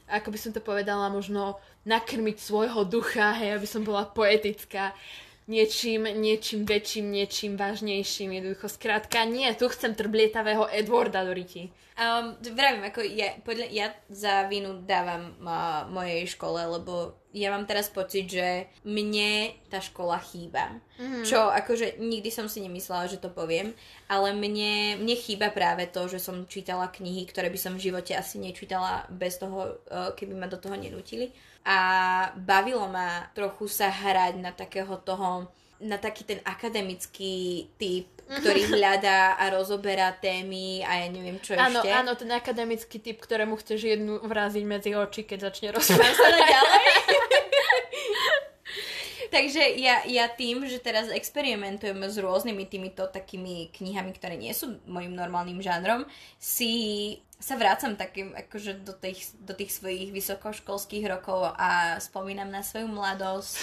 ako 0.06 0.30
by 0.30 0.38
som 0.38 0.52
to 0.54 0.62
povedala, 0.62 1.10
možno 1.10 1.58
nakrmiť 1.90 2.38
svojho 2.38 2.86
ducha, 2.86 3.34
hej, 3.42 3.58
aby 3.58 3.66
som 3.66 3.82
bola 3.82 4.06
poetická 4.06 4.94
niečím, 5.48 6.10
niečím 6.10 6.66
väčším, 6.66 7.06
niečím 7.12 7.52
vážnejším. 7.58 8.30
Jednoducho, 8.32 8.70
skrátka, 8.70 9.24
nie, 9.26 9.54
tu 9.54 9.70
chcem 9.70 9.94
trblietavého 9.94 10.66
Edwarda 10.74 11.24
do 11.24 11.34
riti. 11.34 11.70
Um, 11.96 12.36
vravím, 12.52 12.92
ako 12.92 13.08
ja, 13.08 13.40
podľa, 13.40 13.68
ja 13.72 13.88
za 14.12 14.52
vinu 14.52 14.84
dávam 14.84 15.32
uh, 15.40 15.88
mojej 15.88 16.28
škole, 16.28 16.60
lebo 16.68 17.16
ja 17.32 17.56
mám 17.56 17.64
teraz 17.64 17.88
pocit, 17.88 18.28
že 18.28 18.68
mne 18.84 19.56
tá 19.72 19.80
škola 19.80 20.20
chýba. 20.20 20.76
Mm-hmm. 21.00 21.24
Čo 21.24 21.48
akože 21.56 22.04
nikdy 22.04 22.28
som 22.36 22.52
si 22.52 22.60
nemyslela, 22.60 23.08
že 23.08 23.24
to 23.24 23.32
poviem, 23.32 23.72
ale 24.12 24.36
mne, 24.36 25.00
mne 25.00 25.16
chýba 25.16 25.56
práve 25.56 25.88
to, 25.88 26.12
že 26.12 26.20
som 26.20 26.44
čítala 26.52 26.92
knihy, 26.92 27.24
ktoré 27.32 27.48
by 27.48 27.60
som 27.60 27.80
v 27.80 27.88
živote 27.88 28.12
asi 28.12 28.44
nečítala 28.44 29.08
bez 29.08 29.40
toho, 29.40 29.80
uh, 29.88 30.12
keby 30.20 30.36
ma 30.36 30.52
do 30.52 30.60
toho 30.60 30.76
nenútili 30.76 31.32
a 31.66 31.80
bavilo 32.38 32.86
ma 32.86 33.26
trochu 33.34 33.66
sa 33.66 33.90
hrať 33.90 34.38
na 34.38 34.54
takého 34.54 35.02
toho, 35.02 35.50
na 35.82 35.98
taký 35.98 36.24
ten 36.24 36.40
akademický 36.46 37.68
typ, 37.82 38.08
ktorý 38.30 38.70
hľadá 38.78 39.36
a 39.42 39.50
rozoberá 39.50 40.14
témy 40.14 40.86
a 40.86 41.02
ja 41.02 41.08
neviem 41.10 41.42
čo 41.42 41.58
áno, 41.58 41.82
ešte. 41.82 41.90
Áno, 41.90 42.12
ten 42.14 42.32
akademický 42.32 42.98
typ, 43.02 43.18
ktorému 43.18 43.58
chceš 43.58 43.98
jednu 43.98 44.22
vraziť 44.22 44.64
medzi 44.64 44.94
oči, 44.94 45.26
keď 45.26 45.52
začne 45.52 45.74
rozprávať. 45.74 46.38
ďalej? 46.54 46.86
Takže 49.36 49.64
ja, 49.84 50.00
ja 50.08 50.32
tým, 50.32 50.64
že 50.64 50.80
teraz 50.80 51.12
experimentujem 51.12 51.98
s 52.08 52.16
rôznymi 52.16 52.72
týmito 52.72 53.04
takými 53.04 53.68
knihami, 53.76 54.16
ktoré 54.16 54.40
nie 54.40 54.56
sú 54.56 54.80
mojim 54.88 55.12
normálnym 55.12 55.60
žánrom, 55.60 56.08
si 56.40 57.20
sa 57.40 57.60
vrácam 57.60 58.00
takým 58.00 58.32
akože 58.32 58.82
do 58.82 58.94
tých, 58.96 59.36
do 59.44 59.52
tých 59.52 59.76
svojich 59.76 60.10
vysokoškolských 60.16 61.06
rokov 61.06 61.52
a 61.60 62.00
spomínam 62.00 62.48
na 62.48 62.64
svoju 62.64 62.88
mladosť 62.88 63.56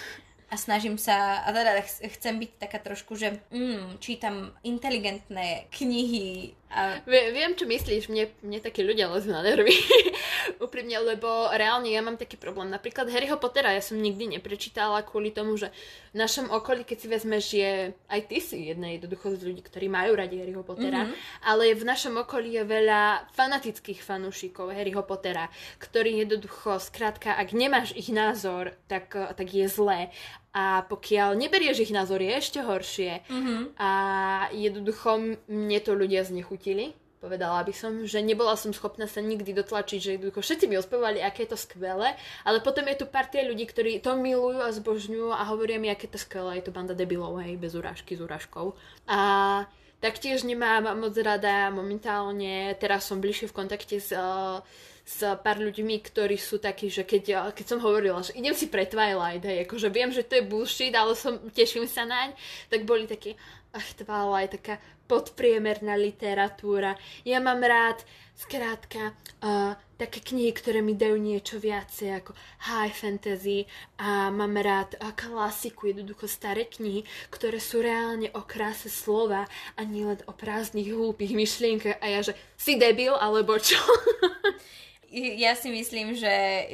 a 0.52 0.54
snažím 0.54 0.94
sa, 0.94 1.42
a 1.42 1.50
teda 1.50 1.82
chcem 1.82 2.38
byť 2.38 2.50
taká 2.58 2.78
trošku, 2.78 3.18
že 3.18 3.42
mm, 3.50 3.98
čítam 3.98 4.54
inteligentné 4.62 5.66
knihy. 5.74 6.54
A... 6.66 6.98
Viem, 7.06 7.54
čo 7.54 7.62
myslíš, 7.62 8.10
mne, 8.10 8.26
mne 8.42 8.58
takí 8.58 8.82
ľudia 8.82 9.06
lezú 9.06 9.30
na 9.30 9.38
nervy. 9.40 9.70
Úprimne, 10.66 10.98
lebo 10.98 11.46
reálne 11.54 11.90
ja 11.94 12.02
mám 12.02 12.18
taký 12.18 12.34
problém. 12.34 12.66
Napríklad 12.74 13.06
Harryho 13.06 13.38
Pottera 13.38 13.70
ja 13.70 13.82
som 13.82 13.98
nikdy 13.98 14.34
neprečítala 14.38 15.06
kvôli 15.06 15.30
tomu, 15.30 15.54
že 15.54 15.70
v 16.10 16.18
našom 16.18 16.50
okolí, 16.50 16.82
keď 16.82 16.96
si 16.98 17.06
vezmeš, 17.06 17.44
je 17.54 17.72
aj 18.10 18.20
ty 18.26 18.38
si 18.42 18.72
jedna 18.72 18.90
jednoducho 18.98 19.38
z 19.38 19.46
ľudí, 19.46 19.62
ktorí 19.62 19.86
majú 19.86 20.18
radi 20.18 20.42
Harryho 20.42 20.66
Pottera, 20.66 21.06
mm-hmm. 21.06 21.46
ale 21.46 21.70
v 21.70 21.84
našom 21.86 22.14
okolí 22.26 22.58
je 22.58 22.64
veľa 22.66 23.30
fanatických 23.30 24.02
fanúšikov 24.02 24.74
Harryho 24.74 25.06
Pottera, 25.06 25.46
ktorí 25.78 26.18
jednoducho, 26.26 26.82
skrátka, 26.82 27.38
ak 27.38 27.54
nemáš 27.54 27.94
ich 27.94 28.10
názor, 28.10 28.74
tak, 28.90 29.14
tak 29.14 29.46
je 29.46 29.70
zlé 29.70 30.10
a 30.56 30.88
pokiaľ 30.88 31.36
neberieš 31.36 31.84
ich 31.84 31.92
názor, 31.92 32.24
je 32.24 32.32
ešte 32.32 32.64
horšie. 32.64 33.28
Mm-hmm. 33.28 33.60
A 33.76 33.90
jednoducho 34.56 35.36
mne 35.52 35.78
to 35.84 35.92
ľudia 35.92 36.24
znechutili. 36.24 36.96
Povedala 37.20 37.60
by 37.60 37.74
som, 37.76 38.08
že 38.08 38.24
nebola 38.24 38.56
som 38.56 38.72
schopná 38.72 39.04
sa 39.04 39.20
nikdy 39.20 39.52
dotlačiť, 39.52 39.98
že 40.00 40.14
jednoducho 40.16 40.40
všetci 40.40 40.64
mi 40.64 40.80
ospevali, 40.80 41.20
aké 41.20 41.44
je 41.44 41.52
to 41.52 41.58
skvelé, 41.60 42.16
ale 42.44 42.64
potom 42.64 42.88
je 42.88 43.04
tu 43.04 43.06
partia 43.08 43.44
ľudí, 43.44 43.68
ktorí 43.68 44.00
to 44.00 44.16
milujú 44.16 44.64
a 44.64 44.72
zbožňujú 44.72 45.28
a 45.32 45.44
hovoria 45.48 45.76
mi, 45.76 45.92
aké 45.92 46.08
to 46.08 46.16
skvelé, 46.16 46.60
je 46.60 46.70
to 46.70 46.76
banda 46.76 46.96
debilov, 46.96 47.36
hej, 47.44 47.60
bez 47.60 47.76
urážky, 47.76 48.16
s 48.16 48.24
urážkou. 48.24 48.76
A 49.10 49.20
taktiež 50.00 50.44
nemám 50.44 50.92
moc 50.96 51.12
rada 51.20 51.68
momentálne, 51.72 52.72
teraz 52.80 53.08
som 53.08 53.20
bližšie 53.20 53.48
v 53.52 53.56
kontakte 53.56 53.96
s 53.96 54.12
uh, 54.12 54.60
s 55.06 55.22
pár 55.38 55.62
ľuďmi, 55.62 56.02
ktorí 56.02 56.34
sú 56.34 56.58
takí, 56.58 56.90
že 56.90 57.06
keď, 57.06 57.54
keď 57.54 57.66
som 57.70 57.78
hovorila, 57.78 58.26
že 58.26 58.34
idem 58.34 58.58
si 58.58 58.66
pre 58.66 58.90
Twilight, 58.90 59.46
hej, 59.46 59.62
akože 59.62 59.86
viem, 59.94 60.10
že 60.10 60.26
to 60.26 60.42
je 60.42 60.48
bullshit, 60.50 60.90
ale 60.98 61.14
som, 61.14 61.38
teším 61.54 61.86
sa 61.86 62.02
naň, 62.02 62.34
tak 62.66 62.82
boli 62.82 63.06
takí, 63.06 63.38
ach, 63.70 63.86
Twilight, 63.94 64.58
taká 64.58 64.82
podpriemerná 65.06 65.94
literatúra. 65.94 66.98
Ja 67.22 67.38
mám 67.38 67.62
rád, 67.62 68.02
skrátka, 68.34 69.14
uh, 69.46 69.78
také 69.94 70.18
knihy, 70.20 70.50
ktoré 70.50 70.82
mi 70.82 70.98
dajú 70.98 71.16
niečo 71.16 71.56
viacej 71.62 72.20
ako 72.20 72.34
high 72.66 72.90
fantasy 72.92 73.64
a 74.02 74.34
mám 74.34 74.58
rád 74.58 74.98
uh, 74.98 75.14
klasiku, 75.14 75.88
jednoducho 75.88 76.26
staré 76.26 76.66
knihy, 76.66 77.06
ktoré 77.30 77.62
sú 77.62 77.78
reálne 77.78 78.28
o 78.34 78.42
kráse 78.42 78.90
slova 78.90 79.46
a 79.78 79.80
nie 79.86 80.02
len 80.02 80.18
o 80.26 80.34
prázdnych 80.34 80.90
hlúpých 80.90 81.32
myšlienkach 81.32 82.02
a 82.02 82.06
ja, 82.10 82.20
že 82.26 82.34
si 82.58 82.74
debil 82.74 83.14
alebo 83.14 83.54
čo? 83.56 83.78
ja 85.12 85.54
si 85.54 85.70
myslím, 85.70 86.18
že 86.18 86.32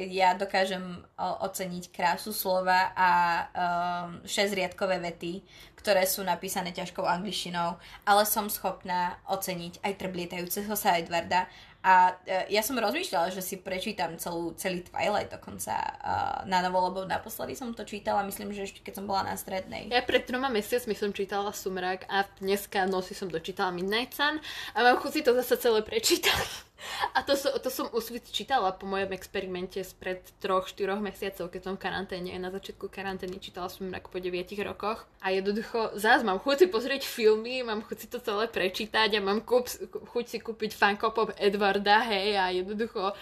ja 0.09 0.33
dokážem 0.33 0.81
oceniť 1.17 1.93
krásu 1.93 2.33
slova 2.33 2.91
a 2.97 3.09
um, 3.13 4.25
šesťriadkové 4.25 4.97
vety, 4.99 5.45
ktoré 5.77 6.07
sú 6.07 6.25
napísané 6.25 6.73
ťažkou 6.73 7.03
angličtinou, 7.03 7.77
ale 8.07 8.23
som 8.25 8.49
schopná 8.49 9.19
oceniť 9.29 9.83
aj 9.83 9.93
trblietajúceho 9.99 10.73
sa 10.73 10.97
Edvarda 10.97 11.45
a 11.83 12.15
uh, 12.15 12.47
ja 12.47 12.63
som 12.63 12.79
rozmýšľala, 12.79 13.35
že 13.35 13.43
si 13.43 13.59
prečítam 13.59 14.15
celú, 14.15 14.55
celý 14.55 14.87
Twilight 14.87 15.29
dokonca 15.29 15.75
uh, 15.75 16.47
na 16.47 16.63
novo, 16.63 16.79
lebo 16.87 16.99
naposledy 17.03 17.53
som 17.59 17.75
to 17.75 17.83
čítala, 17.83 18.23
myslím, 18.23 18.55
že 18.55 18.65
ešte 18.65 18.79
keď 18.81 19.03
som 19.03 19.05
bola 19.05 19.29
na 19.29 19.35
strednej. 19.35 19.91
Ja 19.91 20.01
pred 20.01 20.23
troma 20.23 20.47
mesiacmi 20.47 20.95
som 20.95 21.11
čítala 21.11 21.51
Sumrak 21.51 22.07
a 22.07 22.23
dneska 22.39 22.87
noci 22.87 23.13
som 23.13 23.27
dočítala 23.27 23.75
Midnight 23.75 24.15
Sun 24.15 24.39
a 24.73 24.77
mám 24.79 24.97
chuť 25.03 25.11
si 25.11 25.21
to 25.21 25.35
zase 25.37 25.59
celé 25.59 25.83
prečítať. 25.83 26.72
A 27.13 27.23
to, 27.23 27.35
to 27.35 27.69
som 27.69 27.87
usvit 27.93 28.27
čítala 28.31 28.71
po 28.73 28.89
mojom 28.89 29.11
experimente 29.13 29.79
spred 29.83 30.21
troch, 30.43 30.67
štyroch 30.67 30.99
mesiacov, 30.99 31.49
keď 31.49 31.61
som 31.63 31.73
v 31.75 31.83
karanténe. 31.83 32.31
Na 32.39 32.49
začiatku 32.49 32.89
karantény 32.89 33.37
čítala 33.39 33.69
som 33.69 33.87
ako 33.91 34.07
po 34.13 34.19
9 34.19 34.53
rokoch. 34.65 35.05
A 35.23 35.31
jednoducho, 35.31 35.95
zás 35.95 36.25
mám 36.25 36.41
chuť 36.41 36.65
si 36.65 36.67
pozrieť 36.67 37.03
filmy, 37.05 37.63
mám 37.63 37.85
chuť 37.85 37.97
si 37.97 38.07
to 38.09 38.19
celé 38.19 38.49
prečítať 38.49 39.15
a 39.17 39.19
mám 39.23 39.41
kúp, 39.45 39.69
chuť 40.11 40.25
si 40.27 40.37
kúpiť 40.41 40.75
Funko 40.75 41.13
Pop 41.15 41.31
Edwarda, 41.39 42.03
hej, 42.07 42.35
a 42.35 42.51
jednoducho 42.51 43.15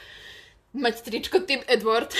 mať 0.71 0.95
tričko 1.03 1.43
Team 1.43 1.61
Edward. 1.67 2.11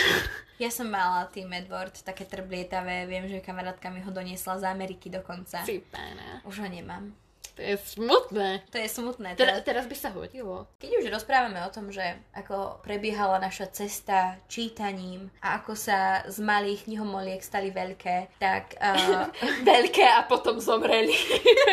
Ja 0.61 0.69
som 0.69 0.93
mala 0.93 1.25
Team 1.33 1.49
Edward, 1.57 1.89
také 2.05 2.21
trblietavé, 2.21 3.09
viem, 3.09 3.25
že 3.25 3.41
kamarátka 3.41 3.89
mi 3.89 3.97
ho 4.05 4.13
doniesla 4.13 4.61
z 4.61 4.69
Ameriky 4.69 5.09
dokonca. 5.09 5.65
Si 5.65 5.81
pána. 5.89 6.45
Už 6.45 6.61
ho 6.61 6.69
nemám. 6.69 7.17
To 7.55 7.61
je 7.61 7.75
smutné. 7.77 8.63
To 8.71 8.77
je 8.79 8.89
smutné. 8.89 9.35
Teraz, 9.35 9.61
teraz 9.67 9.85
by 9.85 9.95
sa 9.95 10.09
hodilo. 10.15 10.67
Keď 10.79 11.03
už 11.03 11.05
rozprávame 11.11 11.59
o 11.67 11.73
tom, 11.73 11.91
že 11.91 12.03
ako 12.31 12.79
prebiehala 12.79 13.37
naša 13.37 13.67
cesta 13.71 14.39
čítaním 14.47 15.27
a 15.43 15.59
ako 15.59 15.75
sa 15.75 16.23
z 16.27 16.39
malých 16.39 16.87
knihomoliek 16.87 17.43
stali 17.43 17.69
veľké, 17.69 18.39
tak... 18.39 18.79
Uh... 18.79 19.27
veľké 19.71 20.05
a 20.07 20.23
potom 20.25 20.57
zomreli. 20.63 21.13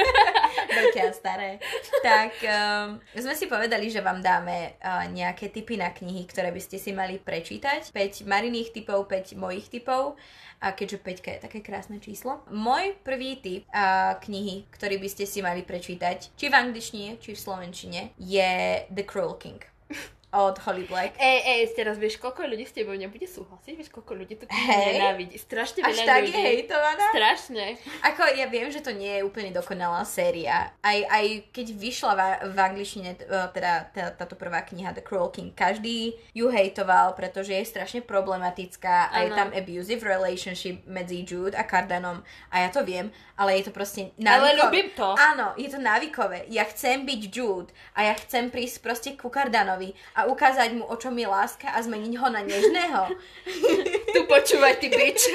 veľké 0.79 1.01
a 1.09 1.13
staré. 1.15 1.63
Tak 2.03 2.33
um, 2.43 2.99
sme 3.15 3.35
si 3.39 3.47
povedali, 3.47 3.89
že 3.89 4.03
vám 4.03 4.19
dáme 4.19 4.79
uh, 4.83 5.07
nejaké 5.09 5.49
tipy 5.49 5.79
na 5.79 5.95
knihy, 5.95 6.27
ktoré 6.27 6.51
by 6.51 6.61
ste 6.63 6.77
si 6.83 6.91
mali 6.91 7.23
prečítať. 7.23 7.91
5 7.95 8.27
Mariných 8.27 8.75
typov, 8.75 9.07
5 9.07 9.39
mojich 9.39 9.71
typov 9.71 10.19
a 10.59 10.75
keďže 10.75 10.99
5 11.01 11.23
je 11.23 11.45
také 11.45 11.59
krásne 11.63 12.03
číslo. 12.03 12.43
Môj 12.51 12.99
prvý 13.07 13.39
typ 13.39 13.63
a, 13.71 14.19
knihy, 14.19 14.67
ktorý 14.75 14.99
by 14.99 15.09
ste 15.09 15.25
si 15.25 15.39
mali 15.41 15.63
prečítať, 15.63 16.35
či 16.35 16.47
v 16.51 16.59
angličtine, 16.59 17.23
či 17.23 17.35
v 17.35 17.43
slovenčine, 17.43 18.01
je 18.19 18.83
The 18.91 19.05
Cruel 19.07 19.39
King 19.39 19.63
od 20.29 20.61
Holly 20.61 20.85
Black. 20.85 21.17
Ej, 21.17 21.39
ej, 21.41 21.61
teraz 21.73 21.97
vieš, 21.97 22.21
koľko 22.21 22.45
ľudí 22.45 22.69
s 22.69 22.77
tebou 22.77 22.93
nebude 22.93 23.25
súhlasiť, 23.25 23.73
vieš, 23.73 23.89
koľko 23.89 24.13
ľudí 24.13 24.37
to 24.37 24.45
hey. 24.53 25.01
nenávidí. 25.01 25.41
Strašne 25.41 25.81
Až 25.81 26.05
tak 26.05 26.29
ľudí. 26.29 26.37
je 26.37 26.45
hejtovaná? 26.45 27.05
Strašne. 27.17 27.65
Ako 28.05 28.29
ja 28.37 28.45
viem, 28.53 28.69
že 28.69 28.85
to 28.85 28.93
nie 28.93 29.09
je 29.09 29.23
úplne 29.25 29.57
dokonalá 29.57 30.05
séria. 30.05 30.77
Aj, 30.85 30.99
aj 31.09 31.49
keď 31.49 31.67
vyšla 31.73 32.13
v, 32.13 32.21
v 32.53 32.57
angličtine, 32.61 33.11
e, 33.17 33.41
teda 33.57 33.89
tá, 33.89 34.05
táto 34.13 34.37
prvá 34.37 34.61
kniha 34.69 34.93
The 34.93 35.01
Cruel 35.01 35.33
King, 35.33 35.57
každý 35.57 36.21
ju 36.37 36.53
hejtoval, 36.53 37.17
pretože 37.17 37.57
je 37.57 37.65
strašne 37.65 38.05
problematická 38.05 39.09
a 39.09 39.25
je 39.25 39.33
tam 39.33 39.49
abusive 39.57 40.05
relationship 40.05 40.85
medzi 40.85 41.25
Jude 41.25 41.57
a 41.57 41.65
Cardanom. 41.65 42.21
A 42.53 42.65
ja 42.65 42.69
to 42.69 42.85
viem, 42.85 43.09
ale 43.41 43.57
je 43.57 43.69
to 43.69 43.73
proste 43.73 44.13
návykové. 44.21 44.45
Ale 44.45 44.61
ľubím 44.61 44.89
to. 44.93 45.09
Áno, 45.17 45.57
je 45.57 45.73
to 45.73 45.81
návykové. 45.81 46.45
Ja 46.53 46.69
chcem 46.69 47.09
byť 47.09 47.21
Jude 47.33 47.73
a 47.97 48.13
ja 48.13 48.15
chcem 48.21 48.53
prísť 48.53 48.77
proste 48.85 49.11
ku 49.17 49.33
Cardanovi 49.33 49.97
a 50.19 50.27
ukázať 50.27 50.75
mu, 50.75 50.83
o 50.91 50.99
čom 50.99 51.15
je 51.15 51.31
láska 51.31 51.71
a 51.71 51.79
zmeniť 51.79 52.15
ho 52.19 52.27
na 52.27 52.43
nežného. 52.43 53.15
tu 54.15 54.21
počúvaj, 54.27 54.83
ty 54.83 54.91
bič. 54.91 55.31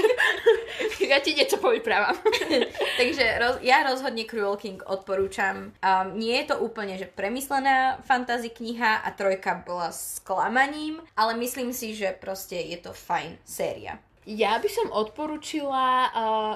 ja 1.11 1.23
ti 1.23 1.31
niečo 1.31 1.55
povyprávam. 1.63 2.19
Takže 2.99 3.25
roz, 3.39 3.55
ja 3.63 3.88
rozhodne 3.88 4.27
Cruel 4.27 4.59
King 4.59 4.84
odporúčam. 4.84 5.71
Um, 5.79 6.19
nie 6.19 6.36
je 6.43 6.51
to 6.51 6.59
úplne, 6.59 6.99
že 6.99 7.07
premyslená 7.07 8.03
fantasy 8.03 8.51
kniha 8.51 9.07
a 9.07 9.09
trojka 9.15 9.63
bola 9.63 9.95
sklamaním, 9.95 10.99
ale 11.15 11.39
myslím 11.39 11.71
si, 11.71 11.95
že 11.95 12.11
proste 12.19 12.59
je 12.59 12.84
to 12.84 12.91
fajn 12.91 13.39
séria. 13.47 13.95
Ja 14.23 14.55
by 14.59 14.69
som 14.71 14.88
odporúčila 14.91 15.88
uh, 16.07 16.11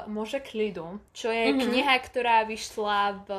Može 0.07 0.39
klidu, 0.39 0.99
čo 1.11 1.31
je 1.31 1.51
mm-hmm. 1.51 1.63
kniha, 1.67 1.95
ktorá 1.99 2.47
vyšla 2.47 3.27
v 3.27 3.29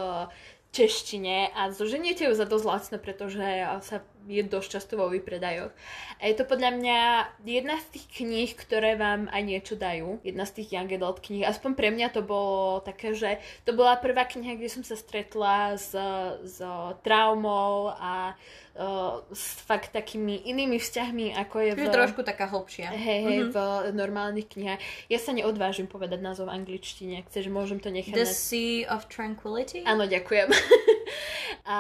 češtine 0.69 1.49
a 1.57 1.73
zoženiete 1.73 2.29
ju 2.29 2.33
za 2.37 2.45
dosť 2.45 2.65
lacno, 2.69 2.97
pretože 3.01 3.47
sa 3.81 4.05
je 4.29 4.45
dosť 4.45 4.69
často 4.69 4.95
vo 5.01 5.09
výpredajoch. 5.09 5.73
A 6.21 6.23
je 6.29 6.35
to 6.37 6.45
podľa 6.45 6.77
mňa 6.77 7.01
jedna 7.49 7.81
z 7.81 7.97
tých 7.97 8.07
kníh, 8.21 8.51
ktoré 8.53 9.01
vám 9.01 9.33
aj 9.33 9.43
niečo 9.43 9.75
dajú. 9.75 10.21
Jedna 10.21 10.45
z 10.45 10.61
tých 10.61 10.77
young 10.77 10.93
adult 10.93 11.25
kníh. 11.25 11.49
Aspoň 11.49 11.73
pre 11.73 11.89
mňa 11.89 12.13
to 12.13 12.21
bolo 12.21 12.85
také, 12.85 13.17
že 13.17 13.41
to 13.65 13.73
bola 13.73 13.97
prvá 13.97 14.29
kniha, 14.29 14.61
kde 14.61 14.69
som 14.69 14.85
sa 14.85 15.01
stretla 15.01 15.81
s, 15.81 15.97
s 16.45 16.61
traumou 17.01 17.97
a 17.97 18.37
uh, 18.77 19.25
s 19.33 19.65
fakt 19.65 19.97
takými 19.97 20.45
inými 20.45 20.77
vzťahmi, 20.77 21.33
ako 21.35 21.57
je 21.65 21.71
v... 21.75 21.81
Trošku 21.89 22.21
taká 22.23 22.47
hlbšia. 22.53 22.93
Hej, 22.93 23.21
hej, 23.25 23.39
mm-hmm. 23.49 23.55
v 23.57 23.59
normálnych 23.97 24.47
knihách. 24.53 24.81
Ja 25.09 25.19
sa 25.19 25.33
neodvážim 25.33 25.89
povedať 25.89 26.21
názov 26.21 26.53
angličtine, 26.53 27.25
ak 27.25 27.33
chceš, 27.33 27.49
môžem 27.49 27.81
to 27.81 27.89
nechať. 27.89 28.13
The 28.13 28.29
Sea 28.29 28.85
of 28.87 29.09
Tranquility? 29.09 29.83
Áno, 29.89 30.05
ďakujem. 30.05 30.53
a 31.65 31.79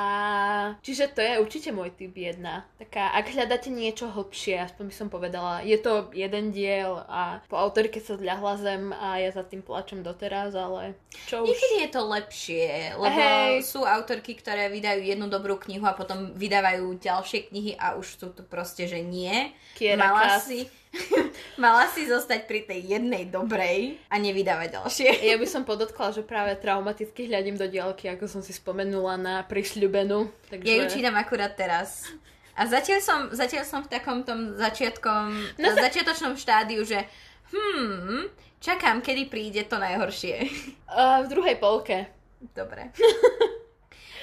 čiže 0.80 1.12
to 1.14 1.20
je 1.20 1.38
určite 1.42 1.70
môj 1.74 1.94
typ 1.94 2.14
jedna. 2.14 2.66
Taká, 2.78 3.14
ak 3.14 3.30
hľadáte 3.34 3.68
niečo 3.68 4.08
hlbšie, 4.10 4.58
aspoň 4.62 4.84
by 4.90 4.94
som 4.94 5.08
povedala, 5.10 5.60
je 5.62 5.78
to 5.78 6.10
jeden 6.14 6.50
diel 6.54 7.02
a 7.06 7.42
po 7.46 7.58
autorke 7.58 8.00
sa 8.00 8.16
zľahla 8.16 8.54
zem 8.58 8.82
a 8.94 9.20
ja 9.20 9.30
za 9.34 9.44
tým 9.44 9.60
plačem 9.60 10.00
doteraz, 10.02 10.54
ale 10.54 10.96
čo 11.28 11.44
už... 11.44 11.52
Niekedy 11.52 11.76
je 11.84 11.90
to 11.90 12.02
lepšie, 12.06 12.66
lebo 12.96 13.18
Hej. 13.18 13.66
sú 13.66 13.82
autorky, 13.84 14.38
ktoré 14.38 14.70
vydajú 14.72 15.04
jednu 15.04 15.26
dobrú 15.28 15.58
knihu 15.68 15.84
a 15.84 15.96
potom 15.96 16.32
vydávajú 16.34 16.98
ďalšie 16.98 17.50
knihy 17.52 17.72
a 17.76 17.98
už 17.98 18.06
sú 18.18 18.26
tu 18.32 18.42
proste, 18.46 18.86
že 18.86 19.02
nie. 19.02 19.52
Kiera 19.74 19.98
Mala 19.98 20.40
si 20.40 20.66
Mala 21.62 21.91
si 21.91 22.07
zostať 22.07 22.47
pri 22.47 22.64
tej 22.64 22.99
jednej 22.99 23.28
dobrej 23.28 23.99
a 24.09 24.16
nevydávať 24.16 24.78
ďalšie. 24.78 25.09
Ja 25.26 25.36
by 25.36 25.47
som 25.47 25.62
podotkla, 25.66 26.14
že 26.14 26.22
práve 26.22 26.55
traumaticky 26.57 27.28
hľadím 27.28 27.59
do 27.59 27.66
diálky, 27.66 28.09
ako 28.09 28.30
som 28.30 28.41
si 28.41 28.55
spomenula 28.55 29.18
na 29.18 29.34
prisľubenú. 29.45 30.30
Takže... 30.49 30.66
Ja 30.66 30.74
ju 30.80 30.84
čítam 30.89 31.18
akurát 31.18 31.55
teraz. 31.59 32.09
A 32.59 32.66
zatiaľ 32.66 33.01
som, 33.03 33.20
zatiaľ 33.30 33.64
som 33.66 33.80
v 33.86 33.91
takom 33.91 34.26
tom 34.26 34.59
začiatkom, 34.59 35.30
no 35.62 35.66
začiatočnom 35.78 36.34
štádiu, 36.34 36.82
že 36.82 37.07
hmm, 37.55 38.26
čakám, 38.59 38.99
kedy 38.99 39.30
príde 39.30 39.62
to 39.66 39.78
najhoršie. 39.78 40.43
Uh, 40.91 41.22
v 41.22 41.26
druhej 41.30 41.57
polke. 41.62 42.11
Dobre. 42.55 42.91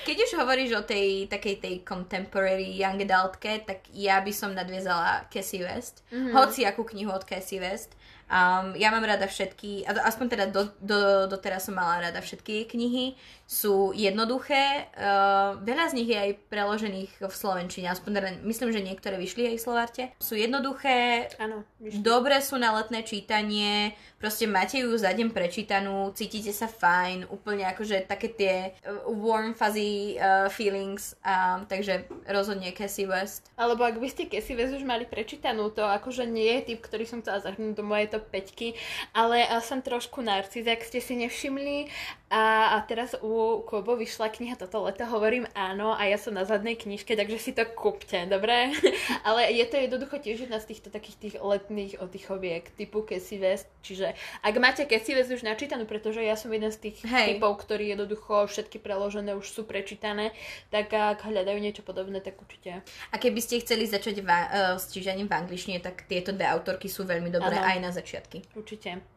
Keď 0.05 0.17
už 0.21 0.31
hovoríš 0.37 0.71
o 0.77 0.85
tej 0.85 1.25
takej 1.25 1.55
tej 1.57 1.75
contemporary 1.81 2.77
young 2.77 3.01
adultke, 3.01 3.65
tak 3.65 3.89
ja 3.89 4.21
by 4.21 4.29
som 4.29 4.53
nadviezala 4.53 5.25
Cassie 5.33 5.65
West. 5.65 6.05
Mm-hmm. 6.13 6.33
Hoci 6.37 6.61
akú 6.61 6.85
knihu 6.85 7.09
od 7.09 7.25
Cassie 7.25 7.57
West. 7.57 7.97
Um, 8.25 8.73
ja 8.73 8.89
mám 8.89 9.05
rada 9.05 9.29
všetky, 9.29 9.85
aspoň 9.85 10.25
teda 10.33 10.45
do, 10.49 10.73
do, 10.81 11.29
doteraz 11.29 11.69
som 11.69 11.77
mala 11.77 12.09
rada 12.09 12.25
všetky 12.25 12.65
knihy. 12.65 13.13
Sú 13.45 13.93
jednoduché, 13.93 14.89
uh, 14.97 15.61
veľa 15.61 15.93
z 15.93 15.97
nich 16.01 16.09
je 16.09 16.17
aj 16.17 16.31
preložených 16.49 17.21
v 17.21 17.29
Slovenčine, 17.29 17.85
aspoň 17.93 18.11
teda 18.17 18.29
myslím, 18.49 18.73
že 18.73 18.81
niektoré 18.81 19.21
vyšli 19.21 19.53
aj 19.53 19.57
v 19.61 19.65
Slovarte. 19.65 20.03
Sú 20.17 20.33
jednoduché, 20.33 21.29
ano, 21.37 21.69
dobre 22.01 22.41
sú 22.41 22.57
na 22.57 22.73
letné 22.73 23.05
čítanie, 23.05 23.93
proste 24.20 24.47
máte 24.47 24.82
ju 24.82 24.89
za 24.95 25.11
deň 25.11 25.32
prečítanú, 25.32 26.11
cítite 26.16 26.49
sa 26.55 26.66
fajn, 26.66 27.30
úplne 27.30 27.68
akože 27.68 28.07
také 28.07 28.32
tie 28.32 28.55
uh, 28.84 29.05
warm 29.11 29.53
fuzzy 29.53 30.18
uh, 30.18 30.47
feelings, 30.49 31.13
um, 31.22 31.68
takže 31.68 32.07
rozhodne 32.26 32.72
Cassie 32.72 33.05
West. 33.05 33.51
Alebo 33.59 33.84
ak 33.84 33.99
by 33.99 34.07
ste 34.09 34.32
Cassie 34.32 34.57
West 34.57 34.74
už 34.74 34.88
mali 34.88 35.05
prečítanú, 35.05 35.70
to 35.70 35.84
akože 35.84 36.26
nie 36.26 36.59
je 36.59 36.74
typ, 36.74 36.80
ktorý 36.84 37.05
som 37.05 37.22
chcela 37.22 37.43
zahrnúť 37.43 37.76
do 37.76 37.84
mojej 37.84 38.09
top 38.09 38.26
5, 38.32 38.74
ale 39.13 39.45
uh, 39.45 39.61
som 39.61 39.84
trošku 39.84 40.24
narcis, 40.24 40.66
ak 40.66 40.82
ste 40.82 41.03
si 41.03 41.13
nevšimli 41.20 41.91
a, 42.26 42.73
a 42.73 42.82
teraz 42.82 43.13
u 43.21 43.61
Kobo 43.69 43.93
vyšla 43.93 44.34
kniha 44.34 44.57
toto 44.57 44.82
leto, 44.82 45.05
hovorím 45.05 45.45
áno 45.53 45.93
a 45.93 46.09
ja 46.09 46.17
som 46.17 46.34
na 46.34 46.41
zadnej 46.41 46.73
knižke, 46.73 47.13
takže 47.13 47.38
si 47.38 47.51
to 47.53 47.61
kúpte, 47.69 48.17
dobre? 48.26 48.73
Ale 49.30 49.53
je 49.53 49.65
to 49.69 49.78
jednoducho 49.78 50.17
tiež 50.17 50.49
jedna 50.49 50.57
z 50.57 50.73
týchto 50.73 50.89
takých 50.89 51.17
tých 51.21 51.36
letných 51.38 52.01
oddychoviek 52.01 52.65
typu 52.73 53.05
Cassie 53.05 53.38
West, 53.38 53.69
čiže 53.86 54.17
ak 54.41 54.55
máte 54.57 54.89
Cassie 54.89 55.13
West 55.13 55.30
už 55.30 55.45
načítanú, 55.45 55.86
pretože 55.86 56.26
ja 56.26 56.34
som 56.34 56.49
jeden 56.49 56.73
z 56.73 56.89
tých 56.89 57.05
Hej. 57.05 57.38
typov, 57.38 57.61
ktorí 57.61 57.93
jednoducho 57.93 58.49
všetky 58.49 58.82
preložené 58.82 59.38
už 59.38 59.45
sú 59.45 59.61
prečítané, 59.69 60.34
tak 60.73 60.89
ak 60.97 61.21
hľadajú 61.30 61.61
niečo 61.61 61.86
podobné, 61.86 62.26
tak 62.26 62.41
určite. 62.41 62.82
A 63.13 63.15
keby 63.21 63.38
ste 63.38 63.61
chceli 63.61 63.86
začať 63.86 64.26
va- 64.26 64.49
uh, 64.49 64.76
s 64.82 64.89
čítaním 64.89 65.30
v 65.30 65.38
angličtine, 65.45 65.78
tak 65.78 66.09
tieto 66.09 66.34
dve 66.34 66.49
autorky 66.49 66.89
sú 66.89 67.05
veľmi 67.05 67.30
dobré 67.30 67.53
ano. 67.53 67.69
aj 67.69 67.78
na 67.80 67.91
začiatky. 67.93 68.49
Určite. 68.57 69.14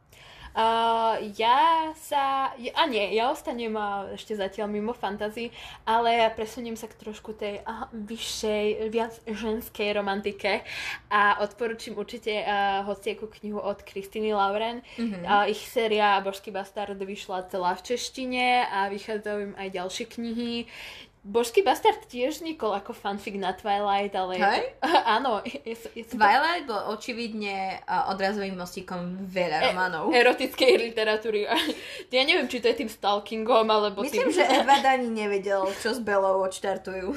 Uh, 0.56 1.18
ja 1.36 1.90
sa... 1.96 2.52
A 2.54 2.82
nie, 2.86 3.16
ja 3.16 3.32
ostanem 3.32 3.74
ešte 4.14 4.36
zatiaľ 4.36 4.72
mimo 4.72 4.92
fantasy, 4.96 5.52
ale 5.84 6.24
ja 6.24 6.28
presuniem 6.32 6.76
sa 6.76 6.86
k 6.86 6.98
trošku 6.98 7.34
tej 7.36 7.64
uh, 7.64 7.88
vyššej, 7.92 8.66
viac 8.92 9.12
ženskej 9.28 9.96
romantike 9.96 10.62
a 11.12 11.40
odporučím 11.44 11.96
určite 11.98 12.44
uh, 12.44 12.84
hociakú 12.84 13.28
knihu 13.40 13.60
od 13.60 13.82
Kristiny 13.84 14.32
Lauren. 14.32 14.80
Mm-hmm. 14.96 15.22
Uh, 15.24 15.44
ich 15.48 15.60
séria 15.66 16.20
Božský 16.24 16.52
bastard 16.54 16.96
vyšla 16.98 17.48
celá 17.48 17.74
v 17.76 17.84
češtine 17.94 18.68
a 18.68 18.92
vychádzajú 18.92 19.38
im 19.50 19.54
aj 19.56 19.68
ďalšie 19.72 20.04
knihy. 20.12 20.52
Božský 21.26 21.66
bastard 21.66 21.98
tiež 22.06 22.40
vznikol 22.40 22.72
ako 22.72 22.94
fanfic 22.94 23.34
na 23.34 23.50
Twilight, 23.50 24.14
ale... 24.14 24.38
Hej? 24.38 24.62
áno. 25.18 25.42
Je, 25.42 25.60
je, 25.66 25.76
je 25.98 26.04
Twilight 26.06 26.64
to... 26.64 26.72
bol 26.72 26.94
očividne 26.94 27.82
odrazovým 28.14 28.54
mostíkom 28.54 29.26
veľa 29.26 29.58
e, 29.58 29.64
románov. 29.70 30.04
Erotickej 30.14 30.78
literatúry. 30.90 31.44
ja 32.14 32.22
neviem, 32.22 32.46
či 32.46 32.62
to 32.62 32.70
je 32.70 32.86
tým 32.86 32.90
stalkingom, 32.90 33.66
alebo 33.66 34.06
Myslím, 34.06 34.30
tým... 34.30 34.38
že 34.38 34.44
Edward 34.62 34.86
ani 34.86 35.10
nevedel, 35.10 35.66
čo 35.82 35.92
s 35.92 36.00
Belou 36.00 36.40
odštartujú. 36.46 37.12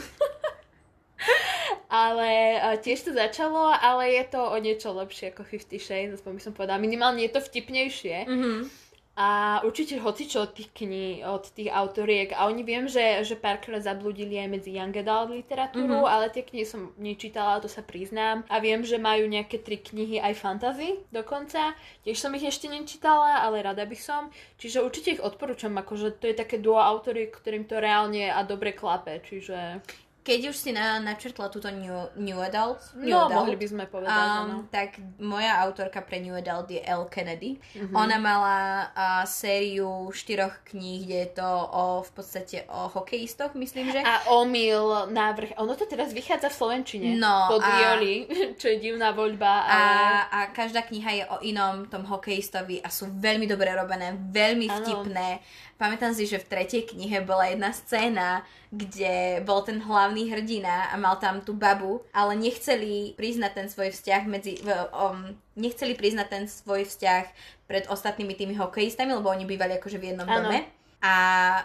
ale 1.88 2.58
uh, 2.58 2.76
tiež 2.82 3.06
to 3.06 3.12
začalo, 3.14 3.70
ale 3.70 4.18
je 4.18 4.24
to 4.34 4.42
o 4.42 4.58
niečo 4.58 4.90
lepšie 4.90 5.30
ako 5.30 5.46
Fifty 5.46 5.78
Shades, 5.78 6.18
aspoň 6.18 6.32
by 6.36 6.42
som 6.42 6.54
povedala. 6.58 6.82
Minimálne 6.82 7.22
je 7.22 7.32
to 7.38 7.42
vtipnejšie. 7.46 8.26
Mm-hmm 8.26 8.81
a 9.12 9.60
určite 9.68 10.00
hocičo 10.00 10.48
od 10.48 10.56
tých 10.56 10.72
kníh, 10.72 11.28
od 11.28 11.44
tých 11.52 11.68
autoriek. 11.68 12.32
A 12.32 12.48
oni 12.48 12.64
viem, 12.64 12.88
že, 12.88 13.28
že 13.28 13.36
párkrát 13.36 13.84
zabludili 13.84 14.40
aj 14.40 14.48
medzi 14.48 14.72
young 14.72 14.96
adult 14.96 15.36
literatúru, 15.36 16.00
mm-hmm. 16.00 16.14
ale 16.16 16.32
tie 16.32 16.48
knihy 16.48 16.64
som 16.64 16.96
nečítala, 16.96 17.60
to 17.60 17.68
sa 17.68 17.84
priznám. 17.84 18.48
A 18.48 18.64
viem, 18.64 18.88
že 18.88 18.96
majú 18.96 19.28
nejaké 19.28 19.60
tri 19.60 19.84
knihy 19.84 20.24
aj 20.24 20.40
fantasy 20.40 21.04
dokonca. 21.12 21.76
Tiež 22.08 22.24
som 22.24 22.32
ich 22.40 22.48
ešte 22.48 22.72
nečítala, 22.72 23.44
ale 23.44 23.60
rada 23.60 23.84
by 23.84 23.98
som. 24.00 24.32
Čiže 24.56 24.80
určite 24.80 25.20
ich 25.20 25.22
odporúčam, 25.22 25.76
akože 25.76 26.16
to 26.16 26.32
je 26.32 26.36
také 26.40 26.64
duo 26.64 26.80
autoriek, 26.80 27.36
ktorým 27.36 27.68
to 27.68 27.84
reálne 27.84 28.32
a 28.32 28.40
dobre 28.48 28.72
klape. 28.72 29.20
Čiže 29.28 29.84
keď 30.22 30.54
už 30.54 30.56
si 30.56 30.70
na, 30.70 31.02
načrtla 31.02 31.50
túto 31.50 31.66
New, 31.74 31.98
new 32.14 32.38
Adult, 32.38 32.78
new 32.94 33.10
no, 33.10 33.26
adult, 33.26 33.42
mohli 33.42 33.58
by 33.58 33.66
sme 33.66 33.84
povedať, 33.90 34.14
um, 34.14 34.70
tak 34.70 35.02
moja 35.18 35.58
autorka 35.66 35.98
pre 36.06 36.22
New 36.22 36.38
Adult 36.38 36.70
je 36.70 36.78
Elle 36.78 37.10
Kennedy. 37.10 37.58
Mm-hmm. 37.58 37.98
Ona 37.98 38.18
mala 38.22 38.58
uh, 38.94 39.26
sériu 39.26 40.14
štyroch 40.14 40.62
kníh, 40.70 41.10
kde 41.10 41.18
je 41.26 41.30
to 41.42 41.50
o, 41.50 42.06
v 42.06 42.12
podstate 42.14 42.70
o 42.70 42.86
hokejistoch, 42.94 43.58
myslím, 43.58 43.90
že. 43.90 44.06
A 44.06 44.30
omyl 44.38 45.10
návrh. 45.10 45.58
Ono 45.58 45.74
to 45.74 45.90
teraz 45.90 46.14
vychádza 46.14 46.54
v 46.54 46.56
Slovenčine. 46.56 47.18
No. 47.18 47.50
Pod 47.50 47.66
a... 47.66 47.70
Violi, 47.82 48.30
čo 48.62 48.70
je 48.70 48.78
divná 48.78 49.18
voľba. 49.18 49.66
Ale... 49.66 49.74
A, 49.74 49.90
a 50.30 50.40
každá 50.54 50.86
kniha 50.86 51.12
je 51.18 51.24
o 51.34 51.38
inom 51.42 51.90
tom 51.90 52.06
hokejistovi 52.06 52.78
a 52.86 52.94
sú 52.94 53.10
veľmi 53.10 53.50
dobre 53.50 53.74
robené, 53.74 54.14
veľmi 54.14 54.70
vtipné. 54.70 55.30
Ano 55.42 55.70
pamätám 55.82 56.14
si, 56.14 56.30
že 56.30 56.38
v 56.38 56.46
tretej 56.46 56.94
knihe 56.94 57.26
bola 57.26 57.50
jedna 57.50 57.74
scéna, 57.74 58.46
kde 58.70 59.42
bol 59.42 59.66
ten 59.66 59.82
hlavný 59.82 60.30
hrdina 60.30 60.94
a 60.94 60.96
mal 61.02 61.18
tam 61.18 61.42
tú 61.42 61.58
babu, 61.58 62.06
ale 62.14 62.38
nechceli 62.38 63.18
priznať 63.18 63.52
ten 63.58 63.68
svoj 63.68 63.90
vzťah 63.90 64.22
medzi... 64.30 64.62
Um, 64.94 65.34
nechceli 65.58 65.98
priznať 65.98 66.28
ten 66.30 66.44
svoj 66.46 66.86
vzťah 66.86 67.26
pred 67.66 67.90
ostatnými 67.90 68.38
tými 68.38 68.54
hokejistami, 68.62 69.10
lebo 69.10 69.34
oni 69.34 69.50
bývali 69.50 69.82
akože 69.82 69.98
v 69.98 70.14
jednom 70.14 70.30
ano. 70.30 70.38
dome 70.46 70.60
a 71.02 71.16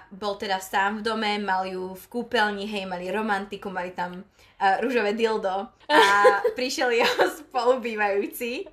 bol 0.08 0.40
teda 0.40 0.64
sám 0.64 1.04
v 1.04 1.12
dome, 1.12 1.36
mal 1.36 1.68
ju 1.68 1.92
v 1.92 2.04
kúpeľni, 2.08 2.64
hej, 2.64 2.88
mali 2.88 3.12
romantiku, 3.12 3.68
mali 3.68 3.92
tam 3.92 4.24
uh, 4.24 4.80
rúžové 4.80 5.12
dildo 5.12 5.68
a 5.92 6.02
prišiel 6.58 6.88
jeho 6.88 7.36
spolubývajúci 7.44 8.64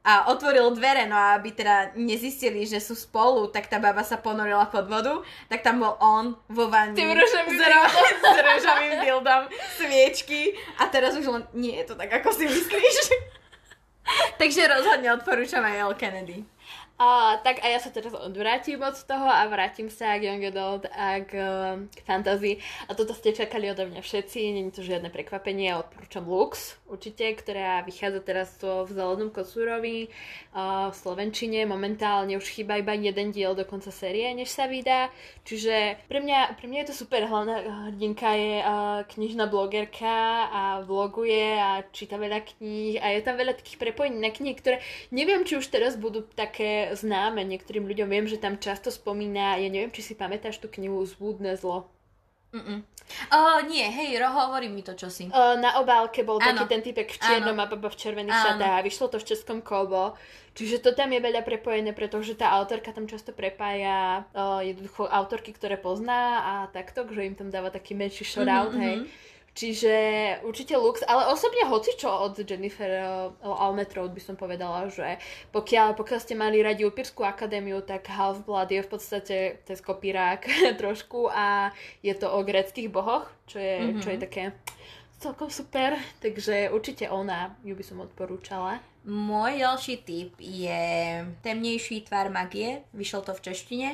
a 0.00 0.32
otvoril 0.32 0.72
dvere, 0.72 1.04
no 1.04 1.12
a 1.12 1.36
aby 1.36 1.52
teda 1.52 1.92
nezistili, 1.92 2.64
že 2.64 2.80
sú 2.80 2.96
spolu, 2.96 3.52
tak 3.52 3.68
tá 3.68 3.76
baba 3.76 4.00
sa 4.00 4.16
ponorila 4.16 4.64
pod 4.72 4.88
vodu, 4.88 5.20
tak 5.52 5.60
tam 5.60 5.84
bol 5.84 5.92
on 6.00 6.40
vo 6.48 6.72
vani 6.72 6.96
s, 6.96 7.60
ro- 7.60 7.92
s 8.32 8.36
rúžovým 8.40 8.94
dildom, 9.04 9.42
sviečky 9.76 10.56
a 10.80 10.88
teraz 10.88 11.12
už 11.12 11.28
len 11.28 11.42
nie 11.52 11.76
je 11.76 11.92
to 11.92 11.94
tak, 12.00 12.08
ako 12.16 12.32
si 12.32 12.48
myslíš. 12.48 12.96
Takže 14.40 14.72
rozhodne 14.72 15.12
odporúčam 15.12 15.60
aj 15.60 15.76
El 15.84 15.94
Kennedy. 15.94 16.38
A, 17.00 17.40
tak 17.40 17.64
a 17.64 17.66
ja 17.72 17.80
sa 17.80 17.88
teraz 17.88 18.12
odvrátim 18.12 18.76
od 18.84 18.92
toho 18.92 19.24
a 19.24 19.48
vrátim 19.48 19.88
sa 19.88 20.20
k 20.20 20.28
Young 20.28 20.52
Adult 20.52 20.84
a 20.92 21.24
k, 21.24 21.32
uh, 21.32 21.80
k 21.88 22.00
fantasy. 22.04 22.60
A 22.86 22.92
toto 22.92 23.16
ste 23.16 23.32
čakali 23.32 23.72
odo 23.72 23.88
mňa 23.88 24.04
všetci, 24.04 24.52
není 24.52 24.68
to 24.68 24.84
žiadne 24.84 25.08
prekvapenie, 25.08 25.72
odporúčam 25.80 26.28
Lux, 26.28 26.76
určite, 26.92 27.24
ktorá 27.40 27.80
vychádza 27.88 28.20
teraz 28.20 28.52
to 28.60 28.84
v 28.84 28.92
Zelenom 28.92 29.32
kosúrovi 29.32 30.12
uh, 30.52 30.92
v 30.92 30.96
Slovenčine. 31.00 31.64
Momentálne 31.64 32.36
už 32.36 32.44
chýba 32.44 32.76
iba 32.76 32.92
jeden 32.92 33.32
diel 33.32 33.56
do 33.56 33.64
konca 33.64 33.88
série, 33.88 34.28
než 34.36 34.52
sa 34.52 34.68
vydá. 34.68 35.08
Čiže 35.48 36.04
pre 36.04 36.20
mňa, 36.20 36.60
pre 36.60 36.68
mňa 36.68 36.84
je 36.84 36.88
to 36.92 37.00
super. 37.08 37.24
Hlavná 37.24 37.88
hrdinka 37.88 38.28
je 38.36 38.54
uh, 38.60 39.08
knižná 39.08 39.48
blogerka 39.48 40.52
a 40.52 40.62
vloguje 40.84 41.56
a 41.56 41.80
číta 41.96 42.20
veľa 42.20 42.44
kníh 42.44 43.00
a 43.00 43.16
je 43.16 43.24
tam 43.24 43.40
veľa 43.40 43.56
takých 43.56 43.80
prepojení 43.80 44.20
na 44.20 44.28
knihy, 44.28 44.52
ktoré 44.52 44.84
neviem, 45.08 45.48
či 45.48 45.56
už 45.56 45.64
teraz 45.72 45.96
budú 45.96 46.28
také 46.36 46.89
známe 46.96 47.42
niektorým 47.46 47.86
ľuďom. 47.86 48.08
Viem, 48.10 48.26
že 48.26 48.40
tam 48.40 48.58
často 48.58 48.90
spomína, 48.92 49.58
ja 49.58 49.68
neviem, 49.68 49.90
či 49.90 50.02
si 50.02 50.14
pamätáš 50.18 50.58
tú 50.58 50.68
knihu 50.68 51.02
Zvúdne 51.06 51.54
zlo. 51.54 51.90
Mm-mm. 52.50 52.82
Uh, 53.30 53.62
nie, 53.66 53.82
hej, 53.82 54.18
Ro, 54.22 54.30
hovorí 54.30 54.70
mi 54.70 54.82
to 54.82 54.94
čosi. 54.94 55.30
Uh, 55.30 55.58
na 55.58 55.78
obálke 55.82 56.22
bol 56.22 56.38
ano. 56.38 56.46
taký 56.50 56.64
ten 56.66 56.82
typek 56.82 57.10
v 57.10 57.18
čiernom 57.18 57.58
a 57.58 57.66
baba 57.66 57.90
v 57.90 57.98
červených 57.98 58.38
šatách 58.38 58.74
a 58.78 58.86
vyšlo 58.86 59.06
to 59.10 59.18
v 59.18 59.28
českom 59.34 59.58
kobo. 59.62 60.14
Čiže 60.54 60.82
to 60.82 60.90
tam 60.94 61.14
je 61.14 61.22
veľa 61.22 61.46
prepojené, 61.46 61.94
pretože 61.94 62.34
tá 62.34 62.50
autorka 62.58 62.90
tam 62.90 63.06
často 63.06 63.30
prepája 63.30 64.26
uh, 64.34 64.62
jednoducho 64.62 65.06
autorky, 65.06 65.54
ktoré 65.54 65.78
pozná 65.78 66.42
a 66.42 66.54
takto, 66.70 67.06
že 67.06 67.22
im 67.22 67.38
tam 67.38 67.54
dáva 67.54 67.70
taký 67.70 67.94
menší 67.94 68.26
shoutout, 68.26 68.74
mm-hmm. 68.74 68.82
hej. 68.82 68.96
Čiže 69.50 69.94
určite 70.46 70.78
Lux, 70.78 71.02
ale 71.02 71.26
osobne 71.26 71.66
hocičo 71.66 72.06
od 72.06 72.38
Jennifer 72.38 73.02
uh, 73.02 73.34
Almetrode 73.42 74.14
by 74.14 74.22
som 74.22 74.38
povedala, 74.38 74.86
že 74.86 75.18
pokiaľ, 75.50 75.98
pokiaľ 75.98 76.20
ste 76.22 76.38
mali 76.38 76.62
radi 76.62 76.86
Upírskú 76.86 77.26
akadémiu, 77.26 77.82
tak 77.82 78.06
Half-Blood 78.06 78.70
je 78.70 78.80
v 78.86 78.90
podstate 78.90 79.36
cez 79.66 79.78
kopírák 79.82 80.46
trošku 80.80 81.26
a 81.34 81.74
je 81.98 82.14
to 82.14 82.30
o 82.30 82.46
greckých 82.46 82.88
bohoch, 82.94 83.26
čo 83.50 83.58
je, 83.58 83.74
mm-hmm. 83.82 84.00
čo 84.00 84.08
je 84.14 84.18
také 84.22 84.42
celkom 85.20 85.52
super, 85.52 86.00
takže 86.24 86.72
určite 86.72 87.10
ona 87.12 87.52
ju 87.60 87.76
by 87.76 87.84
som 87.84 88.00
odporúčala. 88.00 88.80
Môj 89.04 89.60
ďalší 89.60 89.94
tip 90.04 90.32
je 90.40 90.80
temnejší 91.44 92.08
tvar 92.08 92.32
magie, 92.32 92.84
vyšlo 92.96 93.24
to 93.24 93.32
v 93.36 93.52
češtine 93.52 93.88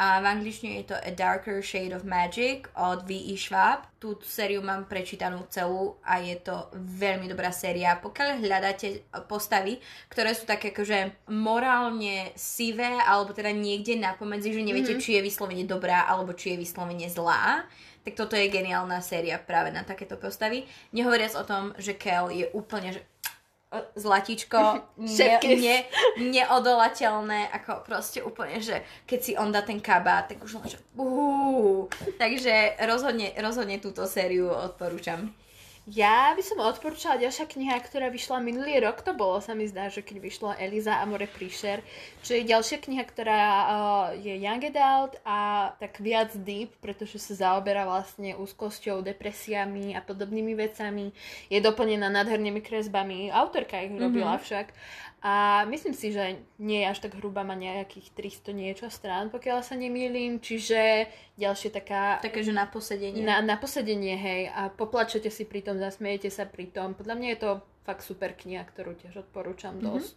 a 0.00 0.16
v 0.24 0.32
angličtine 0.32 0.80
je 0.80 0.88
to 0.88 0.96
A 0.96 1.12
Darker 1.12 1.60
Shade 1.60 1.92
of 1.92 2.08
Magic 2.08 2.72
od 2.72 3.04
V.E. 3.04 3.36
Schwab. 3.36 3.84
Tú 4.00 4.16
sériu 4.24 4.64
mám 4.64 4.88
prečítanú 4.88 5.44
celú 5.52 6.00
a 6.00 6.16
je 6.24 6.40
to 6.40 6.72
veľmi 6.72 7.28
dobrá 7.28 7.52
séria. 7.52 8.00
Pokiaľ 8.00 8.40
hľadáte 8.40 9.04
postavy, 9.28 9.76
ktoré 10.08 10.32
sú 10.32 10.48
také 10.48 10.72
akože 10.72 11.28
morálne 11.28 12.32
sivé 12.32 12.96
alebo 13.04 13.36
teda 13.36 13.52
niekde 13.52 14.00
napomedzi, 14.00 14.56
že 14.56 14.64
neviete, 14.64 14.96
mm-hmm. 14.96 15.04
či 15.04 15.20
je 15.20 15.26
vyslovene 15.28 15.68
dobrá 15.68 16.08
alebo 16.08 16.32
či 16.32 16.56
je 16.56 16.64
vyslovene 16.64 17.04
zlá, 17.12 17.68
tak 18.00 18.16
toto 18.16 18.32
je 18.32 18.48
geniálna 18.48 19.04
séria 19.04 19.36
práve 19.36 19.68
na 19.68 19.84
takéto 19.84 20.16
postavy. 20.16 20.64
Nehovoriac 20.96 21.36
o 21.36 21.44
tom, 21.44 21.76
že 21.76 22.00
Kel 22.00 22.32
je 22.32 22.48
úplne 22.56 22.96
zlatičko, 23.94 24.58
ne, 24.98 25.38
ne, 25.42 25.76
neodolateľné, 26.18 27.54
ako 27.54 27.86
proste 27.86 28.18
úplne, 28.18 28.58
že 28.58 28.82
keď 29.06 29.20
si 29.22 29.32
on 29.38 29.54
dá 29.54 29.62
ten 29.62 29.78
kabát, 29.78 30.26
tak 30.26 30.42
už 30.42 30.58
len, 30.58 30.68
že 30.74 30.78
uh, 30.98 31.86
Takže 32.18 32.82
rozhodne, 32.82 33.30
rozhodne 33.38 33.78
túto 33.78 34.06
sériu 34.10 34.50
odporúčam. 34.50 35.30
Ja 35.88 36.36
by 36.36 36.42
som 36.44 36.60
odporúčala 36.60 37.16
ďalšia 37.16 37.48
kniha, 37.48 37.80
ktorá 37.80 38.12
vyšla 38.12 38.44
minulý 38.44 38.84
rok, 38.84 39.00
to 39.00 39.16
bolo, 39.16 39.40
sa 39.40 39.56
mi 39.56 39.64
zdá, 39.64 39.88
že 39.88 40.04
keď 40.04 40.16
vyšla 40.20 40.60
Eliza 40.60 41.00
Amore 41.00 41.24
Príšer, 41.24 41.80
čo 42.20 42.36
je 42.36 42.44
ďalšia 42.44 42.84
kniha, 42.84 43.00
ktorá 43.08 43.40
uh, 43.40 44.06
je 44.12 44.36
young 44.36 44.60
adult 44.60 45.16
a 45.24 45.72
tak 45.80 45.96
viac 46.04 46.36
deep, 46.44 46.76
pretože 46.84 47.16
sa 47.16 47.32
zaoberá 47.32 47.88
vlastne 47.88 48.36
úzkosťou, 48.36 49.00
depresiami 49.00 49.96
a 49.96 50.04
podobnými 50.04 50.52
vecami. 50.52 51.16
Je 51.48 51.58
doplnená 51.64 52.12
nádhernými 52.12 52.60
kresbami, 52.60 53.32
autorka 53.32 53.80
ich 53.80 53.96
robila 53.96 54.36
mm-hmm. 54.36 54.46
však 54.46 54.66
a 55.20 55.64
myslím 55.68 55.92
si, 55.92 56.16
že 56.16 56.40
nie 56.56 56.80
je 56.80 56.88
až 56.88 56.98
tak 57.04 57.20
hrubá, 57.20 57.44
má 57.44 57.52
nejakých 57.52 58.08
300 58.16 58.56
niečo 58.56 58.86
strán, 58.88 59.28
pokiaľ 59.28 59.60
sa 59.60 59.76
nemýlim, 59.76 60.40
čiže 60.40 61.12
ďalšie 61.36 61.68
taká... 61.76 62.24
Také, 62.24 62.40
že 62.40 62.56
na 62.56 62.64
posedenie. 62.64 63.20
Na, 63.20 63.44
na 63.44 63.60
posedenie, 63.60 64.16
hej, 64.16 64.48
a 64.48 64.72
poplačete 64.72 65.28
si 65.28 65.44
pri 65.44 65.60
tom, 65.60 65.76
zasmiejete 65.76 66.32
sa 66.32 66.48
pri 66.48 66.72
tom. 66.72 66.96
Podľa 66.96 67.14
mňa 67.20 67.28
je 67.36 67.40
to 67.44 67.50
fakt 67.84 68.00
super 68.00 68.32
kniha, 68.32 68.64
ktorú 68.64 68.96
tiež 68.96 69.28
odporúčam 69.28 69.76
mm-hmm. 69.76 69.88
dosť. 69.92 70.16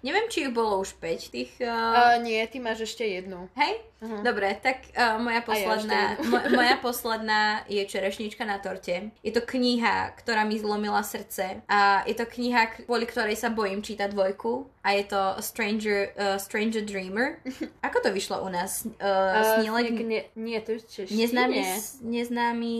Neviem, 0.00 0.32
či 0.32 0.48
ich 0.48 0.52
bolo 0.52 0.80
už 0.80 0.96
5 0.96 1.28
tých... 1.28 1.52
Uh... 1.60 1.68
Uh, 1.68 2.16
nie, 2.24 2.40
ty 2.48 2.56
máš 2.56 2.88
ešte 2.88 3.04
jednu. 3.04 3.52
Hej? 3.52 3.84
Uh-huh. 4.00 4.24
Dobre, 4.24 4.56
tak 4.56 4.88
uh, 4.96 5.20
moja 5.20 5.44
posledná, 5.44 6.16
ja 6.16 6.24
mo- 6.24 6.46
moja 6.58 6.76
posledná 6.80 7.40
je 7.68 7.84
Čerešnička 7.84 8.48
na 8.48 8.56
torte. 8.56 9.12
Je 9.20 9.28
to 9.28 9.44
kniha, 9.44 10.16
ktorá 10.16 10.48
mi 10.48 10.56
zlomila 10.56 11.04
srdce 11.04 11.60
a 11.68 12.00
je 12.08 12.16
to 12.16 12.24
kniha, 12.24 12.88
kvôli 12.88 13.04
ktorej 13.04 13.36
sa 13.36 13.52
bojím 13.52 13.84
čítať 13.84 14.08
dvojku 14.08 14.79
a 14.80 14.92
je 14.96 15.04
to 15.04 15.36
Stranger, 15.40 16.08
uh, 16.16 16.40
Stranger 16.40 16.80
Dreamer. 16.80 17.44
Ako 17.86 18.00
to 18.00 18.08
vyšlo 18.12 18.40
u 18.42 18.48
nás? 18.48 18.88
Uh, 18.88 18.92
uh, 18.96 19.60
sníle... 19.60 19.92
nie, 19.92 20.24
nie, 20.36 20.58
to 20.64 20.72
je 20.72 20.80
češtine. 20.80 21.20
Neznámy, 21.20 21.60
neznámy 22.00 22.76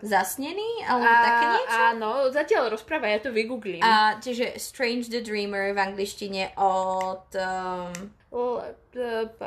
zasnený? 0.00 0.88
Alebo 0.88 1.12
a, 1.12 1.20
také 1.20 1.44
niečo? 1.52 1.78
Áno, 1.92 2.10
zatiaľ 2.32 2.62
rozpráva, 2.72 3.12
ja 3.12 3.20
to 3.20 3.28
vygooglím. 3.28 3.84
A 3.84 4.16
čiže 4.24 4.56
Strange 4.56 5.12
the 5.12 5.20
Dreamer 5.20 5.76
v 5.76 5.78
angličtine 5.84 6.56
od... 6.56 7.28
Um, 7.36 7.92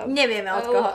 Nevieme 0.07 0.47
od 0.47 0.63
koho. 0.63 0.89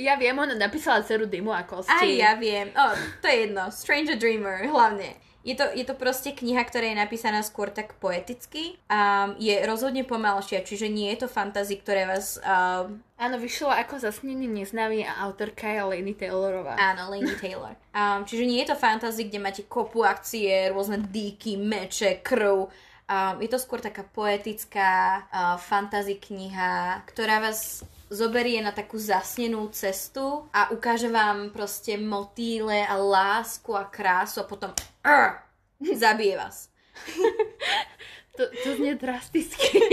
Ja 0.00 0.16
viem, 0.16 0.32
ona 0.40 0.56
napísala 0.56 1.04
dceru 1.04 1.28
Dymu 1.28 1.52
a 1.52 1.68
kosti. 1.68 1.92
Aj 1.92 2.08
ja 2.08 2.32
viem. 2.40 2.72
O, 2.72 2.84
to 3.20 3.28
je 3.28 3.36
jedno. 3.44 3.68
Stranger 3.68 4.16
Dreamer, 4.16 4.64
hlavne. 4.72 5.25
Je 5.46 5.54
to, 5.54 5.62
je 5.70 5.86
to 5.86 5.94
proste 5.94 6.34
kniha, 6.34 6.66
ktorá 6.66 6.90
je 6.90 6.98
napísaná 6.98 7.46
skôr 7.46 7.70
tak 7.70 7.94
poeticky. 8.02 8.74
Um, 8.90 9.38
je 9.38 9.54
rozhodne 9.62 10.02
pomalšia, 10.02 10.66
čiže 10.66 10.90
nie 10.90 11.06
je 11.14 11.22
to 11.22 11.28
fantasy, 11.30 11.78
ktoré 11.78 12.10
vás... 12.10 12.42
Um, 12.42 12.98
Áno, 13.14 13.38
vyšlo 13.38 13.70
ako 13.70 14.02
zasnený 14.02 14.50
neznámy 14.50 15.06
a 15.06 15.22
autorka 15.22 15.70
je 15.70 15.86
Lainey 15.86 16.18
Taylorová. 16.18 16.74
Áno, 16.76 17.14
Lainey 17.14 17.38
Taylor. 17.38 17.78
Um, 17.94 18.26
čiže 18.26 18.42
nie 18.42 18.58
je 18.66 18.74
to 18.74 18.76
fantasy, 18.76 19.30
kde 19.30 19.38
máte 19.38 19.62
kopu 19.70 20.02
akcie, 20.02 20.74
rôzne 20.74 20.98
dýky, 20.98 21.54
meče, 21.56 22.26
krv 22.26 22.66
Um, 23.06 23.38
je 23.38 23.46
to 23.46 23.62
skôr 23.62 23.78
taká 23.78 24.02
poetická 24.02 25.22
uh, 25.30 25.54
fantasy 25.62 26.18
kniha, 26.18 27.06
ktorá 27.06 27.38
vás 27.38 27.86
zoberie 28.10 28.62
na 28.62 28.70
takú 28.70 28.98
zasnenú 28.98 29.66
cestu 29.74 30.46
a 30.54 30.70
ukáže 30.70 31.10
vám 31.10 31.50
proste 31.50 31.98
motýle 31.98 32.86
a 32.86 32.94
lásku 32.94 33.74
a 33.74 33.86
krásu 33.86 34.42
a 34.42 34.48
potom 34.48 34.70
uh, 35.02 35.30
zabije 36.02 36.36
vás. 36.38 36.70
to, 38.36 38.42
to 38.64 38.68
znie 38.76 38.94
drasticky. 38.94 39.80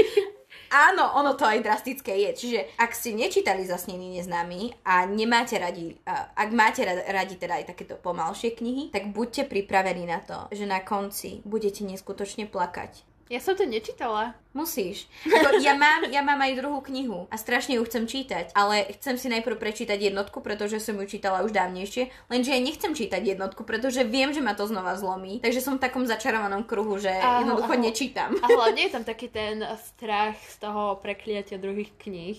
Áno, 0.73 1.05
ono 1.21 1.37
to 1.37 1.45
aj 1.45 1.61
drastické 1.61 2.17
je. 2.17 2.29
Čiže 2.33 2.59
ak 2.81 2.97
ste 2.97 3.13
nečítali 3.13 3.61
Zasnený 3.61 4.17
neznámy 4.17 4.81
a 4.81 5.05
nemáte 5.05 5.61
radi, 5.61 5.93
ak 6.09 6.49
máte 6.49 6.81
radi 6.89 7.37
teda 7.37 7.61
aj 7.61 7.77
takéto 7.77 7.93
pomalšie 8.01 8.57
knihy, 8.57 8.89
tak 8.89 9.13
buďte 9.13 9.53
pripravení 9.53 10.09
na 10.09 10.17
to, 10.25 10.49
že 10.49 10.65
na 10.65 10.81
konci 10.81 11.45
budete 11.45 11.85
neskutočne 11.85 12.49
plakať. 12.49 13.05
Ja 13.31 13.39
som 13.39 13.55
to 13.55 13.63
nečítala. 13.63 14.35
Musíš. 14.51 15.07
Ako, 15.25 15.63
ja, 15.63 15.73
mám, 15.73 16.05
ja 16.11 16.21
mám 16.21 16.37
aj 16.43 16.59
druhú 16.59 16.83
knihu 16.85 17.25
a 17.31 17.35
strašne 17.39 17.79
ju 17.79 17.83
chcem 17.87 18.05
čítať, 18.05 18.51
ale 18.53 18.85
chcem 18.99 19.15
si 19.17 19.31
najprv 19.31 19.57
prečítať 19.57 19.95
jednotku, 19.97 20.43
pretože 20.43 20.77
som 20.83 20.99
ju 20.99 21.05
čítala 21.07 21.41
už 21.41 21.55
dávnejšie, 21.55 22.11
lenže 22.29 22.53
ja 22.53 22.59
nechcem 22.61 22.91
čítať 22.93 23.23
jednotku, 23.23 23.65
pretože 23.65 24.05
viem, 24.05 24.35
že 24.35 24.43
ma 24.43 24.53
to 24.53 24.67
znova 24.67 24.99
zlomí, 24.99 25.39
takže 25.39 25.63
som 25.63 25.79
v 25.79 25.87
takom 25.87 26.03
začarovanom 26.05 26.67
kruhu, 26.67 26.99
že 27.01 27.09
aho, 27.09 27.47
jednoducho 27.47 27.73
aho. 27.73 27.81
nečítam. 27.81 28.29
A 28.43 28.45
hlavne 28.45 28.81
je 28.85 28.91
tam 28.93 29.03
taký 29.07 29.27
ten 29.31 29.63
strach 29.81 30.37
z 30.37 30.55
toho 30.61 30.99
prekliatia 31.01 31.57
druhých 31.57 31.95
kníh. 31.97 32.37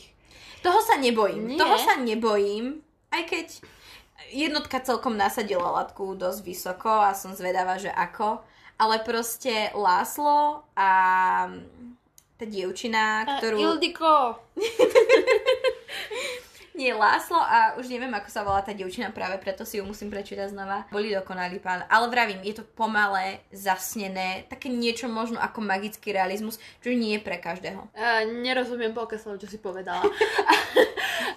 Toho 0.62 0.78
sa 0.84 1.00
nebojím. 1.00 1.56
Nie. 1.56 1.58
Toho 1.58 1.76
sa 1.80 1.98
nebojím, 1.98 2.84
aj 3.10 3.22
keď 3.26 3.46
jednotka 4.30 4.78
celkom 4.80 5.18
nasadila 5.18 5.74
latku 5.82 6.14
dosť 6.14 6.40
vysoko 6.46 6.90
a 6.90 7.12
som 7.12 7.34
zvedavá, 7.34 7.76
že 7.76 7.90
ako 7.90 8.53
ale 8.78 9.00
proste 9.02 9.70
Láslo 9.74 10.66
a 10.74 10.90
tá 12.34 12.44
dievčina, 12.44 13.22
ktorú... 13.38 13.56
A 13.58 13.62
Ildiko! 13.62 14.12
Nie, 16.74 16.90
Láslo 16.90 17.38
a 17.38 17.78
už 17.78 17.86
neviem, 17.86 18.10
ako 18.10 18.26
sa 18.26 18.42
volá 18.42 18.58
tá 18.58 18.74
dievčina, 18.74 19.14
práve 19.14 19.38
preto 19.38 19.62
si 19.62 19.78
ju 19.78 19.86
musím 19.86 20.10
prečítať 20.10 20.50
znova. 20.50 20.90
Boli 20.90 21.14
dokonalí 21.14 21.62
pán. 21.62 21.86
Ale 21.86 22.10
vravím, 22.10 22.42
je 22.42 22.58
to 22.58 22.66
pomalé, 22.66 23.46
zasnené, 23.54 24.42
také 24.50 24.66
niečo 24.66 25.06
možno 25.06 25.38
ako 25.38 25.62
magický 25.62 26.10
realizmus, 26.10 26.58
čo 26.82 26.90
nie 26.90 27.14
je 27.14 27.22
pre 27.22 27.38
každého. 27.38 27.78
Uh, 27.94 28.26
nerozumiem 28.42 28.90
polka 28.90 29.22
slov, 29.22 29.38
čo 29.38 29.46
si 29.46 29.62
povedala. 29.62 30.02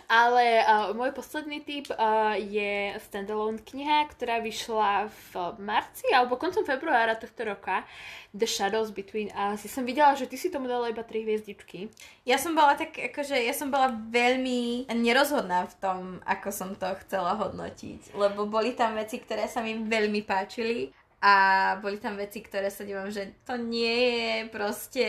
Ale 0.07 0.63
uh, 0.63 0.95
môj 0.95 1.11
posledný 1.11 1.59
tip 1.61 1.91
uh, 1.91 2.34
je 2.39 2.95
standalone 3.03 3.59
kniha, 3.59 4.07
ktorá 4.07 4.39
vyšla 4.39 5.11
v 5.11 5.32
marci 5.59 6.07
alebo 6.15 6.39
koncom 6.39 6.63
februára 6.63 7.20
tohto 7.20 7.43
roka. 7.43 7.84
The 8.38 8.45
Shadows 8.45 8.93
Between 8.93 9.34
Us. 9.34 9.65
Ja 9.65 9.72
som 9.72 9.84
videla, 9.88 10.13
že 10.13 10.30
ty 10.30 10.38
si 10.38 10.53
tomu 10.53 10.70
dala 10.70 10.91
iba 10.93 11.01
tri 11.01 11.26
hviezdičky. 11.26 11.89
Ja 12.28 12.38
som 12.38 12.53
bola 12.53 12.78
tak, 12.78 12.93
akože 12.93 13.34
ja 13.34 13.55
som 13.55 13.74
bola 13.74 13.89
veľmi 13.89 14.86
nerozhodná 14.93 15.65
v 15.65 15.76
tom, 15.82 15.99
ako 16.28 16.49
som 16.53 16.70
to 16.78 16.86
chcela 17.07 17.34
hodnotiť. 17.39 18.13
Lebo 18.13 18.45
boli 18.45 18.78
tam 18.78 18.93
veci, 18.93 19.18
ktoré 19.18 19.49
sa 19.49 19.65
mi 19.65 19.74
veľmi 19.74 20.22
páčili 20.22 20.93
a 21.18 21.36
boli 21.82 21.97
tam 21.97 22.13
veci, 22.13 22.45
ktoré 22.45 22.70
sa 22.70 22.86
dívam, 22.86 23.09
že 23.09 23.34
to 23.41 23.57
nie 23.57 23.89
je 23.89 24.34
proste 24.53 25.05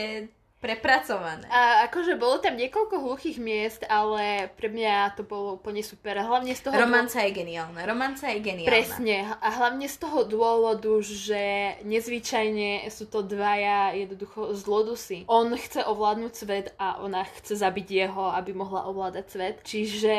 prepracované. 0.59 1.47
A 1.55 1.87
akože 1.87 2.19
bolo 2.19 2.43
tam 2.43 2.59
niekoľko 2.59 2.99
hluchých 2.99 3.39
miest, 3.39 3.87
ale 3.87 4.51
pre 4.59 4.67
mňa 4.67 5.15
to 5.15 5.23
bolo 5.23 5.55
úplne 5.55 5.87
super. 5.87 6.19
Hlavne 6.19 6.51
z 6.51 6.67
toho... 6.67 6.75
Romanca 6.75 7.23
je 7.23 7.31
geniálna. 7.31 7.87
Romanca 7.87 8.27
je 8.35 8.43
geniálna. 8.43 8.75
Presne. 8.75 9.17
A 9.39 9.49
hlavne 9.55 9.87
z 9.87 9.97
toho 10.03 10.27
dôvodu, 10.27 10.91
že 10.99 11.79
nezvyčajne 11.87 12.91
sú 12.91 13.07
to 13.07 13.23
dvaja 13.23 13.95
jednoducho 13.95 14.51
zlodusy. 14.59 15.23
On 15.31 15.47
chce 15.55 15.87
ovládnuť 15.87 16.33
svet 16.35 16.67
a 16.75 16.99
ona 17.07 17.23
chce 17.39 17.55
zabiť 17.55 17.87
jeho, 17.87 18.35
aby 18.35 18.51
mohla 18.51 18.91
ovládať 18.91 19.27
svet. 19.31 19.57
Čiže 19.63 20.17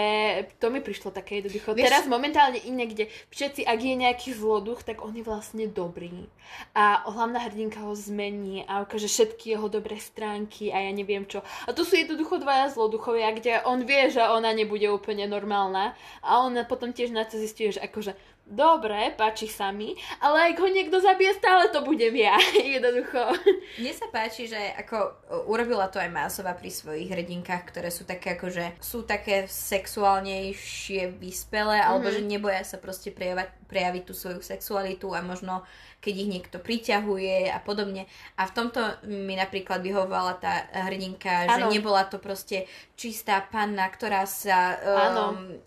to 0.56 0.72
mi 0.72 0.80
prišlo 0.80 1.12
také 1.12 1.44
jednoducho. 1.44 1.76
Vieš... 1.76 1.84
Teraz 1.84 2.08
momentálne 2.08 2.64
iné, 2.64 2.88
kde 2.88 3.12
všetci, 3.28 3.68
ak 3.68 3.80
je 3.84 3.96
nejaký 4.08 4.30
zloduch, 4.32 4.88
tak 4.88 5.04
on 5.04 5.12
je 5.12 5.24
vlastne 5.28 5.68
dobrý. 5.68 6.32
A 6.72 7.04
hlavná 7.12 7.44
hrdinka 7.44 7.84
ho 7.84 7.92
zmení 7.92 8.64
a 8.66 8.88
ukáže 8.88 9.12
všetky 9.12 9.54
jeho 9.54 9.68
dobré 9.68 10.00
strany 10.00 10.29
stránky 10.30 10.70
a 10.70 10.78
ja 10.86 10.94
neviem 10.94 11.26
čo. 11.26 11.42
A 11.66 11.74
to 11.74 11.82
sú 11.82 11.98
jednoducho 11.98 12.38
dvaja 12.38 12.70
zloduchovia, 12.70 13.34
kde 13.34 13.66
on 13.66 13.82
vie, 13.82 14.14
že 14.14 14.22
ona 14.22 14.54
nebude 14.54 14.86
úplne 14.86 15.26
normálna 15.26 15.98
a 16.22 16.46
on 16.46 16.54
potom 16.70 16.94
tiež 16.94 17.10
na 17.10 17.26
to 17.26 17.42
zistuje, 17.42 17.74
že 17.74 17.82
akože 17.82 18.14
dobre, 18.50 19.14
páči 19.14 19.46
sa 19.46 19.70
mi, 19.70 19.94
ale 20.18 20.52
ak 20.52 20.58
ho 20.58 20.68
niekto 20.68 20.98
zabije, 20.98 21.38
stále 21.38 21.70
to 21.70 21.86
budem 21.86 22.18
ja, 22.18 22.36
jednoducho. 22.76 23.22
Mne 23.78 23.94
sa 23.94 24.10
páči, 24.10 24.50
že 24.50 24.58
ako 24.76 25.14
urobila 25.46 25.86
to 25.88 26.02
aj 26.02 26.10
Másova 26.10 26.58
pri 26.58 26.74
svojich 26.74 27.08
hrdinkách, 27.14 27.64
ktoré 27.70 27.94
sú 27.94 28.10
také 28.10 28.34
akože, 28.34 28.82
sú 28.82 29.06
také 29.06 29.46
sexuálnejšie, 29.46 31.22
vyspelé, 31.22 31.80
mm-hmm. 31.80 31.90
alebo 31.94 32.08
že 32.10 32.26
neboja 32.26 32.66
sa 32.66 32.82
proste 32.82 33.14
prejavať, 33.14 33.54
prejaviť 33.70 34.04
tú 34.04 34.14
svoju 34.18 34.42
sexualitu 34.42 35.14
a 35.14 35.22
možno 35.22 35.62
keď 36.00 36.16
ich 36.16 36.30
niekto 36.32 36.58
priťahuje 36.64 37.52
a 37.52 37.60
podobne. 37.60 38.08
A 38.40 38.48
v 38.48 38.56
tomto 38.56 38.80
mi 39.04 39.36
napríklad 39.36 39.84
vyhovovala 39.84 40.40
tá 40.40 40.72
hrdinka, 40.88 41.44
ano. 41.46 41.68
že 41.68 41.76
nebola 41.76 42.08
to 42.08 42.24
proste 42.24 42.72
čistá 42.96 43.44
panna, 43.44 43.84
ktorá 43.92 44.24
sa 44.24 44.80
um, 44.80 45.60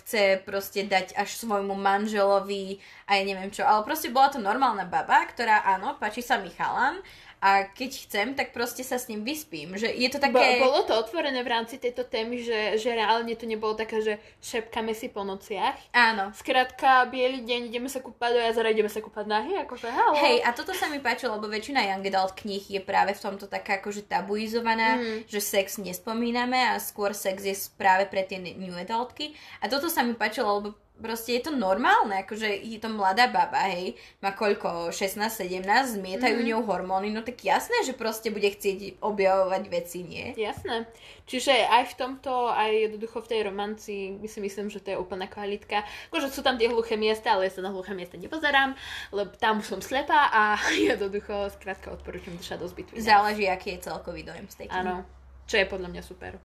chce 0.00 0.40
proste 0.42 0.84
dať 0.88 1.12
až 1.14 1.36
svojmu 1.36 1.76
manželovi 1.76 2.80
a 3.04 3.20
ja 3.20 3.22
neviem 3.22 3.52
čo. 3.52 3.62
Ale 3.62 3.84
proste 3.84 4.08
bola 4.08 4.32
to 4.32 4.40
normálna 4.40 4.88
baba, 4.88 5.28
ktorá 5.28 5.62
áno, 5.64 6.00
páči 6.00 6.24
sa 6.24 6.40
mi 6.40 6.48
chalan, 6.54 7.00
a 7.46 7.70
keď 7.70 7.90
chcem, 8.10 8.26
tak 8.34 8.50
proste 8.50 8.82
sa 8.82 8.98
s 8.98 9.06
ním 9.06 9.22
vyspím. 9.22 9.78
Že 9.78 9.94
je 9.94 10.08
to 10.10 10.18
také... 10.18 10.58
Bo, 10.58 10.66
bolo 10.66 10.82
to 10.82 10.98
otvorené 10.98 11.46
v 11.46 11.52
rámci 11.54 11.78
tejto 11.78 12.02
témy, 12.02 12.42
že, 12.42 12.74
že 12.74 12.90
reálne 12.90 13.30
to 13.38 13.46
nebolo 13.46 13.78
také, 13.78 14.02
že 14.02 14.18
šepkame 14.42 14.90
si 14.98 15.06
po 15.06 15.22
nociach. 15.22 15.78
Áno. 15.94 16.34
Skrátka, 16.34 17.06
biely 17.06 17.46
deň, 17.46 17.70
ideme 17.70 17.86
sa 17.86 18.02
kúpať 18.02 18.30
do 18.34 18.40
jazera, 18.42 18.74
ideme 18.74 18.90
sa 18.90 18.98
kúpať 18.98 19.30
nahy, 19.30 19.62
akože 19.62 19.86
halo. 19.86 20.18
Hej, 20.18 20.42
a 20.42 20.50
toto 20.50 20.74
sa 20.74 20.90
mi 20.90 20.98
páčilo, 20.98 21.38
lebo 21.38 21.46
väčšina 21.46 21.86
young 21.86 22.02
adult 22.10 22.34
kníh 22.34 22.66
je 22.66 22.82
práve 22.82 23.14
v 23.14 23.22
tomto 23.22 23.46
taká 23.46 23.78
akože 23.78 24.10
tabuizovaná, 24.10 24.98
mm. 24.98 25.30
že 25.30 25.38
sex 25.38 25.78
nespomíname 25.78 26.58
a 26.74 26.82
skôr 26.82 27.14
sex 27.14 27.46
je 27.46 27.54
práve 27.78 28.10
pre 28.10 28.26
tie 28.26 28.42
new 28.42 28.74
adultky. 28.74 29.38
A 29.62 29.70
toto 29.70 29.86
sa 29.86 30.02
mi 30.02 30.18
páčilo, 30.18 30.50
lebo 30.58 30.74
proste 30.96 31.36
je 31.36 31.48
to 31.48 31.52
normálne, 31.52 32.24
akože 32.24 32.48
je 32.48 32.78
to 32.80 32.88
mladá 32.88 33.28
baba, 33.28 33.68
hej, 33.68 33.96
má 34.24 34.32
koľko, 34.32 34.90
16-17, 34.92 35.62
zmietajú 36.00 36.38
mm. 36.40 36.46
ňou 36.52 36.60
hormóny, 36.64 37.12
no 37.12 37.20
tak 37.20 37.44
jasné, 37.44 37.84
že 37.84 37.92
proste 37.92 38.32
bude 38.32 38.48
chcieť 38.48 39.00
objavovať 39.04 39.62
veci, 39.68 40.02
nie? 40.04 40.32
Jasné. 40.34 40.88
Čiže 41.26 41.52
aj 41.52 41.92
v 41.92 41.94
tomto, 41.98 42.54
aj 42.54 42.70
jednoducho 42.90 43.18
v 43.20 43.30
tej 43.30 43.40
romanci, 43.44 43.94
my 44.16 44.28
si 44.30 44.38
myslím, 44.40 44.70
že 44.72 44.80
to 44.80 44.94
je 44.94 45.00
úplná 45.00 45.26
kvalitka. 45.26 45.82
Akože 46.08 46.32
sú 46.32 46.40
tam 46.40 46.56
tie 46.56 46.70
hluché 46.70 46.94
miesta, 46.96 47.34
ale 47.34 47.50
ja 47.50 47.52
sa 47.52 47.66
na 47.66 47.74
hluché 47.74 47.92
miesta 47.92 48.16
nepozerám, 48.16 48.78
lebo 49.12 49.34
tam 49.36 49.60
som 49.60 49.82
slepá 49.82 50.32
a 50.32 50.56
jednoducho 50.90 51.52
skrátka 51.52 51.92
odporúčam 51.92 52.38
The 52.40 52.44
Shadows 52.44 52.72
Between 52.72 53.02
Záleží, 53.02 53.50
aký 53.50 53.76
je 53.76 53.90
celkový 53.90 54.24
dojem 54.24 54.46
z 54.48 54.64
tej 54.64 54.66
Áno, 54.72 55.04
čo 55.44 55.60
je 55.60 55.66
podľa 55.68 55.88
mňa 55.92 56.02
super. 56.02 56.38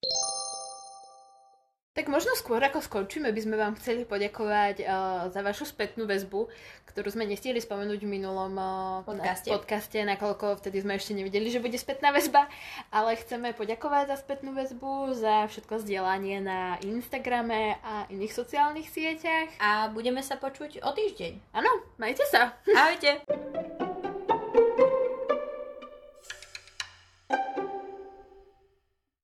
Tak 1.91 2.07
možno 2.07 2.31
skôr 2.39 2.63
ako 2.63 2.79
skončíme, 2.79 3.35
by 3.35 3.41
sme 3.43 3.59
vám 3.59 3.75
chceli 3.75 4.07
poďakovať 4.07 4.79
uh, 4.79 4.87
za 5.27 5.43
vašu 5.43 5.67
spätnú 5.67 6.07
väzbu, 6.07 6.47
ktorú 6.87 7.11
sme 7.11 7.27
nestihli 7.27 7.59
spomenúť 7.59 8.07
v 8.07 8.11
minulom 8.15 8.55
uh, 8.55 9.03
podcaste. 9.03 9.51
podcaste, 9.51 9.99
nakoľko 9.99 10.63
vtedy 10.63 10.87
sme 10.87 10.95
ešte 10.95 11.11
nevedeli, 11.19 11.51
že 11.51 11.59
bude 11.59 11.75
spätná 11.75 12.15
väzba, 12.15 12.47
ale 12.95 13.19
chceme 13.19 13.51
poďakovať 13.51 14.07
za 14.07 14.17
spätnú 14.23 14.55
väzbu, 14.55 15.19
za 15.19 15.51
všetko 15.51 15.83
zdieľanie 15.83 16.39
na 16.39 16.79
Instagrame 16.79 17.75
a 17.83 18.07
iných 18.07 18.39
sociálnych 18.39 18.87
sieťach. 18.87 19.51
A 19.59 19.91
budeme 19.91 20.23
sa 20.23 20.39
počuť 20.39 20.79
o 20.87 20.95
týždeň. 20.95 21.59
Áno, 21.59 21.91
majte 21.99 22.23
sa. 22.31 22.55
Ahojte. 22.71 23.19